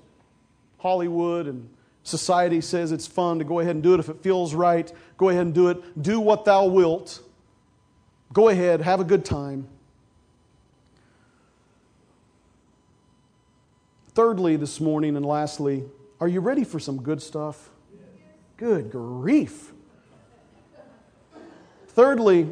Hollywood 0.79 1.47
and 1.47 1.69
society 2.03 2.61
says 2.61 2.91
it's 2.91 3.07
fun 3.07 3.39
to 3.39 3.45
go 3.45 3.61
ahead 3.61 3.77
and 3.77 3.85
do 3.85 3.95
it 3.95 4.01
if 4.01 4.09
it 4.09 4.21
feels 4.21 4.53
right. 4.53 4.93
Go 5.17 5.29
ahead 5.29 5.43
and 5.43 5.55
do 5.55 5.69
it. 5.69 6.03
Do 6.03 6.19
what 6.19 6.45
thou 6.45 6.67
wilt. 6.67 7.23
Go 8.33 8.49
ahead, 8.49 8.81
have 8.83 9.01
a 9.01 9.05
good 9.05 9.25
time. 9.25 9.67
Thirdly, 14.09 14.57
this 14.57 14.81
morning, 14.81 15.17
and 15.17 15.25
lastly, 15.25 15.85
are 16.21 16.29
you 16.29 16.41
ready 16.41 16.65
for 16.65 16.79
some 16.79 17.03
good 17.03 17.23
stuff? 17.23 17.71
Good 18.57 18.91
grief. 18.91 19.73
Thirdly, 21.89 22.49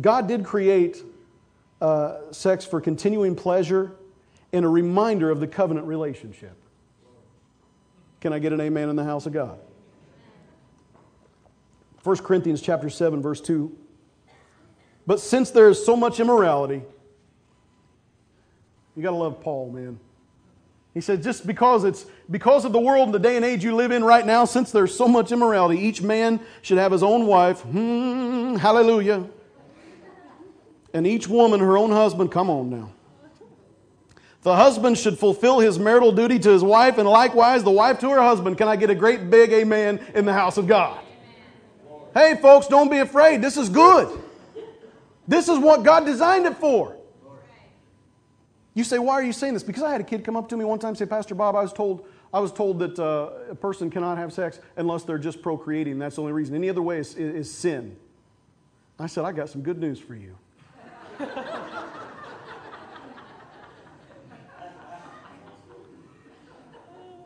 God 0.00 0.28
did 0.28 0.44
create 0.44 1.02
uh, 1.80 2.30
sex 2.30 2.64
for 2.64 2.80
continuing 2.80 3.34
pleasure 3.34 3.92
and 4.52 4.64
a 4.64 4.68
reminder 4.68 5.30
of 5.30 5.40
the 5.40 5.46
covenant 5.46 5.86
relationship. 5.86 6.56
Can 8.20 8.32
I 8.32 8.38
get 8.38 8.52
an 8.52 8.60
amen 8.60 8.90
in 8.90 8.96
the 8.96 9.04
house 9.04 9.26
of 9.26 9.32
God? 9.32 9.58
1 12.02 12.16
Corinthians 12.18 12.60
chapter 12.60 12.90
7 12.90 13.20
verse 13.22 13.40
2 13.40 13.76
but 15.10 15.18
since 15.18 15.50
there 15.50 15.68
is 15.68 15.84
so 15.84 15.96
much 15.96 16.20
immorality, 16.20 16.82
you 18.94 19.02
got 19.02 19.10
to 19.10 19.16
love 19.16 19.40
Paul, 19.40 19.72
man. 19.72 19.98
He 20.94 21.00
said, 21.00 21.20
just 21.20 21.44
because 21.48 21.82
it's 21.82 22.06
because 22.30 22.64
of 22.64 22.70
the 22.70 22.78
world 22.78 23.06
and 23.06 23.14
the 23.14 23.18
day 23.18 23.34
and 23.34 23.44
age 23.44 23.64
you 23.64 23.74
live 23.74 23.90
in 23.90 24.04
right 24.04 24.24
now, 24.24 24.44
since 24.44 24.70
there's 24.70 24.94
so 24.94 25.08
much 25.08 25.32
immorality, 25.32 25.80
each 25.80 26.00
man 26.00 26.38
should 26.62 26.78
have 26.78 26.92
his 26.92 27.02
own 27.02 27.26
wife. 27.26 27.62
Hmm, 27.62 28.54
hallelujah. 28.54 29.26
And 30.94 31.08
each 31.08 31.26
woman 31.26 31.58
her 31.58 31.76
own 31.76 31.90
husband. 31.90 32.30
Come 32.30 32.48
on 32.48 32.70
now. 32.70 32.92
The 34.42 34.54
husband 34.54 34.96
should 34.96 35.18
fulfill 35.18 35.58
his 35.58 35.76
marital 35.76 36.12
duty 36.12 36.38
to 36.38 36.50
his 36.50 36.62
wife, 36.62 36.98
and 36.98 37.08
likewise 37.08 37.64
the 37.64 37.72
wife 37.72 37.98
to 37.98 38.10
her 38.10 38.22
husband. 38.22 38.58
Can 38.58 38.68
I 38.68 38.76
get 38.76 38.90
a 38.90 38.94
great 38.94 39.28
big 39.28 39.52
amen 39.52 40.06
in 40.14 40.24
the 40.24 40.32
house 40.32 40.56
of 40.56 40.68
God? 40.68 41.02
Hey, 42.14 42.36
folks, 42.40 42.68
don't 42.68 42.92
be 42.92 42.98
afraid. 42.98 43.42
This 43.42 43.56
is 43.56 43.68
good. 43.68 44.29
This 45.30 45.48
is 45.48 45.58
what 45.60 45.84
God 45.84 46.04
designed 46.04 46.44
it 46.46 46.56
for. 46.56 46.96
You 48.74 48.82
say, 48.82 48.98
why 48.98 49.14
are 49.14 49.22
you 49.22 49.32
saying 49.32 49.54
this? 49.54 49.62
Because 49.62 49.84
I 49.84 49.92
had 49.92 50.00
a 50.00 50.04
kid 50.04 50.24
come 50.24 50.34
up 50.36 50.48
to 50.48 50.56
me 50.56 50.64
one 50.64 50.80
time 50.80 50.88
and 50.88 50.98
say, 50.98 51.06
Pastor 51.06 51.36
Bob, 51.36 51.54
I 51.54 51.62
was 51.62 51.72
told, 51.72 52.04
I 52.34 52.40
was 52.40 52.50
told 52.50 52.80
that 52.80 52.98
uh, 52.98 53.30
a 53.48 53.54
person 53.54 53.90
cannot 53.90 54.18
have 54.18 54.32
sex 54.32 54.58
unless 54.76 55.04
they're 55.04 55.18
just 55.18 55.40
procreating. 55.40 56.00
That's 56.00 56.16
the 56.16 56.22
only 56.22 56.32
reason. 56.32 56.56
Any 56.56 56.68
other 56.68 56.82
way 56.82 56.98
is, 56.98 57.14
is, 57.14 57.36
is 57.36 57.48
sin. 57.48 57.96
I 58.98 59.06
said, 59.06 59.24
I 59.24 59.30
got 59.30 59.48
some 59.48 59.62
good 59.62 59.78
news 59.78 60.00
for 60.00 60.16
you. 60.16 60.36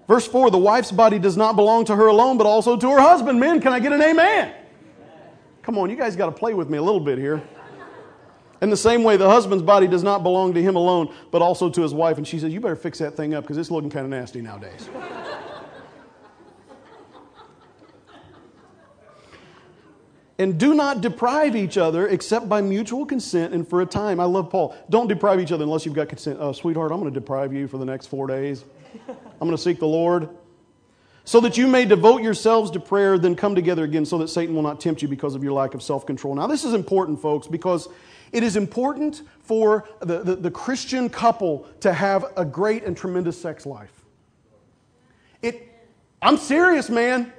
Verse 0.07 0.27
4 0.27 0.51
the 0.51 0.59
wife's 0.59 0.93
body 0.93 1.19
does 1.19 1.39
not 1.39 1.57
belong 1.57 1.87
to 1.87 1.97
her 1.97 2.09
alone, 2.09 2.37
but 2.37 2.47
also 2.47 2.77
to 2.77 2.91
her 2.91 3.01
husband. 3.01 3.41
Men, 3.41 3.63
can 3.63 3.73
I 3.73 3.81
get 3.81 3.95
an 3.95 4.03
amen? 4.03 4.53
Come 5.63 5.79
on, 5.79 5.89
you 5.89 5.97
guys 5.97 6.17
got 6.17 6.27
to 6.27 6.33
play 6.33 6.53
with 6.53 6.69
me 6.69 6.77
a 6.77 6.83
little 6.83 7.01
bit 7.01 7.17
here. 7.17 7.43
In 8.65 8.71
the 8.71 8.79
same 8.79 9.05
way, 9.05 9.19
the 9.19 9.29
husband's 9.29 9.63
body 9.63 9.87
does 9.87 10.03
not 10.03 10.23
belong 10.23 10.55
to 10.55 10.63
him 10.63 10.75
alone, 10.75 11.15
but 11.31 11.43
also 11.43 11.69
to 11.69 11.83
his 11.83 11.93
wife. 11.93 12.17
And 12.17 12.27
she 12.27 12.39
says, 12.39 12.51
You 12.51 12.63
better 12.63 12.75
fix 12.77 12.99
that 12.99 13.15
thing 13.15 13.35
up 13.35 13.45
because 13.45 13.59
it's 13.59 13.71
looking 13.71 13.91
kind 13.91 14.07
of 14.07 14.11
nasty 14.11 14.41
nowadays. 14.41 14.89
and 20.39 20.59
do 20.59 20.73
not 20.73 21.03
deprive 21.03 21.55
each 21.55 21.77
other 21.77 22.09
except 22.09 22.49
by 22.49 22.63
mutual 22.63 23.05
consent 23.05 23.53
and 23.53 23.69
for 23.69 23.83
a 23.83 23.87
time. 23.87 24.19
I 24.19 24.25
love 24.25 24.49
Paul. 24.49 24.75
Don't 24.89 25.09
deprive 25.09 25.41
each 25.41 25.53
other 25.53 25.65
unless 25.65 25.85
you've 25.85 25.95
got 25.95 26.09
consent. 26.09 26.39
Oh, 26.41 26.53
sweetheart, 26.53 26.91
I'm 26.91 27.01
going 27.01 27.13
to 27.13 27.21
deprive 27.21 27.53
you 27.53 27.69
for 27.69 27.77
the 27.77 27.85
next 27.85 28.07
four 28.07 28.27
days. 28.27 28.65
I'm 29.07 29.17
going 29.41 29.51
to 29.51 29.59
seek 29.59 29.79
the 29.79 29.87
Lord 29.87 30.31
so 31.25 31.41
that 31.41 31.59
you 31.59 31.67
may 31.67 31.85
devote 31.85 32.23
yourselves 32.23 32.71
to 32.71 32.81
prayer, 32.81 33.19
then 33.19 33.35
come 33.35 33.55
together 33.55 33.85
again 33.85 34.07
so 34.07 34.17
that 34.19 34.29
Satan 34.29 34.55
will 34.55 34.63
not 34.63 34.81
tempt 34.81 35.03
you 35.03 35.09
because 35.09 35.35
of 35.35 35.43
your 35.43 35.53
lack 35.53 35.75
of 35.75 35.83
self 35.83 36.07
control. 36.07 36.35
Now, 36.35 36.47
this 36.47 36.65
is 36.65 36.73
important, 36.73 37.21
folks, 37.21 37.47
because 37.47 37.89
it 38.35 38.43
is 38.43 38.57
important 38.57 39.23
for 39.45 39.89
the, 40.01 40.19
the, 40.19 40.35
the, 40.35 40.51
Christian 40.51 41.09
couple 41.09 41.69
to 41.81 41.93
have 41.93 42.27
a 42.37 42.45
great 42.45 42.83
and 42.83 42.97
tremendous 42.97 43.41
sex 43.41 43.65
life. 43.65 43.93
It, 45.41 45.69
I'm 46.21 46.37
serious, 46.37 46.91
man. 46.91 47.33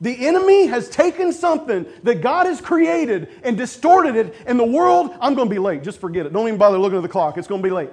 The 0.00 0.26
enemy 0.26 0.66
has 0.68 0.88
taken 0.88 1.34
something 1.34 1.84
that 2.02 2.22
God 2.22 2.46
has 2.46 2.62
created 2.62 3.28
and 3.42 3.58
distorted 3.58 4.16
it, 4.16 4.34
and 4.46 4.58
the 4.58 4.64
world, 4.64 5.14
I'm 5.20 5.34
going 5.34 5.48
to 5.48 5.54
be 5.54 5.58
late. 5.58 5.82
Just 5.82 6.00
forget 6.00 6.24
it. 6.24 6.32
Don't 6.32 6.46
even 6.48 6.58
bother 6.58 6.78
looking 6.78 6.96
at 6.96 7.02
the 7.02 7.08
clock. 7.08 7.36
It's 7.36 7.48
going 7.48 7.62
to 7.62 7.68
be 7.68 7.72
late. 7.72 7.90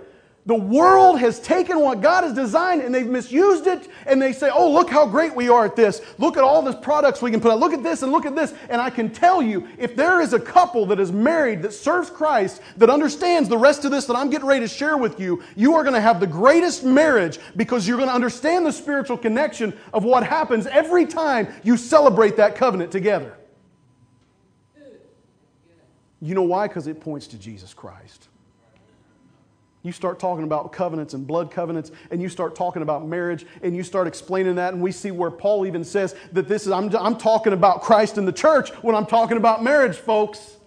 The 0.47 0.53
world 0.53 1.19
has 1.19 1.39
taken 1.39 1.79
what 1.79 2.01
God 2.01 2.23
has 2.23 2.33
designed 2.33 2.83
and 2.83 2.93
they've 2.93 3.07
misused 3.07 3.65
it 3.65 3.89
and 4.05 4.21
they 4.21 4.31
say, 4.31 4.51
oh, 4.53 4.71
look 4.71 4.91
how 4.91 5.07
great 5.07 5.35
we 5.35 5.49
are 5.49 5.65
at 5.65 5.75
this. 5.75 6.01
Look 6.19 6.37
at 6.37 6.43
all 6.43 6.61
the 6.61 6.73
products 6.73 7.19
we 7.19 7.31
can 7.31 7.41
put 7.41 7.51
out. 7.51 7.59
Look 7.59 7.73
at 7.73 7.81
this 7.81 8.03
and 8.03 8.11
look 8.11 8.27
at 8.27 8.35
this. 8.35 8.53
And 8.69 8.79
I 8.79 8.91
can 8.91 9.09
tell 9.09 9.41
you, 9.41 9.67
if 9.79 9.95
there 9.95 10.21
is 10.21 10.33
a 10.33 10.39
couple 10.39 10.85
that 10.87 10.99
is 10.99 11.11
married 11.11 11.63
that 11.63 11.73
serves 11.73 12.11
Christ, 12.11 12.61
that 12.77 12.91
understands 12.91 13.49
the 13.49 13.57
rest 13.57 13.85
of 13.85 13.91
this 13.91 14.05
that 14.05 14.15
I'm 14.15 14.29
getting 14.29 14.45
ready 14.47 14.59
to 14.59 14.67
share 14.67 14.97
with 14.97 15.19
you, 15.19 15.41
you 15.55 15.73
are 15.73 15.83
going 15.83 15.95
to 15.95 16.01
have 16.01 16.19
the 16.19 16.27
greatest 16.27 16.83
marriage 16.83 17.39
because 17.55 17.87
you're 17.87 17.97
going 17.97 18.09
to 18.09 18.15
understand 18.15 18.67
the 18.67 18.71
spiritual 18.71 19.17
connection 19.17 19.73
of 19.93 20.03
what 20.03 20.23
happens 20.23 20.67
every 20.67 21.07
time 21.07 21.47
you 21.63 21.75
celebrate 21.75 22.37
that 22.37 22.55
covenant 22.55 22.91
together. 22.91 23.35
You 26.21 26.35
know 26.35 26.43
why? 26.43 26.67
Because 26.67 26.85
it 26.85 27.01
points 27.01 27.25
to 27.27 27.39
Jesus 27.39 27.73
Christ. 27.73 28.29
You 29.85 29.91
start 29.91 30.17
talking 30.17 30.45
about 30.45 30.73
covenants 30.73 31.13
and 31.13 31.27
blood 31.27 31.51
covenants, 31.51 31.91
and 32.09 32.19
you 32.19 32.27
start 32.27 32.55
talking 32.55 32.81
about 32.81 33.07
marriage, 33.07 33.45
and 33.61 33.75
you 33.75 33.83
start 33.83 34.07
explaining 34.07 34.55
that, 34.55 34.73
and 34.73 34.81
we 34.81 34.91
see 34.91 35.11
where 35.11 35.29
Paul 35.29 35.67
even 35.67 35.83
says 35.83 36.15
that 36.31 36.47
this 36.47 36.65
is, 36.65 36.71
I'm, 36.71 36.93
I'm 36.95 37.15
talking 37.15 37.53
about 37.53 37.83
Christ 37.83 38.17
and 38.17 38.27
the 38.27 38.31
church 38.31 38.71
when 38.81 38.95
I'm 38.95 39.05
talking 39.05 39.37
about 39.37 39.63
marriage, 39.63 39.95
folks. 39.95 40.57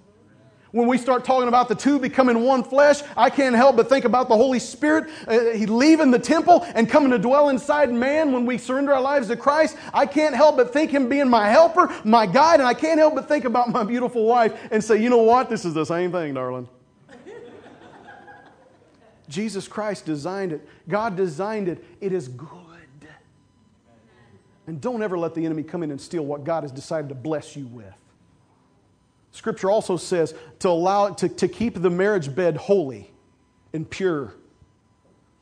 When 0.71 0.87
we 0.87 0.99
start 0.99 1.25
talking 1.25 1.49
about 1.49 1.69
the 1.69 1.75
two 1.75 1.99
becoming 1.99 2.45
one 2.45 2.63
flesh, 2.63 3.01
I 3.17 3.29
can't 3.29 3.57
help 3.57 3.75
but 3.75 3.89
think 3.89 4.05
about 4.05 4.29
the 4.29 4.37
Holy 4.37 4.61
Spirit 4.61 5.11
uh, 5.27 5.37
leaving 5.67 6.13
the 6.13 6.19
temple 6.21 6.65
and 6.77 6.89
coming 6.89 7.11
to 7.11 7.19
dwell 7.19 7.49
inside 7.49 7.93
man 7.93 8.33
when 8.33 8.47
we 8.47 8.57
surrender 8.57 8.95
our 8.95 9.01
lives 9.01 9.27
to 9.29 9.37
Christ. 9.37 9.77
I 9.93 10.07
can't 10.07 10.37
help 10.37 10.59
but 10.59 10.73
think 10.73 10.93
him 10.93 11.09
being 11.09 11.29
my 11.29 11.49
helper, 11.49 11.93
my 12.05 12.25
guide, 12.27 12.61
and 12.61 12.69
I 12.69 12.75
can't 12.75 13.01
help 13.01 13.17
but 13.17 13.27
think 13.27 13.47
about 13.47 13.71
my 13.71 13.83
beautiful 13.83 14.27
wife 14.27 14.57
and 14.71 14.85
say, 14.85 15.03
you 15.03 15.11
know 15.11 15.23
what? 15.23 15.51
This 15.51 15.65
is 15.65 15.75
the 15.75 15.87
same 15.87 16.13
thing, 16.13 16.35
darling. 16.35 16.69
Jesus 19.29 19.69
Christ 19.69 20.07
designed 20.07 20.53
it. 20.53 20.67
God 20.89 21.17
designed 21.17 21.69
it. 21.69 21.85
It 22.01 22.13
is 22.13 22.29
good. 22.29 22.49
And 24.67 24.83
don't 24.83 25.03
ever 25.03 25.19
let 25.19 25.35
the 25.35 25.47
enemy 25.47 25.63
come 25.63 25.83
in 25.83 25.91
and 25.91 25.99
steal 25.99 26.25
what 26.25 26.45
God 26.45 26.63
has 26.63 26.71
decided 26.71 27.09
to 27.09 27.15
bless 27.15 27.57
you 27.57 27.67
with. 27.67 27.95
Scripture 29.33 29.71
also 29.71 29.97
says 29.97 30.35
to 30.59 30.69
allow 30.69 31.11
to, 31.11 31.29
to 31.29 31.49
keep 31.49 31.81
the 31.81 31.89
marriage 31.89 32.35
bed 32.35 32.57
holy 32.57 33.11
and 33.73 33.89
pure. 33.89 34.35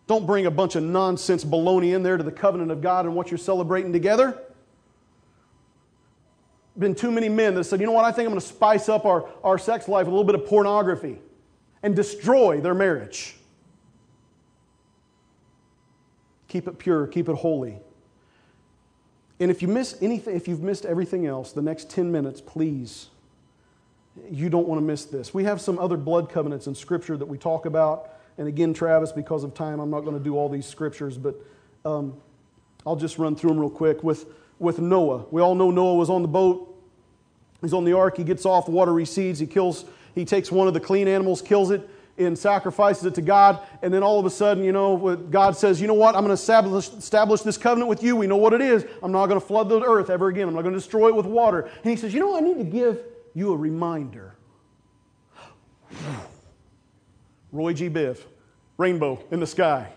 Don't 0.06 0.26
bring 0.26 0.46
a 0.46 0.50
bunch 0.50 0.76
of 0.76 0.84
nonsense 0.84 1.44
baloney 1.44 1.92
in 1.92 2.04
there 2.04 2.16
to 2.16 2.22
the 2.22 2.30
covenant 2.30 2.70
of 2.70 2.80
God 2.80 3.04
and 3.04 3.16
what 3.16 3.30
you're 3.30 3.38
celebrating 3.38 3.92
together. 3.92 4.40
Been 6.78 6.94
too 6.94 7.10
many 7.10 7.28
men 7.28 7.54
that 7.54 7.64
said, 7.64 7.80
you 7.80 7.86
know 7.86 7.92
what, 7.92 8.04
I 8.04 8.12
think 8.12 8.26
I'm 8.26 8.32
going 8.32 8.40
to 8.40 8.46
spice 8.46 8.88
up 8.88 9.06
our, 9.06 9.28
our 9.42 9.58
sex 9.58 9.88
life 9.88 10.06
with 10.06 10.12
a 10.12 10.16
little 10.16 10.24
bit 10.24 10.36
of 10.36 10.46
pornography 10.46 11.18
and 11.82 11.96
destroy 11.96 12.60
their 12.60 12.74
marriage. 12.74 13.36
Keep 16.48 16.68
it 16.68 16.78
pure, 16.78 17.06
keep 17.06 17.28
it 17.28 17.36
holy. 17.36 17.78
And 19.38 19.50
if 19.50 19.60
you 19.60 19.68
miss 19.68 19.96
anything, 20.00 20.34
if 20.36 20.48
you've 20.48 20.62
missed 20.62 20.86
everything 20.86 21.26
else, 21.26 21.52
the 21.52 21.62
next 21.62 21.90
10 21.90 22.10
minutes, 22.10 22.40
please, 22.40 23.08
you 24.30 24.48
don't 24.48 24.66
want 24.66 24.80
to 24.80 24.84
miss 24.84 25.04
this. 25.04 25.34
We 25.34 25.44
have 25.44 25.60
some 25.60 25.78
other 25.78 25.96
blood 25.96 26.30
covenants 26.30 26.66
in 26.66 26.74
Scripture 26.74 27.16
that 27.16 27.26
we 27.26 27.36
talk 27.36 27.66
about. 27.66 28.10
And 28.38 28.48
again, 28.48 28.72
Travis, 28.72 29.12
because 29.12 29.44
of 29.44 29.54
time, 29.54 29.80
I'm 29.80 29.90
not 29.90 30.00
going 30.00 30.16
to 30.16 30.22
do 30.22 30.36
all 30.36 30.48
these 30.48 30.66
scriptures, 30.66 31.16
but 31.16 31.36
um, 31.84 32.14
I'll 32.86 32.96
just 32.96 33.18
run 33.18 33.34
through 33.34 33.50
them 33.50 33.60
real 33.60 33.70
quick. 33.70 34.02
With, 34.02 34.26
with 34.58 34.78
Noah, 34.78 35.24
we 35.30 35.40
all 35.40 35.54
know 35.54 35.70
Noah 35.70 35.94
was 35.94 36.10
on 36.10 36.22
the 36.22 36.28
boat. 36.28 36.74
He's 37.62 37.72
on 37.72 37.84
the 37.84 37.94
ark. 37.94 38.18
He 38.18 38.24
gets 38.24 38.44
off. 38.44 38.68
Water 38.68 38.92
recedes. 38.92 39.38
He 39.38 39.46
kills. 39.46 39.86
He 40.14 40.24
takes 40.26 40.52
one 40.52 40.68
of 40.68 40.74
the 40.74 40.80
clean 40.80 41.08
animals, 41.08 41.40
kills 41.40 41.70
it 41.70 41.88
and 42.18 42.38
sacrifices 42.38 43.04
it 43.04 43.14
to 43.14 43.22
God. 43.22 43.60
And 43.82 43.92
then 43.92 44.02
all 44.02 44.18
of 44.18 44.26
a 44.26 44.30
sudden, 44.30 44.64
you 44.64 44.72
know, 44.72 45.16
God 45.16 45.56
says, 45.56 45.80
you 45.80 45.86
know 45.86 45.94
what? 45.94 46.14
I'm 46.14 46.22
going 46.22 46.28
to 46.28 46.34
establish, 46.34 46.88
establish 46.88 47.42
this 47.42 47.58
covenant 47.58 47.88
with 47.88 48.02
you. 48.02 48.16
We 48.16 48.26
know 48.26 48.36
what 48.36 48.52
it 48.52 48.60
is. 48.60 48.86
I'm 49.02 49.12
not 49.12 49.26
going 49.26 49.40
to 49.40 49.46
flood 49.46 49.68
the 49.68 49.82
earth 49.82 50.10
ever 50.10 50.28
again. 50.28 50.48
I'm 50.48 50.54
not 50.54 50.62
going 50.62 50.74
to 50.74 50.78
destroy 50.78 51.08
it 51.08 51.14
with 51.14 51.26
water. 51.26 51.62
And 51.62 51.90
he 51.90 51.96
says, 51.96 52.14
you 52.14 52.20
know, 52.20 52.36
I 52.36 52.40
need 52.40 52.58
to 52.58 52.64
give 52.64 53.00
you 53.34 53.52
a 53.52 53.56
reminder. 53.56 54.34
Roy 57.52 57.72
G. 57.72 57.88
Biv, 57.88 58.18
rainbow 58.76 59.22
in 59.30 59.40
the 59.40 59.46
sky. 59.46 59.92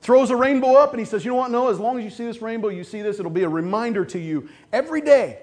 Throws 0.00 0.30
a 0.30 0.36
rainbow 0.36 0.74
up 0.74 0.90
and 0.90 0.98
he 0.98 1.06
says, 1.06 1.24
You 1.24 1.30
know 1.30 1.36
what? 1.36 1.50
Noah, 1.52 1.70
as 1.70 1.78
long 1.78 1.96
as 1.96 2.04
you 2.04 2.10
see 2.10 2.24
this 2.24 2.42
rainbow, 2.42 2.68
you 2.68 2.82
see 2.82 3.02
this, 3.02 3.20
it'll 3.20 3.30
be 3.30 3.44
a 3.44 3.48
reminder 3.48 4.04
to 4.06 4.18
you 4.18 4.48
every 4.72 5.00
day. 5.00 5.38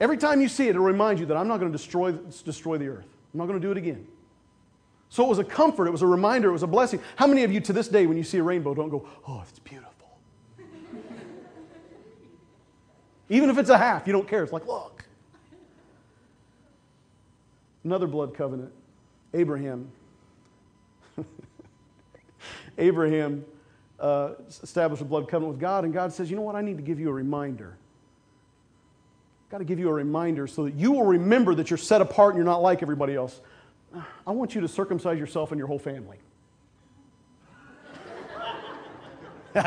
Every 0.00 0.16
time 0.16 0.40
you 0.40 0.48
see 0.48 0.66
it, 0.66 0.70
it'll 0.70 0.82
remind 0.82 1.20
you 1.20 1.26
that 1.26 1.36
I'm 1.36 1.46
not 1.46 1.60
going 1.60 1.70
to 1.70 1.78
destroy, 1.78 2.10
destroy 2.12 2.76
the 2.76 2.88
earth. 2.88 3.06
I'm 3.32 3.38
not 3.38 3.46
going 3.46 3.60
to 3.60 3.64
do 3.64 3.70
it 3.70 3.76
again. 3.76 4.06
So 5.14 5.24
it 5.24 5.28
was 5.28 5.38
a 5.38 5.44
comfort, 5.44 5.86
it 5.86 5.92
was 5.92 6.02
a 6.02 6.08
reminder, 6.08 6.48
it 6.48 6.54
was 6.54 6.64
a 6.64 6.66
blessing. 6.66 6.98
How 7.14 7.28
many 7.28 7.44
of 7.44 7.52
you 7.52 7.60
to 7.60 7.72
this 7.72 7.86
day, 7.86 8.04
when 8.04 8.16
you 8.16 8.24
see 8.24 8.38
a 8.38 8.42
rainbow, 8.42 8.74
don't 8.74 8.88
go, 8.88 9.06
oh, 9.28 9.44
it's 9.48 9.60
beautiful? 9.60 10.18
Even 13.28 13.48
if 13.48 13.56
it's 13.56 13.70
a 13.70 13.78
half, 13.78 14.08
you 14.08 14.12
don't 14.12 14.26
care. 14.26 14.42
It's 14.42 14.52
like, 14.52 14.66
look. 14.66 15.04
Another 17.84 18.08
blood 18.08 18.34
covenant 18.34 18.72
Abraham. 19.34 19.88
Abraham 22.78 23.44
uh, 24.00 24.32
established 24.64 25.02
a 25.02 25.04
blood 25.04 25.28
covenant 25.28 25.52
with 25.52 25.60
God, 25.60 25.84
and 25.84 25.94
God 25.94 26.12
says, 26.12 26.28
you 26.28 26.34
know 26.34 26.42
what? 26.42 26.56
I 26.56 26.60
need 26.60 26.78
to 26.78 26.82
give 26.82 26.98
you 26.98 27.08
a 27.08 27.12
reminder. 27.12 27.76
Got 29.48 29.58
to 29.58 29.64
give 29.64 29.78
you 29.78 29.90
a 29.90 29.94
reminder 29.94 30.48
so 30.48 30.64
that 30.64 30.74
you 30.74 30.90
will 30.90 31.06
remember 31.06 31.54
that 31.54 31.70
you're 31.70 31.76
set 31.76 32.00
apart 32.00 32.34
and 32.34 32.38
you're 32.38 32.52
not 32.52 32.62
like 32.62 32.82
everybody 32.82 33.14
else. 33.14 33.40
I 34.26 34.32
want 34.32 34.54
you 34.54 34.60
to 34.60 34.68
circumcise 34.68 35.18
yourself 35.18 35.52
and 35.52 35.58
your 35.58 35.66
whole 35.68 35.78
family. 35.78 36.18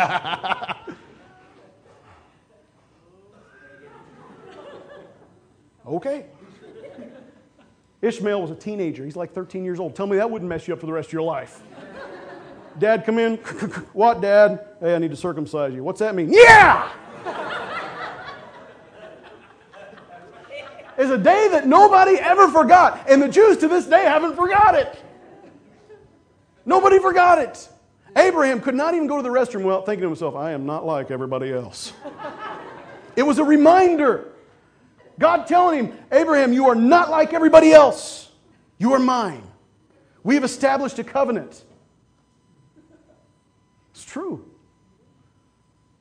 okay. 5.88 6.25
Ishmael 8.01 8.41
was 8.41 8.51
a 8.51 8.55
teenager. 8.55 9.05
He's 9.05 9.15
like 9.15 9.34
13 9.34 9.63
years 9.63 9.80
old. 9.80 9.95
Tell 9.95 10.07
me 10.07 10.17
that 10.17 10.30
wouldn't 10.30 10.49
mess 10.49 10.67
you 10.67 10.73
up 10.73 10.82
for 10.82 10.86
the 10.86 10.93
rest 10.93 11.07
of 11.09 11.13
your 11.13 11.21
life. 11.23 11.61
Dad, 12.78 13.05
come 13.05 13.17
in. 13.17 13.38
what, 13.93 14.21
Dad? 14.21 14.67
Hey, 14.80 14.93
I 14.95 14.99
need 14.99 15.11
to 15.11 15.17
circumcise 15.17 15.73
you. 15.73 15.84
What's 15.84 15.99
that 15.99 16.13
mean? 16.15 16.32
Yeah! 16.32 16.91
is 20.97 21.11
a 21.11 21.17
day 21.17 21.47
that 21.58 21.68
nobody 21.68 22.18
ever 22.20 22.49
forgot. 22.49 23.10
And 23.10 23.20
the 23.20 23.28
Jews 23.28 23.58
to 23.58 23.68
this 23.68 23.88
day 23.88 24.03
haven't 24.03 24.36
forgot 24.36 24.76
it. 24.76 24.95
Nobody 26.66 26.99
forgot 26.99 27.39
it. 27.39 27.68
Abraham 28.16 28.62
could 28.62 28.76
not 28.76 28.93
even 28.93 29.08
go 29.08 29.18
to 29.18 29.24
the 29.24 29.30
restroom 29.30 29.64
without 29.64 29.88
thinking 29.88 30.03
to 30.03 30.08
himself, 30.08 30.36
I 30.36 30.51
am 30.51 30.68
not 30.68 30.86
like 30.86 31.10
everybody 31.10 31.51
else. 31.51 31.93
it 33.16 33.24
was 33.24 33.39
a 33.39 33.43
reminder. 33.43 34.34
God 35.18 35.47
telling 35.47 35.86
him, 35.86 35.97
Abraham, 36.12 36.53
you 36.53 36.68
are 36.68 36.76
not 36.76 37.10
like 37.10 37.34
everybody 37.34 37.74
else. 37.74 38.30
You 38.78 38.93
are 38.93 38.99
mine. 38.99 39.41
We 40.24 40.36
have 40.36 40.43
established 40.43 40.99
a 40.99 41.03
covenant. 41.03 41.64
It's 43.91 44.05
true. 44.05 44.45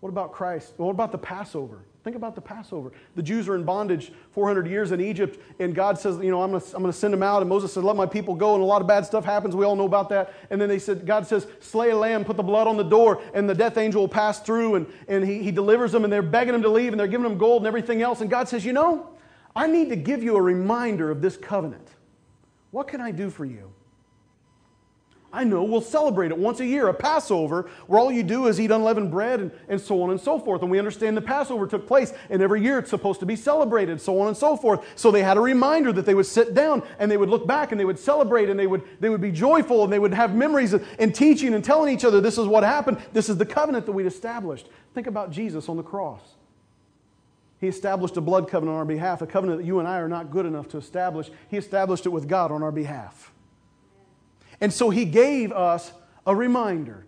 What 0.00 0.10
about 0.10 0.32
Christ? 0.32 0.74
What 0.76 0.90
about 0.90 1.12
the 1.12 1.18
Passover? 1.18 1.86
Think 2.06 2.14
about 2.14 2.36
the 2.36 2.40
Passover. 2.40 2.92
The 3.16 3.22
Jews 3.24 3.48
are 3.48 3.56
in 3.56 3.64
bondage 3.64 4.12
400 4.30 4.68
years 4.68 4.92
in 4.92 5.00
Egypt, 5.00 5.40
and 5.58 5.74
God 5.74 5.98
says, 5.98 6.18
You 6.18 6.30
know, 6.30 6.40
I'm 6.40 6.52
going 6.52 6.62
to 6.62 6.76
I'm 6.76 6.84
to 6.84 6.92
send 6.92 7.12
them 7.12 7.24
out. 7.24 7.42
And 7.42 7.48
Moses 7.48 7.72
says, 7.72 7.82
Let 7.82 7.96
my 7.96 8.06
people 8.06 8.36
go. 8.36 8.54
And 8.54 8.62
a 8.62 8.64
lot 8.64 8.80
of 8.80 8.86
bad 8.86 9.04
stuff 9.04 9.24
happens. 9.24 9.56
We 9.56 9.64
all 9.64 9.74
know 9.74 9.86
about 9.86 10.08
that. 10.10 10.32
And 10.48 10.60
then 10.60 10.68
they 10.68 10.78
said, 10.78 11.04
God 11.04 11.26
says, 11.26 11.48
Slay 11.58 11.90
a 11.90 11.96
lamb, 11.96 12.24
put 12.24 12.36
the 12.36 12.44
blood 12.44 12.68
on 12.68 12.76
the 12.76 12.84
door, 12.84 13.20
and 13.34 13.50
the 13.50 13.56
death 13.56 13.76
angel 13.76 14.02
will 14.02 14.08
pass 14.08 14.38
through, 14.38 14.76
and, 14.76 14.86
and 15.08 15.26
he, 15.26 15.42
he 15.42 15.50
delivers 15.50 15.90
them, 15.90 16.04
and 16.04 16.12
they're 16.12 16.22
begging 16.22 16.54
him 16.54 16.62
to 16.62 16.68
leave, 16.68 16.92
and 16.92 17.00
they're 17.00 17.08
giving 17.08 17.26
him 17.26 17.38
gold 17.38 17.62
and 17.62 17.66
everything 17.66 18.02
else. 18.02 18.20
And 18.20 18.30
God 18.30 18.48
says, 18.48 18.64
You 18.64 18.72
know, 18.72 19.10
I 19.56 19.66
need 19.66 19.88
to 19.88 19.96
give 19.96 20.22
you 20.22 20.36
a 20.36 20.42
reminder 20.42 21.10
of 21.10 21.20
this 21.20 21.36
covenant. 21.36 21.88
What 22.70 22.86
can 22.86 23.00
I 23.00 23.10
do 23.10 23.30
for 23.30 23.44
you? 23.44 23.72
I 25.32 25.44
know 25.44 25.64
we'll 25.64 25.80
celebrate 25.80 26.30
it 26.30 26.38
once 26.38 26.60
a 26.60 26.66
year, 26.66 26.88
a 26.88 26.94
Passover, 26.94 27.68
where 27.88 28.00
all 28.00 28.10
you 28.10 28.22
do 28.22 28.46
is 28.46 28.60
eat 28.60 28.70
unleavened 28.70 29.10
bread 29.10 29.40
and, 29.40 29.50
and 29.68 29.80
so 29.80 30.00
on 30.02 30.10
and 30.10 30.20
so 30.20 30.38
forth. 30.38 30.62
And 30.62 30.70
we 30.70 30.78
understand 30.78 31.16
the 31.16 31.22
Passover 31.22 31.66
took 31.66 31.86
place, 31.86 32.12
and 32.30 32.40
every 32.40 32.62
year 32.62 32.78
it's 32.78 32.90
supposed 32.90 33.20
to 33.20 33.26
be 33.26 33.36
celebrated, 33.36 34.00
so 34.00 34.18
on 34.20 34.28
and 34.28 34.36
so 34.36 34.56
forth. 34.56 34.80
So 34.94 35.10
they 35.10 35.22
had 35.22 35.36
a 35.36 35.40
reminder 35.40 35.92
that 35.92 36.06
they 36.06 36.14
would 36.14 36.26
sit 36.26 36.54
down 36.54 36.82
and 36.98 37.10
they 37.10 37.16
would 37.16 37.28
look 37.28 37.46
back 37.46 37.72
and 37.72 37.80
they 37.80 37.84
would 37.84 37.98
celebrate 37.98 38.48
and 38.48 38.58
they 38.58 38.66
would, 38.66 38.82
they 39.00 39.08
would 39.08 39.20
be 39.20 39.32
joyful 39.32 39.84
and 39.84 39.92
they 39.92 39.98
would 39.98 40.14
have 40.14 40.34
memories 40.34 40.72
and 40.72 41.14
teaching 41.14 41.54
and 41.54 41.64
telling 41.64 41.92
each 41.92 42.04
other 42.04 42.20
this 42.20 42.38
is 42.38 42.46
what 42.46 42.62
happened. 42.62 42.98
This 43.12 43.28
is 43.28 43.36
the 43.36 43.46
covenant 43.46 43.84
that 43.86 43.92
we'd 43.92 44.06
established. 44.06 44.68
Think 44.94 45.06
about 45.06 45.30
Jesus 45.32 45.68
on 45.68 45.76
the 45.76 45.82
cross. 45.82 46.22
He 47.60 47.68
established 47.68 48.16
a 48.16 48.20
blood 48.20 48.48
covenant 48.48 48.74
on 48.74 48.78
our 48.78 48.84
behalf, 48.84 49.22
a 49.22 49.26
covenant 49.26 49.60
that 49.60 49.66
you 49.66 49.80
and 49.80 49.88
I 49.88 49.98
are 49.98 50.08
not 50.08 50.30
good 50.30 50.46
enough 50.46 50.68
to 50.68 50.78
establish. 50.78 51.30
He 51.48 51.56
established 51.56 52.06
it 52.06 52.10
with 52.10 52.28
God 52.28 52.52
on 52.52 52.62
our 52.62 52.72
behalf. 52.72 53.32
And 54.60 54.72
so 54.72 54.90
he 54.90 55.04
gave 55.04 55.52
us 55.52 55.92
a 56.26 56.34
reminder. 56.34 57.04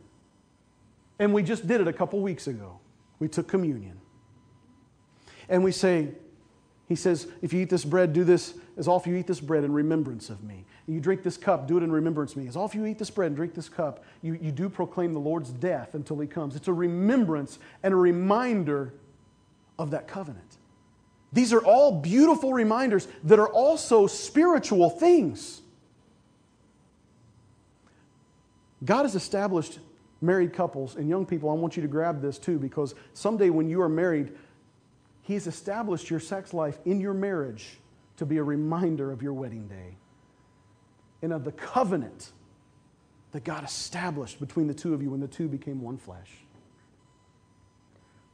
And 1.19 1.35
we 1.35 1.43
just 1.43 1.67
did 1.67 1.81
it 1.81 1.89
a 1.89 1.93
couple 1.93 2.21
weeks 2.21 2.47
ago. 2.47 2.79
We 3.19 3.29
took 3.29 3.49
communion. 3.49 3.99
And 5.49 5.65
we 5.65 5.73
say, 5.73 6.09
he 6.89 6.95
says, 6.95 7.27
if 7.43 7.53
you 7.53 7.61
eat 7.61 7.71
this 7.71 7.85
bread, 7.85 8.13
do 8.13 8.25
this 8.25 8.55
as 8.77 8.87
often 8.87 9.13
you 9.13 9.19
eat 9.19 9.27
this 9.27 9.41
bread 9.41 9.65
in 9.65 9.73
remembrance 9.73 10.31
of 10.31 10.43
me. 10.45 10.65
And 10.87 10.95
you 10.95 11.01
drink 11.01 11.23
this 11.23 11.37
cup, 11.37 11.67
do 11.67 11.77
it 11.77 11.83
in 11.83 11.91
remembrance 11.91 12.33
of 12.33 12.39
me. 12.39 12.49
As 12.49 12.57
often 12.57 12.81
you 12.81 12.87
eat 12.87 12.99
this 12.99 13.11
bread 13.11 13.27
and 13.27 13.37
drink 13.37 13.55
this 13.55 13.69
cup, 13.69 14.05
you, 14.23 14.39
you 14.41 14.53
do 14.53 14.69
proclaim 14.69 15.13
the 15.13 15.21
Lord's 15.21 15.51
death 15.51 15.95
until 15.95 16.19
he 16.19 16.27
comes. 16.27 16.55
It's 16.55 16.69
a 16.69 16.73
remembrance 16.73 17.59
and 17.83 17.93
a 17.93 17.97
reminder 17.97 18.95
of 19.79 19.91
that 19.91 20.07
covenant. 20.07 20.57
These 21.33 21.53
are 21.53 21.63
all 21.63 22.01
beautiful 22.01 22.55
reminders 22.55 23.07
that 23.25 23.39
are 23.39 23.49
also 23.49 24.07
spiritual 24.07 24.89
things. 24.89 25.61
God 28.85 29.03
has 29.03 29.15
established 29.15 29.81
married 30.21 30.53
couples 30.53 30.97
and 30.97 31.09
young 31.09 31.27
people. 31.27 31.51
I 31.51 31.55
want 31.55 31.77
you 31.77 31.83
to 31.83 31.89
grab 31.89 32.21
this 32.21 32.39
too 32.39 32.59
because 32.59 32.95
someday 33.15 33.51
when 33.51 33.69
you 33.69 33.81
are 33.83 33.89
married, 33.89 34.33
He 35.23 35.35
has 35.35 35.47
established 35.47 36.11
your 36.11 36.21
sex 36.21 36.53
life 36.55 36.79
in 36.85 37.01
your 37.01 37.15
marriage 37.15 37.79
to 38.17 38.27
be 38.27 38.39
a 38.39 38.43
reminder 38.43 39.13
of 39.13 39.23
your 39.23 39.33
wedding 39.33 39.69
day 39.69 39.97
and 41.23 41.33
of 41.33 41.45
the 41.45 41.53
covenant 41.53 42.33
that 43.33 43.45
God 43.45 43.65
established 43.65 44.41
between 44.41 44.67
the 44.67 44.75
two 44.75 44.95
of 44.95 45.03
you 45.03 45.11
when 45.11 45.21
the 45.21 45.29
two 45.29 45.49
became 45.49 45.81
one 45.81 45.99
flesh. 45.99 46.31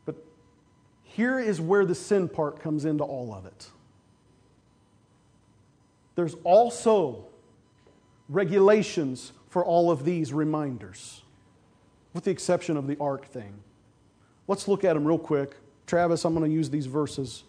But 0.05 0.17
here 1.03 1.39
is 1.39 1.61
where 1.61 1.85
the 1.85 1.95
sin 1.95 2.29
part 2.29 2.61
comes 2.61 2.85
into 2.85 3.05
all 3.05 3.35
of 3.35 3.47
it. 3.47 3.69
There's 6.15 6.37
also 6.45 7.27
regulations 8.29 9.33
for 9.55 9.65
all 9.65 9.89
of 9.89 10.05
these 10.05 10.33
reminders, 10.33 11.23
with 12.13 12.25
the 12.25 12.31
exception 12.33 12.77
of 12.77 12.89
the 12.89 12.97
ark 12.99 13.25
thing. 13.27 13.55
Let's 14.49 14.67
look 14.67 14.83
at 14.83 14.95
them 14.95 15.05
real 15.05 15.17
quick. 15.17 15.55
Travis, 15.87 16.25
I'm 16.25 16.35
going 16.35 16.45
to 16.45 16.53
use 16.53 16.71
these 16.71 16.87
verses. 16.87 17.45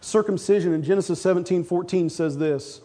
Circumcision 0.00 0.72
in 0.72 0.82
Genesis 0.82 1.22
17 1.22 1.62
14 1.62 2.10
says 2.10 2.38
this 2.38 2.80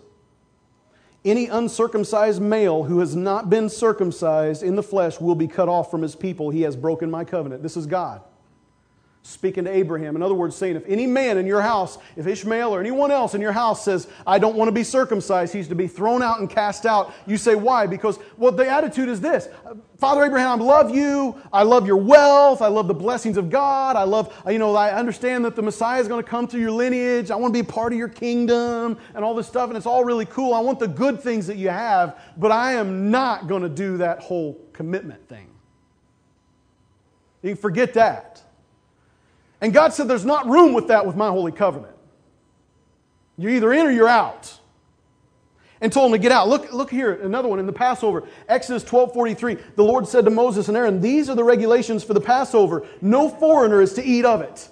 Any 1.26 1.48
uncircumcised 1.48 2.44
male 2.44 2.84
who 2.84 3.00
has 3.00 3.16
not 3.16 3.50
been 3.50 3.70
circumcised 3.70 4.62
in 4.62 4.76
the 4.76 4.84
flesh 4.84 5.20
will 5.20 5.34
be 5.34 5.48
cut 5.48 5.68
off 5.68 5.90
from 5.90 6.04
his 6.04 6.16
people. 6.16 6.52
He 6.52 6.62
has 6.62 6.76
broken 6.76 7.10
my 7.10 7.24
covenant. 7.24 7.64
This 7.64 7.76
is 7.76 7.88
God 7.88 8.22
speaking 9.26 9.64
to 9.64 9.72
Abraham. 9.72 10.18
In 10.18 10.22
other 10.22 10.34
words, 10.34 10.54
saying, 10.54 10.76
if 10.76 10.84
any 10.86 11.08
man 11.08 11.38
in 11.38 11.48
your 11.48 11.62
house, 11.62 11.98
if 12.18 12.28
Ishmael 12.28 12.76
or 12.76 12.82
anyone 12.82 13.10
else 13.10 13.34
in 13.34 13.40
your 13.40 13.54
house 13.54 13.84
says, 13.84 14.08
I 14.28 14.38
don't 14.38 14.58
want 14.58 14.68
to 14.68 14.74
be 14.74 14.84
circumcised, 14.84 15.54
he's 15.54 15.70
to 15.70 15.76
be 15.76 15.88
thrown 15.88 16.22
out 16.22 16.40
and 16.40 16.50
cast 16.50 16.86
out. 16.86 17.14
You 17.26 17.38
say, 17.38 17.56
why? 17.56 17.88
Because, 17.88 18.20
well, 18.38 18.52
the 18.52 18.70
attitude 18.70 19.08
is 19.08 19.22
this 19.22 19.48
Father 19.98 20.26
Abraham, 20.26 20.62
I 20.62 20.64
love 20.66 20.94
you. 20.94 21.42
I 21.54 21.64
love 21.64 21.88
your 21.88 21.98
wealth. 21.98 22.62
I 22.62 22.68
love 22.68 22.90
the 22.90 22.94
blessings 22.94 23.38
of 23.38 23.50
God. 23.50 23.96
I 23.96 24.04
love, 24.04 24.34
you 24.46 24.60
know, 24.60 24.76
I 24.76 24.94
understand 24.94 25.46
that 25.46 25.56
the 25.56 25.62
Messiah 25.62 26.02
is 26.02 26.10
going 26.10 26.22
to 26.22 26.30
come 26.30 26.46
through 26.46 26.60
your 26.60 26.72
lineage. 26.72 27.32
I 27.32 27.38
want 27.38 27.54
to 27.54 27.64
be 27.64 27.66
part 27.66 27.94
of 27.94 27.98
your 27.98 28.10
kingdom 28.10 28.98
and 29.16 29.24
all 29.24 29.34
this 29.34 29.48
stuff, 29.48 29.70
and 29.70 29.78
it's 29.78 29.86
all 29.86 30.04
really 30.04 30.26
cool. 30.26 30.54
I 30.54 30.60
want 30.60 30.80
the 30.80 30.88
good 30.90 31.22
things 31.22 31.48
that 31.48 31.56
you 31.56 31.70
have, 31.70 32.20
but 32.36 32.52
I 32.52 32.74
am 32.74 33.10
not 33.10 33.48
going 33.48 33.62
to 33.62 33.70
do 33.70 33.98
that 33.98 34.20
whole 34.20 34.60
commitment 34.74 35.30
thing. 35.30 35.48
You 37.42 37.56
forget 37.56 37.94
that. 37.94 38.42
And 39.64 39.74
God 39.74 39.94
said, 39.94 40.10
There's 40.10 40.26
not 40.26 40.46
room 40.46 40.74
with 40.74 40.90
that 40.90 41.08
with 41.08 41.16
my 41.16 41.30
holy 41.30 41.54
covenant. 41.54 41.96
You're 43.38 43.52
either 43.52 43.72
in 43.72 43.88
or 43.88 43.92
you're 43.92 44.10
out. 44.10 44.60
And 45.80 45.92
told 45.92 46.08
him 46.08 46.12
to 46.14 46.18
get 46.22 46.32
out. 46.32 46.50
Look, 46.50 46.72
look 46.72 46.92
here, 46.92 47.14
another 47.14 47.48
one 47.48 47.60
in 47.60 47.66
the 47.66 47.74
Passover. 47.74 48.28
Exodus 48.50 48.84
12 48.84 49.14
43. 49.14 49.58
The 49.76 49.84
Lord 49.84 50.06
said 50.06 50.26
to 50.26 50.32
Moses 50.32 50.68
and 50.68 50.76
Aaron, 50.76 51.00
These 51.00 51.30
are 51.30 51.36
the 51.36 51.46
regulations 51.46 52.04
for 52.04 52.14
the 52.14 52.22
Passover. 52.22 52.86
No 53.02 53.30
foreigner 53.30 53.82
is 53.82 53.94
to 53.94 54.04
eat 54.04 54.26
of 54.26 54.42
it. 54.42 54.70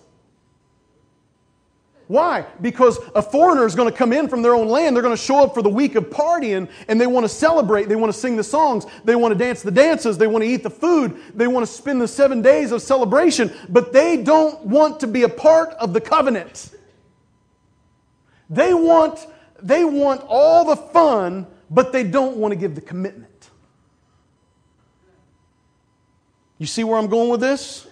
Why? 2.11 2.45
Because 2.59 2.99
a 3.15 3.21
foreigner 3.21 3.65
is 3.65 3.73
going 3.73 3.89
to 3.89 3.97
come 3.97 4.11
in 4.11 4.27
from 4.27 4.41
their 4.41 4.53
own 4.53 4.67
land. 4.67 4.93
They're 4.93 5.01
going 5.01 5.15
to 5.15 5.21
show 5.21 5.45
up 5.45 5.53
for 5.53 5.61
the 5.61 5.69
week 5.69 5.95
of 5.95 6.09
partying 6.09 6.69
and 6.89 6.99
they 6.99 7.07
want 7.07 7.23
to 7.23 7.29
celebrate. 7.29 7.87
They 7.87 7.95
want 7.95 8.11
to 8.11 8.19
sing 8.19 8.35
the 8.35 8.43
songs. 8.43 8.85
They 9.05 9.15
want 9.15 9.31
to 9.31 9.37
dance 9.37 9.61
the 9.61 9.71
dances. 9.71 10.17
They 10.17 10.27
want 10.27 10.43
to 10.43 10.49
eat 10.49 10.61
the 10.61 10.69
food. 10.69 11.17
They 11.33 11.47
want 11.47 11.65
to 11.65 11.71
spend 11.71 12.01
the 12.01 12.09
seven 12.09 12.41
days 12.41 12.73
of 12.73 12.81
celebration. 12.81 13.49
But 13.69 13.93
they 13.93 14.17
don't 14.17 14.59
want 14.65 14.99
to 14.99 15.07
be 15.07 15.23
a 15.23 15.29
part 15.29 15.69
of 15.75 15.93
the 15.93 16.01
covenant. 16.01 16.75
They 18.49 18.73
want, 18.73 19.25
they 19.63 19.85
want 19.85 20.21
all 20.27 20.65
the 20.65 20.75
fun, 20.75 21.47
but 21.69 21.93
they 21.93 22.03
don't 22.03 22.35
want 22.35 22.51
to 22.51 22.57
give 22.57 22.75
the 22.75 22.81
commitment. 22.81 23.49
You 26.57 26.65
see 26.65 26.83
where 26.83 26.97
I'm 26.97 27.07
going 27.07 27.29
with 27.29 27.39
this? 27.39 27.87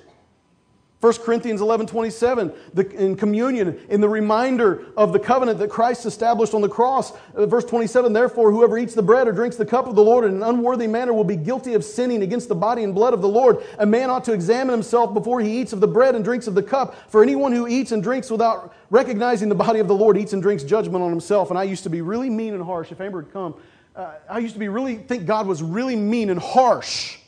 1 1.01 1.13
Corinthians 1.19 1.61
11 1.61 1.87
27, 1.87 2.51
the, 2.73 2.89
in 2.89 3.15
communion, 3.15 3.79
in 3.87 4.01
the 4.01 4.09
reminder 4.09 4.85
of 4.97 5.13
the 5.13 5.19
covenant 5.19 5.57
that 5.59 5.69
Christ 5.69 6.05
established 6.05 6.53
on 6.53 6.59
the 6.59 6.67
cross. 6.67 7.13
Uh, 7.33 7.45
verse 7.45 7.63
27, 7.63 8.11
therefore, 8.11 8.51
whoever 8.51 8.77
eats 8.77 8.95
the 8.95 9.01
bread 9.01 9.25
or 9.25 9.31
drinks 9.31 9.55
the 9.55 9.65
cup 9.65 9.87
of 9.87 9.95
the 9.95 10.03
Lord 10.03 10.25
in 10.25 10.35
an 10.35 10.43
unworthy 10.43 10.87
manner 10.87 11.13
will 11.13 11.23
be 11.23 11.37
guilty 11.37 11.73
of 11.73 11.85
sinning 11.85 12.21
against 12.21 12.49
the 12.49 12.55
body 12.55 12.83
and 12.83 12.93
blood 12.93 13.13
of 13.13 13.21
the 13.21 13.29
Lord. 13.29 13.63
A 13.77 13.85
man 13.85 14.09
ought 14.09 14.25
to 14.25 14.33
examine 14.33 14.73
himself 14.73 15.13
before 15.13 15.39
he 15.39 15.61
eats 15.61 15.71
of 15.71 15.79
the 15.79 15.87
bread 15.87 16.15
and 16.15 16.23
drinks 16.25 16.47
of 16.47 16.55
the 16.55 16.63
cup. 16.63 16.93
For 17.09 17.23
anyone 17.23 17.53
who 17.53 17.65
eats 17.65 17.93
and 17.93 18.03
drinks 18.03 18.29
without 18.29 18.75
recognizing 18.89 19.47
the 19.47 19.55
body 19.55 19.79
of 19.79 19.87
the 19.87 19.95
Lord 19.95 20.17
eats 20.17 20.33
and 20.33 20.41
drinks 20.41 20.63
judgment 20.63 21.01
on 21.01 21.11
himself. 21.11 21.49
And 21.49 21.57
I 21.57 21.63
used 21.63 21.83
to 21.83 21.89
be 21.89 22.01
really 22.01 22.29
mean 22.29 22.53
and 22.53 22.63
harsh. 22.63 22.91
If 22.91 22.99
Amber 22.99 23.21
had 23.21 23.31
come, 23.31 23.55
uh, 23.95 24.15
I 24.29 24.39
used 24.39 24.55
to 24.55 24.59
be 24.59 24.67
really, 24.67 24.97
think 24.97 25.25
God 25.25 25.47
was 25.47 25.63
really 25.63 25.95
mean 25.95 26.29
and 26.29 26.41
harsh 26.41 27.19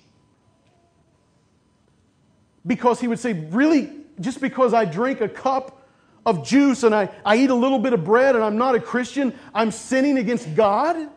because 2.65 2.99
he 2.99 3.07
would 3.07 3.19
say, 3.19 3.33
Really, 3.33 3.89
just 4.19 4.41
because 4.41 4.73
I 4.73 4.85
drink 4.85 5.21
a 5.21 5.29
cup 5.29 5.81
of 6.25 6.45
juice 6.45 6.83
and 6.83 6.93
I, 6.93 7.09
I 7.25 7.37
eat 7.37 7.49
a 7.49 7.55
little 7.55 7.79
bit 7.79 7.93
of 7.93 8.03
bread 8.03 8.35
and 8.35 8.43
I'm 8.43 8.57
not 8.57 8.75
a 8.75 8.79
Christian, 8.79 9.33
I'm 9.53 9.71
sinning 9.71 10.17
against 10.17 10.55
God? 10.55 11.09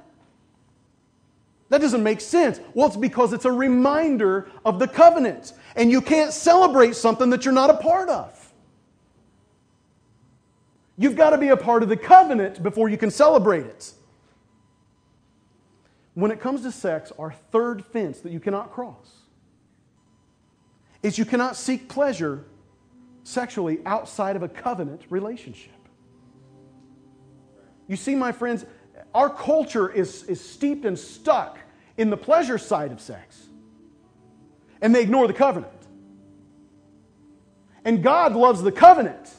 That 1.68 1.80
doesn't 1.80 2.02
make 2.02 2.20
sense. 2.20 2.60
Well, 2.74 2.86
it's 2.86 2.96
because 2.96 3.32
it's 3.32 3.44
a 3.44 3.52
reminder 3.52 4.48
of 4.64 4.78
the 4.78 4.86
covenant. 4.86 5.52
And 5.76 5.90
you 5.90 6.00
can't 6.00 6.32
celebrate 6.32 6.94
something 6.94 7.30
that 7.30 7.44
you're 7.44 7.54
not 7.54 7.70
a 7.70 7.74
part 7.74 8.08
of. 8.08 8.52
You've 10.96 11.16
got 11.16 11.30
to 11.30 11.38
be 11.38 11.48
a 11.48 11.56
part 11.56 11.82
of 11.82 11.88
the 11.88 11.96
covenant 11.96 12.62
before 12.62 12.88
you 12.88 12.96
can 12.96 13.10
celebrate 13.10 13.66
it. 13.66 13.92
When 16.14 16.30
it 16.30 16.40
comes 16.40 16.62
to 16.62 16.70
sex, 16.70 17.10
our 17.18 17.32
third 17.50 17.84
fence 17.84 18.20
that 18.20 18.30
you 18.30 18.38
cannot 18.38 18.70
cross 18.72 19.23
is 21.04 21.18
you 21.18 21.26
cannot 21.26 21.54
seek 21.54 21.86
pleasure 21.86 22.46
sexually 23.24 23.78
outside 23.84 24.36
of 24.36 24.42
a 24.42 24.48
covenant 24.48 25.02
relationship. 25.10 25.70
You 27.86 27.96
see, 27.96 28.14
my 28.14 28.32
friends, 28.32 28.64
our 29.14 29.28
culture 29.28 29.92
is, 29.92 30.22
is 30.24 30.40
steeped 30.40 30.86
and 30.86 30.98
stuck 30.98 31.58
in 31.98 32.08
the 32.08 32.16
pleasure 32.16 32.56
side 32.56 32.90
of 32.90 33.02
sex, 33.02 33.46
and 34.80 34.94
they 34.94 35.02
ignore 35.02 35.26
the 35.26 35.34
covenant. 35.34 35.70
And 37.84 38.02
God 38.02 38.34
loves 38.34 38.62
the 38.62 38.72
covenant. 38.72 39.30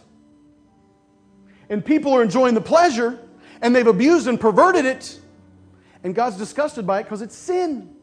And 1.67 1.83
people 1.83 2.13
are 2.13 2.21
enjoying 2.21 2.53
the 2.53 2.61
pleasure, 2.61 3.19
and 3.59 3.75
they've 3.75 3.87
abused 3.87 4.27
and 4.27 4.39
perverted 4.39 4.85
it, 4.85 5.19
and 6.03 6.13
God's 6.13 6.37
disgusted 6.37 6.85
by 6.85 6.99
it 6.99 7.03
because 7.05 7.23
it's 7.23 7.35
sin. 7.35 7.94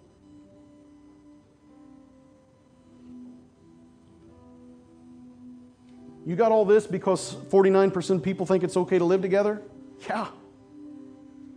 You 6.25 6.37
got 6.37 6.53
all 6.53 6.65
this 6.65 6.87
because 6.87 7.35
49% 7.35 8.11
of 8.11 8.23
people 8.23 8.47
think 8.47 8.63
it's 8.63 8.77
okay 8.77 8.99
to 8.99 9.05
live 9.05 9.23
together? 9.23 9.61
Yeah. 10.09 10.29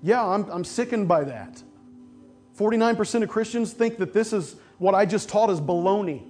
Yeah, 0.01 0.25
I'm, 0.25 0.49
I'm 0.49 0.63
sickened 0.63 1.07
by 1.07 1.23
that. 1.25 1.61
49% 2.57 3.23
of 3.23 3.29
Christians 3.29 3.73
think 3.73 3.97
that 3.97 4.13
this 4.13 4.33
is 4.33 4.55
what 4.77 4.95
I 4.95 5.05
just 5.05 5.29
taught 5.29 5.49
is 5.49 5.59
baloney. 5.59 6.23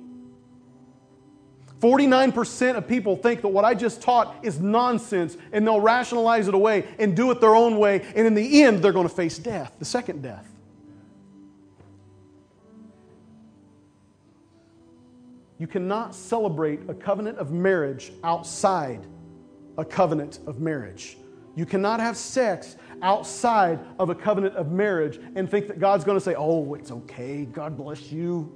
49% 1.80 2.78
of 2.78 2.88
people 2.88 3.16
think 3.16 3.42
that 3.42 3.50
what 3.50 3.66
I 3.66 3.74
just 3.74 4.02
taught 4.02 4.36
is 4.44 4.60
nonsense 4.60 5.38
and 5.52 5.68
they'll 5.68 5.82
rationalize 5.82 6.48
it 6.48 6.54
away 6.54 6.88
and 6.98 7.16
do 7.16 7.32
it 7.32 7.42
their 7.42 7.56
own 7.56 7.78
way. 7.78 8.02
And 8.16 8.26
in 8.26 8.34
the 8.34 8.64
end, 8.64 8.82
they're 8.82 8.94
going 8.94 9.08
to 9.08 9.14
face 9.14 9.38
death, 9.38 9.76
the 9.78 9.86
second 9.86 10.24
death. 10.24 10.50
You 15.58 15.68
cannot 15.68 16.14
celebrate 16.14 16.82
a 16.90 16.94
covenant 16.94 17.38
of 17.38 17.52
marriage 17.52 18.12
outside 18.24 19.06
a 19.78 19.86
covenant 19.86 20.40
of 20.48 20.60
marriage. 20.60 21.18
You 21.56 21.66
cannot 21.66 22.00
have 22.00 22.18
sex 22.18 22.76
outside 23.02 23.80
of 24.00 24.10
a 24.10 24.16
covenant 24.16 24.56
of 24.56 24.72
marriage 24.72 25.20
and 25.36 25.50
think 25.50 25.68
that 25.68 25.80
God's 25.80 26.04
going 26.04 26.18
to 26.18 26.24
say, 26.24 26.36
oh, 26.36 26.74
it's 26.74 26.92
okay, 26.92 27.46
God 27.46 27.78
bless 27.78 28.12
you. 28.12 28.52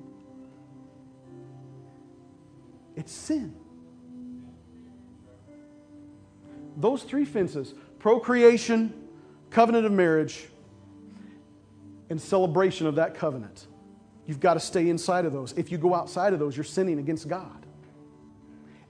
It's 2.95 3.11
sin. 3.11 3.55
Those 6.75 7.03
three 7.03 7.25
fences 7.25 7.73
procreation, 7.99 8.93
covenant 9.49 9.85
of 9.85 9.91
marriage, 9.91 10.47
and 12.09 12.19
celebration 12.19 12.87
of 12.87 12.95
that 12.95 13.15
covenant. 13.15 13.67
You've 14.29 14.39
got 14.39 14.53
to 14.53 14.59
stay 14.59 14.89
inside 14.89 15.25
of 15.25 15.33
those. 15.33 15.53
If 15.53 15.71
you 15.71 15.79
go 15.79 15.95
outside 15.95 16.33
of 16.33 16.39
those, 16.39 16.55
you're 16.55 16.63
sinning 16.63 16.99
against 16.99 17.27
God. 17.27 17.65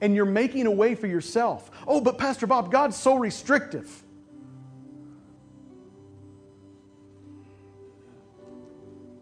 And 0.01 0.13
you're 0.13 0.25
making 0.25 0.67
a 0.67 0.71
way 0.71 0.95
for 0.95 1.07
yourself. 1.07 1.71
Oh, 1.87 2.01
but 2.01 2.17
Pastor 2.17 2.45
Bob, 2.45 2.73
God's 2.73 2.97
so 2.97 3.15
restrictive. 3.15 4.03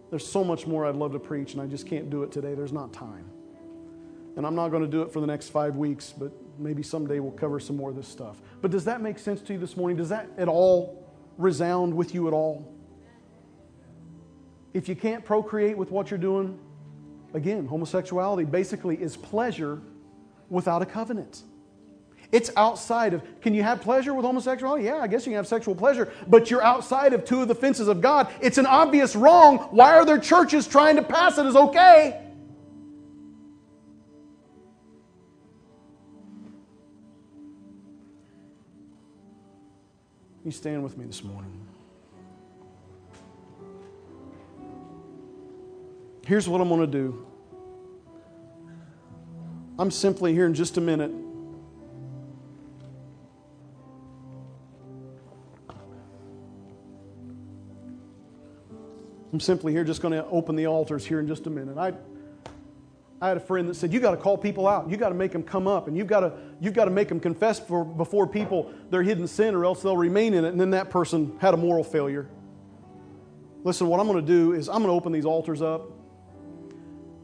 There's 0.09 0.27
so 0.27 0.43
much 0.43 0.65
more 0.65 0.87
I'd 0.87 0.95
love 0.95 1.11
to 1.11 1.19
preach, 1.19 1.53
and 1.53 1.61
I 1.61 1.67
just 1.67 1.85
can't 1.85 2.09
do 2.09 2.23
it 2.23 2.31
today. 2.31 2.55
There's 2.55 2.73
not 2.73 2.91
time. 2.93 3.29
And 4.37 4.43
I'm 4.43 4.55
not 4.55 4.69
going 4.69 4.81
to 4.81 4.89
do 4.89 5.03
it 5.03 5.13
for 5.13 5.19
the 5.19 5.27
next 5.27 5.49
five 5.49 5.75
weeks, 5.75 6.15
but 6.17 6.31
maybe 6.57 6.81
someday 6.81 7.19
we'll 7.19 7.29
cover 7.29 7.59
some 7.59 7.75
more 7.75 7.91
of 7.91 7.95
this 7.95 8.07
stuff. 8.07 8.41
But 8.59 8.71
does 8.71 8.85
that 8.85 9.01
make 9.01 9.19
sense 9.19 9.39
to 9.41 9.53
you 9.53 9.59
this 9.59 9.77
morning? 9.77 9.97
Does 9.97 10.09
that 10.09 10.29
at 10.39 10.47
all 10.47 11.07
resound 11.37 11.93
with 11.93 12.15
you 12.15 12.27
at 12.27 12.33
all? 12.33 12.73
If 14.77 14.87
you 14.87 14.95
can't 14.95 15.25
procreate 15.25 15.75
with 15.75 15.89
what 15.89 16.11
you're 16.11 16.19
doing, 16.19 16.59
again, 17.33 17.65
homosexuality 17.65 18.45
basically 18.45 18.95
is 18.95 19.17
pleasure 19.17 19.81
without 20.49 20.83
a 20.83 20.85
covenant. 20.85 21.41
It's 22.31 22.51
outside 22.55 23.15
of, 23.15 23.23
can 23.41 23.55
you 23.55 23.63
have 23.63 23.81
pleasure 23.81 24.13
with 24.13 24.23
homosexuality? 24.23 24.83
Yeah, 24.83 24.97
I 24.97 25.07
guess 25.07 25.25
you 25.25 25.31
can 25.31 25.37
have 25.37 25.47
sexual 25.47 25.73
pleasure, 25.73 26.13
but 26.27 26.51
you're 26.51 26.61
outside 26.61 27.13
of 27.13 27.25
two 27.25 27.41
of 27.41 27.47
the 27.47 27.55
fences 27.55 27.87
of 27.87 28.01
God. 28.01 28.31
It's 28.39 28.59
an 28.59 28.67
obvious 28.67 29.15
wrong. 29.15 29.57
Why 29.71 29.95
are 29.95 30.05
there 30.05 30.19
churches 30.19 30.67
trying 30.67 30.97
to 30.97 31.01
pass 31.01 31.39
it 31.39 31.47
as 31.47 31.55
okay? 31.55 32.21
You 40.45 40.51
stand 40.51 40.83
with 40.83 40.95
me 40.99 41.05
this 41.05 41.23
morning. 41.23 41.66
Here's 46.27 46.47
what 46.49 46.59
I'm 46.59 46.67
going 46.67 46.81
to 46.81 46.87
do. 46.87 47.25
I'm 49.79 49.89
simply 49.89 50.33
here 50.33 50.45
in 50.45 50.53
just 50.53 50.75
a 50.75 50.81
minute 50.81 51.11
I'm 59.31 59.39
simply 59.39 59.71
here 59.71 59.83
just 59.83 60.01
going 60.01 60.13
to 60.13 60.25
open 60.25 60.55
the 60.55 60.67
altars 60.67 61.05
here 61.05 61.19
in 61.19 61.27
just 61.27 61.47
a 61.47 61.49
minute. 61.49 61.77
I, 61.77 61.93
I 63.21 63.27
had 63.27 63.37
a 63.37 63.41
friend 63.41 63.69
that 63.69 63.75
said, 63.75 63.93
You 63.93 63.99
got 63.99 64.11
to 64.11 64.17
call 64.17 64.37
people 64.37 64.67
out. 64.67 64.89
You 64.89 64.97
got 64.97 65.09
to 65.09 65.15
make 65.15 65.31
them 65.31 65.43
come 65.43 65.67
up, 65.67 65.87
and 65.87 65.95
you've 65.95 66.07
got 66.07 66.21
to, 66.21 66.33
you've 66.59 66.73
got 66.73 66.85
to 66.85 66.91
make 66.91 67.07
them 67.07 67.19
confess 67.19 67.59
for, 67.59 67.85
before 67.85 68.25
people 68.25 68.73
their 68.89 69.03
hidden 69.03 69.27
sin, 69.27 69.53
or 69.53 69.63
else 69.63 69.81
they'll 69.81 69.95
remain 69.95 70.33
in 70.33 70.43
it. 70.43 70.49
And 70.49 70.59
then 70.59 70.71
that 70.71 70.89
person 70.89 71.37
had 71.39 71.53
a 71.53 71.57
moral 71.57 71.83
failure. 71.83 72.27
Listen, 73.63 73.87
what 73.87 73.99
I'm 73.99 74.07
going 74.07 74.19
to 74.19 74.27
do 74.27 74.53
is 74.53 74.69
I'm 74.69 74.77
going 74.77 74.87
to 74.87 74.93
open 74.93 75.11
these 75.11 75.25
altars 75.25 75.61
up. 75.61 75.96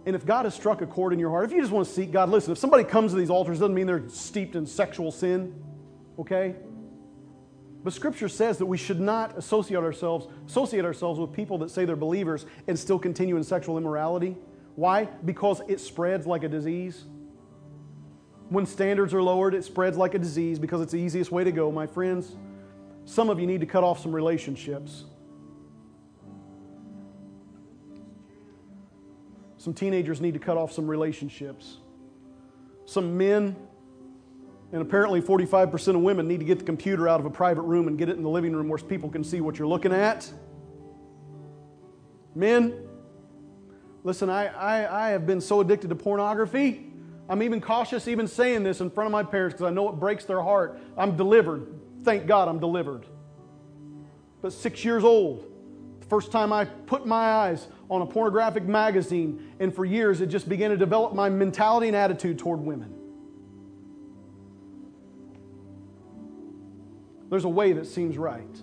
And 0.05 0.15
if 0.15 0.25
God 0.25 0.45
has 0.45 0.53
struck 0.53 0.81
a 0.81 0.85
chord 0.85 1.13
in 1.13 1.19
your 1.19 1.29
heart, 1.29 1.45
if 1.45 1.51
you 1.51 1.61
just 1.61 1.71
want 1.71 1.87
to 1.87 1.93
seek 1.93 2.11
God, 2.11 2.29
listen, 2.29 2.51
if 2.51 2.57
somebody 2.57 2.83
comes 2.83 3.11
to 3.11 3.17
these 3.17 3.29
altars, 3.29 3.59
doesn't 3.59 3.73
mean 3.73 3.87
they're 3.87 4.07
steeped 4.09 4.55
in 4.55 4.65
sexual 4.65 5.11
sin, 5.11 5.55
okay? 6.19 6.55
But 7.83 7.93
Scripture 7.93 8.29
says 8.29 8.57
that 8.57 8.65
we 8.65 8.77
should 8.77 8.99
not 8.99 9.37
associate 9.37 9.83
ourselves, 9.83 10.27
associate 10.47 10.85
ourselves 10.85 11.19
with 11.19 11.31
people 11.33 11.57
that 11.59 11.71
say 11.71 11.85
they're 11.85 11.95
believers 11.95 12.45
and 12.67 12.77
still 12.77 12.99
continue 12.99 13.37
in 13.37 13.43
sexual 13.43 13.77
immorality. 13.77 14.37
Why? 14.75 15.05
Because 15.05 15.61
it 15.67 15.79
spreads 15.79 16.25
like 16.25 16.43
a 16.43 16.49
disease. 16.49 17.03
When 18.49 18.65
standards 18.65 19.13
are 19.13 19.21
lowered, 19.21 19.53
it 19.53 19.63
spreads 19.63 19.97
like 19.97 20.15
a 20.15 20.19
disease 20.19 20.59
because 20.59 20.81
it's 20.81 20.91
the 20.91 20.99
easiest 20.99 21.31
way 21.31 21.43
to 21.43 21.51
go. 21.51 21.71
My 21.71 21.87
friends, 21.87 22.35
some 23.05 23.29
of 23.29 23.39
you 23.39 23.47
need 23.47 23.59
to 23.61 23.65
cut 23.65 23.83
off 23.83 24.01
some 24.01 24.13
relationships. 24.13 25.05
Some 29.63 29.73
teenagers 29.73 30.19
need 30.19 30.33
to 30.33 30.41
cut 30.41 30.57
off 30.57 30.73
some 30.73 30.89
relationships. 30.89 31.77
Some 32.85 33.17
men 33.17 33.55
and 34.73 34.81
apparently, 34.81 35.21
45% 35.21 35.89
of 35.89 36.01
women 36.01 36.27
need 36.27 36.39
to 36.39 36.45
get 36.45 36.57
the 36.57 36.65
computer 36.65 37.07
out 37.07 37.19
of 37.19 37.27
a 37.27 37.29
private 37.29 37.61
room 37.61 37.87
and 37.87 37.95
get 37.95 38.09
it 38.09 38.17
in 38.17 38.23
the 38.23 38.29
living 38.29 38.53
room 38.53 38.67
where 38.67 38.79
people 38.79 39.07
can 39.07 39.23
see 39.23 39.39
what 39.39 39.57
you're 39.57 39.67
looking 39.67 39.93
at. 39.93 40.29
Men, 42.33 42.73
listen, 44.03 44.31
I, 44.31 44.47
I, 44.47 45.07
I 45.07 45.09
have 45.11 45.27
been 45.27 45.39
so 45.39 45.61
addicted 45.61 45.89
to 45.89 45.95
pornography. 45.95 46.91
I'm 47.29 47.43
even 47.43 47.61
cautious 47.61 48.07
even 48.07 48.27
saying 48.27 48.63
this 48.63 48.81
in 48.81 48.89
front 48.89 49.05
of 49.05 49.11
my 49.11 49.21
parents 49.21 49.53
because 49.53 49.67
I 49.67 49.73
know 49.73 49.87
it 49.89 49.93
breaks 49.93 50.25
their 50.25 50.41
heart. 50.41 50.77
I'm 50.97 51.15
delivered. 51.15 51.67
Thank 52.03 52.25
God 52.25 52.49
I'm 52.49 52.59
delivered. 52.59 53.05
But 54.41 54.51
six 54.51 54.83
years 54.83 55.03
old, 55.03 55.52
first 56.13 56.31
time 56.31 56.53
I 56.53 56.65
put 56.65 57.07
my 57.07 57.31
eyes 57.31 57.67
on 57.89 58.03
a 58.03 58.05
pornographic 58.05 58.65
magazine, 58.65 59.51
and 59.59 59.73
for 59.73 59.83
years 59.83 60.21
it 60.21 60.27
just 60.27 60.47
began 60.47 60.69
to 60.69 60.77
develop 60.77 61.15
my 61.15 61.27
mentality 61.27 61.87
and 61.87 61.95
attitude 61.95 62.37
toward 62.37 62.59
women. 62.59 62.93
There's 67.31 67.45
a 67.45 67.49
way 67.49 67.73
that 67.73 67.87
seems 67.87 68.15
right. 68.15 68.61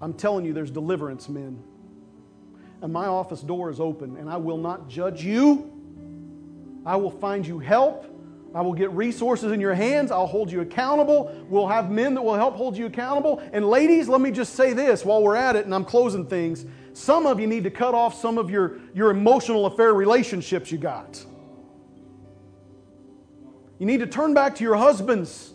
I'm 0.00 0.14
telling 0.14 0.44
you, 0.44 0.52
there's 0.52 0.70
deliverance, 0.70 1.28
men. 1.28 1.60
And 2.82 2.92
my 2.92 3.06
office 3.06 3.40
door 3.40 3.68
is 3.68 3.80
open, 3.80 4.16
and 4.16 4.30
I 4.30 4.36
will 4.36 4.58
not 4.58 4.88
judge 4.88 5.24
you. 5.24 5.72
I 6.86 6.94
will 6.94 7.10
find 7.10 7.44
you 7.44 7.58
help. 7.58 8.13
I 8.54 8.60
will 8.60 8.72
get 8.72 8.90
resources 8.92 9.50
in 9.50 9.60
your 9.60 9.74
hands. 9.74 10.12
I'll 10.12 10.28
hold 10.28 10.50
you 10.50 10.60
accountable. 10.60 11.34
We'll 11.48 11.66
have 11.66 11.90
men 11.90 12.14
that 12.14 12.22
will 12.22 12.36
help 12.36 12.54
hold 12.54 12.76
you 12.76 12.86
accountable. 12.86 13.42
And 13.52 13.68
ladies, 13.68 14.08
let 14.08 14.20
me 14.20 14.30
just 14.30 14.54
say 14.54 14.72
this 14.72 15.04
while 15.04 15.22
we're 15.22 15.34
at 15.34 15.56
it, 15.56 15.64
and 15.64 15.74
I'm 15.74 15.84
closing 15.84 16.26
things. 16.26 16.64
Some 16.92 17.26
of 17.26 17.40
you 17.40 17.48
need 17.48 17.64
to 17.64 17.70
cut 17.70 17.94
off 17.94 18.20
some 18.20 18.38
of 18.38 18.50
your, 18.50 18.78
your 18.94 19.10
emotional 19.10 19.66
affair 19.66 19.92
relationships 19.92 20.70
you 20.70 20.78
got. 20.78 21.24
You 23.80 23.86
need 23.86 23.98
to 23.98 24.06
turn 24.06 24.34
back 24.34 24.54
to 24.56 24.64
your 24.64 24.76
husbands. 24.76 25.52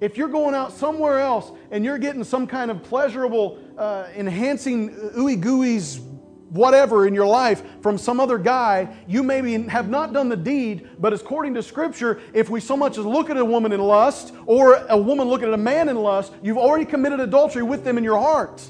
If 0.00 0.16
you're 0.16 0.28
going 0.28 0.54
out 0.54 0.72
somewhere 0.72 1.20
else 1.20 1.52
and 1.70 1.84
you're 1.84 1.98
getting 1.98 2.24
some 2.24 2.46
kind 2.46 2.70
of 2.70 2.82
pleasurable, 2.82 3.58
uh, 3.76 4.08
enhancing 4.16 4.94
ooey 5.18 5.38
gooey's 5.38 6.00
whatever 6.50 7.06
in 7.06 7.14
your 7.14 7.26
life 7.26 7.62
from 7.80 7.96
some 7.96 8.20
other 8.20 8.38
guy, 8.38 8.88
you 9.06 9.22
maybe 9.22 9.62
have 9.68 9.88
not 9.88 10.12
done 10.12 10.28
the 10.28 10.36
deed, 10.36 10.88
but 10.98 11.12
according 11.12 11.54
to 11.54 11.62
Scripture, 11.62 12.20
if 12.34 12.50
we 12.50 12.60
so 12.60 12.76
much 12.76 12.98
as 12.98 13.04
look 13.04 13.30
at 13.30 13.36
a 13.36 13.44
woman 13.44 13.72
in 13.72 13.80
lust 13.80 14.34
or 14.46 14.74
a 14.88 14.98
woman 14.98 15.28
looking 15.28 15.48
at 15.48 15.54
a 15.54 15.58
man 15.58 15.88
in 15.88 15.96
lust, 15.96 16.32
you've 16.42 16.58
already 16.58 16.84
committed 16.84 17.20
adultery 17.20 17.62
with 17.62 17.84
them 17.84 17.96
in 17.96 18.04
your 18.04 18.18
heart. 18.18 18.62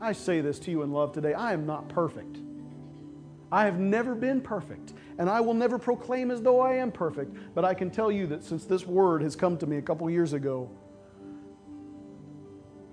I 0.00 0.12
say 0.12 0.40
this 0.40 0.58
to 0.60 0.70
you 0.70 0.82
in 0.82 0.92
love 0.92 1.12
today 1.12 1.32
I 1.32 1.52
am 1.52 1.64
not 1.66 1.88
perfect. 1.88 2.38
I 3.52 3.64
have 3.66 3.78
never 3.78 4.14
been 4.14 4.40
perfect, 4.40 4.94
and 5.18 5.28
I 5.28 5.40
will 5.40 5.54
never 5.54 5.78
proclaim 5.78 6.30
as 6.30 6.40
though 6.40 6.60
I 6.60 6.74
am 6.76 6.90
perfect, 6.90 7.36
but 7.54 7.66
I 7.66 7.74
can 7.74 7.90
tell 7.90 8.10
you 8.10 8.26
that 8.28 8.42
since 8.42 8.64
this 8.64 8.86
word 8.86 9.22
has 9.22 9.36
come 9.36 9.58
to 9.58 9.66
me 9.66 9.76
a 9.76 9.82
couple 9.82 10.08
years 10.08 10.32
ago, 10.32 10.70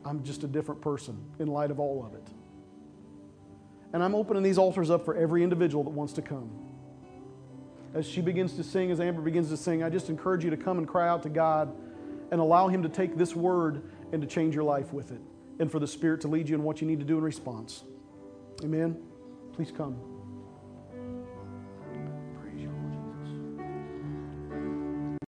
I'm 0.09 0.23
just 0.23 0.43
a 0.43 0.47
different 0.47 0.81
person 0.81 1.23
in 1.37 1.47
light 1.47 1.69
of 1.69 1.79
all 1.79 2.03
of 2.03 2.15
it. 2.15 2.27
And 3.93 4.03
I'm 4.03 4.15
opening 4.15 4.41
these 4.41 4.57
altars 4.57 4.89
up 4.89 5.05
for 5.05 5.15
every 5.15 5.43
individual 5.43 5.83
that 5.83 5.91
wants 5.91 6.13
to 6.13 6.23
come. 6.23 6.49
As 7.93 8.07
she 8.07 8.19
begins 8.19 8.53
to 8.53 8.63
sing, 8.63 8.89
as 8.89 8.99
Amber 8.99 9.21
begins 9.21 9.49
to 9.49 9.57
sing, 9.57 9.83
I 9.83 9.89
just 9.89 10.09
encourage 10.09 10.43
you 10.43 10.49
to 10.49 10.57
come 10.57 10.79
and 10.79 10.87
cry 10.87 11.07
out 11.07 11.21
to 11.23 11.29
God 11.29 11.71
and 12.31 12.41
allow 12.41 12.67
Him 12.67 12.81
to 12.83 12.89
take 12.89 13.17
this 13.17 13.35
word 13.35 13.83
and 14.11 14.19
to 14.21 14.27
change 14.27 14.55
your 14.55 14.63
life 14.63 14.91
with 14.91 15.11
it, 15.11 15.21
and 15.59 15.71
for 15.71 15.77
the 15.77 15.87
Spirit 15.87 16.21
to 16.21 16.27
lead 16.27 16.49
you 16.49 16.55
in 16.55 16.63
what 16.63 16.81
you 16.81 16.87
need 16.87 16.99
to 16.99 17.05
do 17.05 17.17
in 17.17 17.23
response. 17.23 17.83
Amen. 18.63 18.99
Please 19.53 19.71
come. 19.71 20.18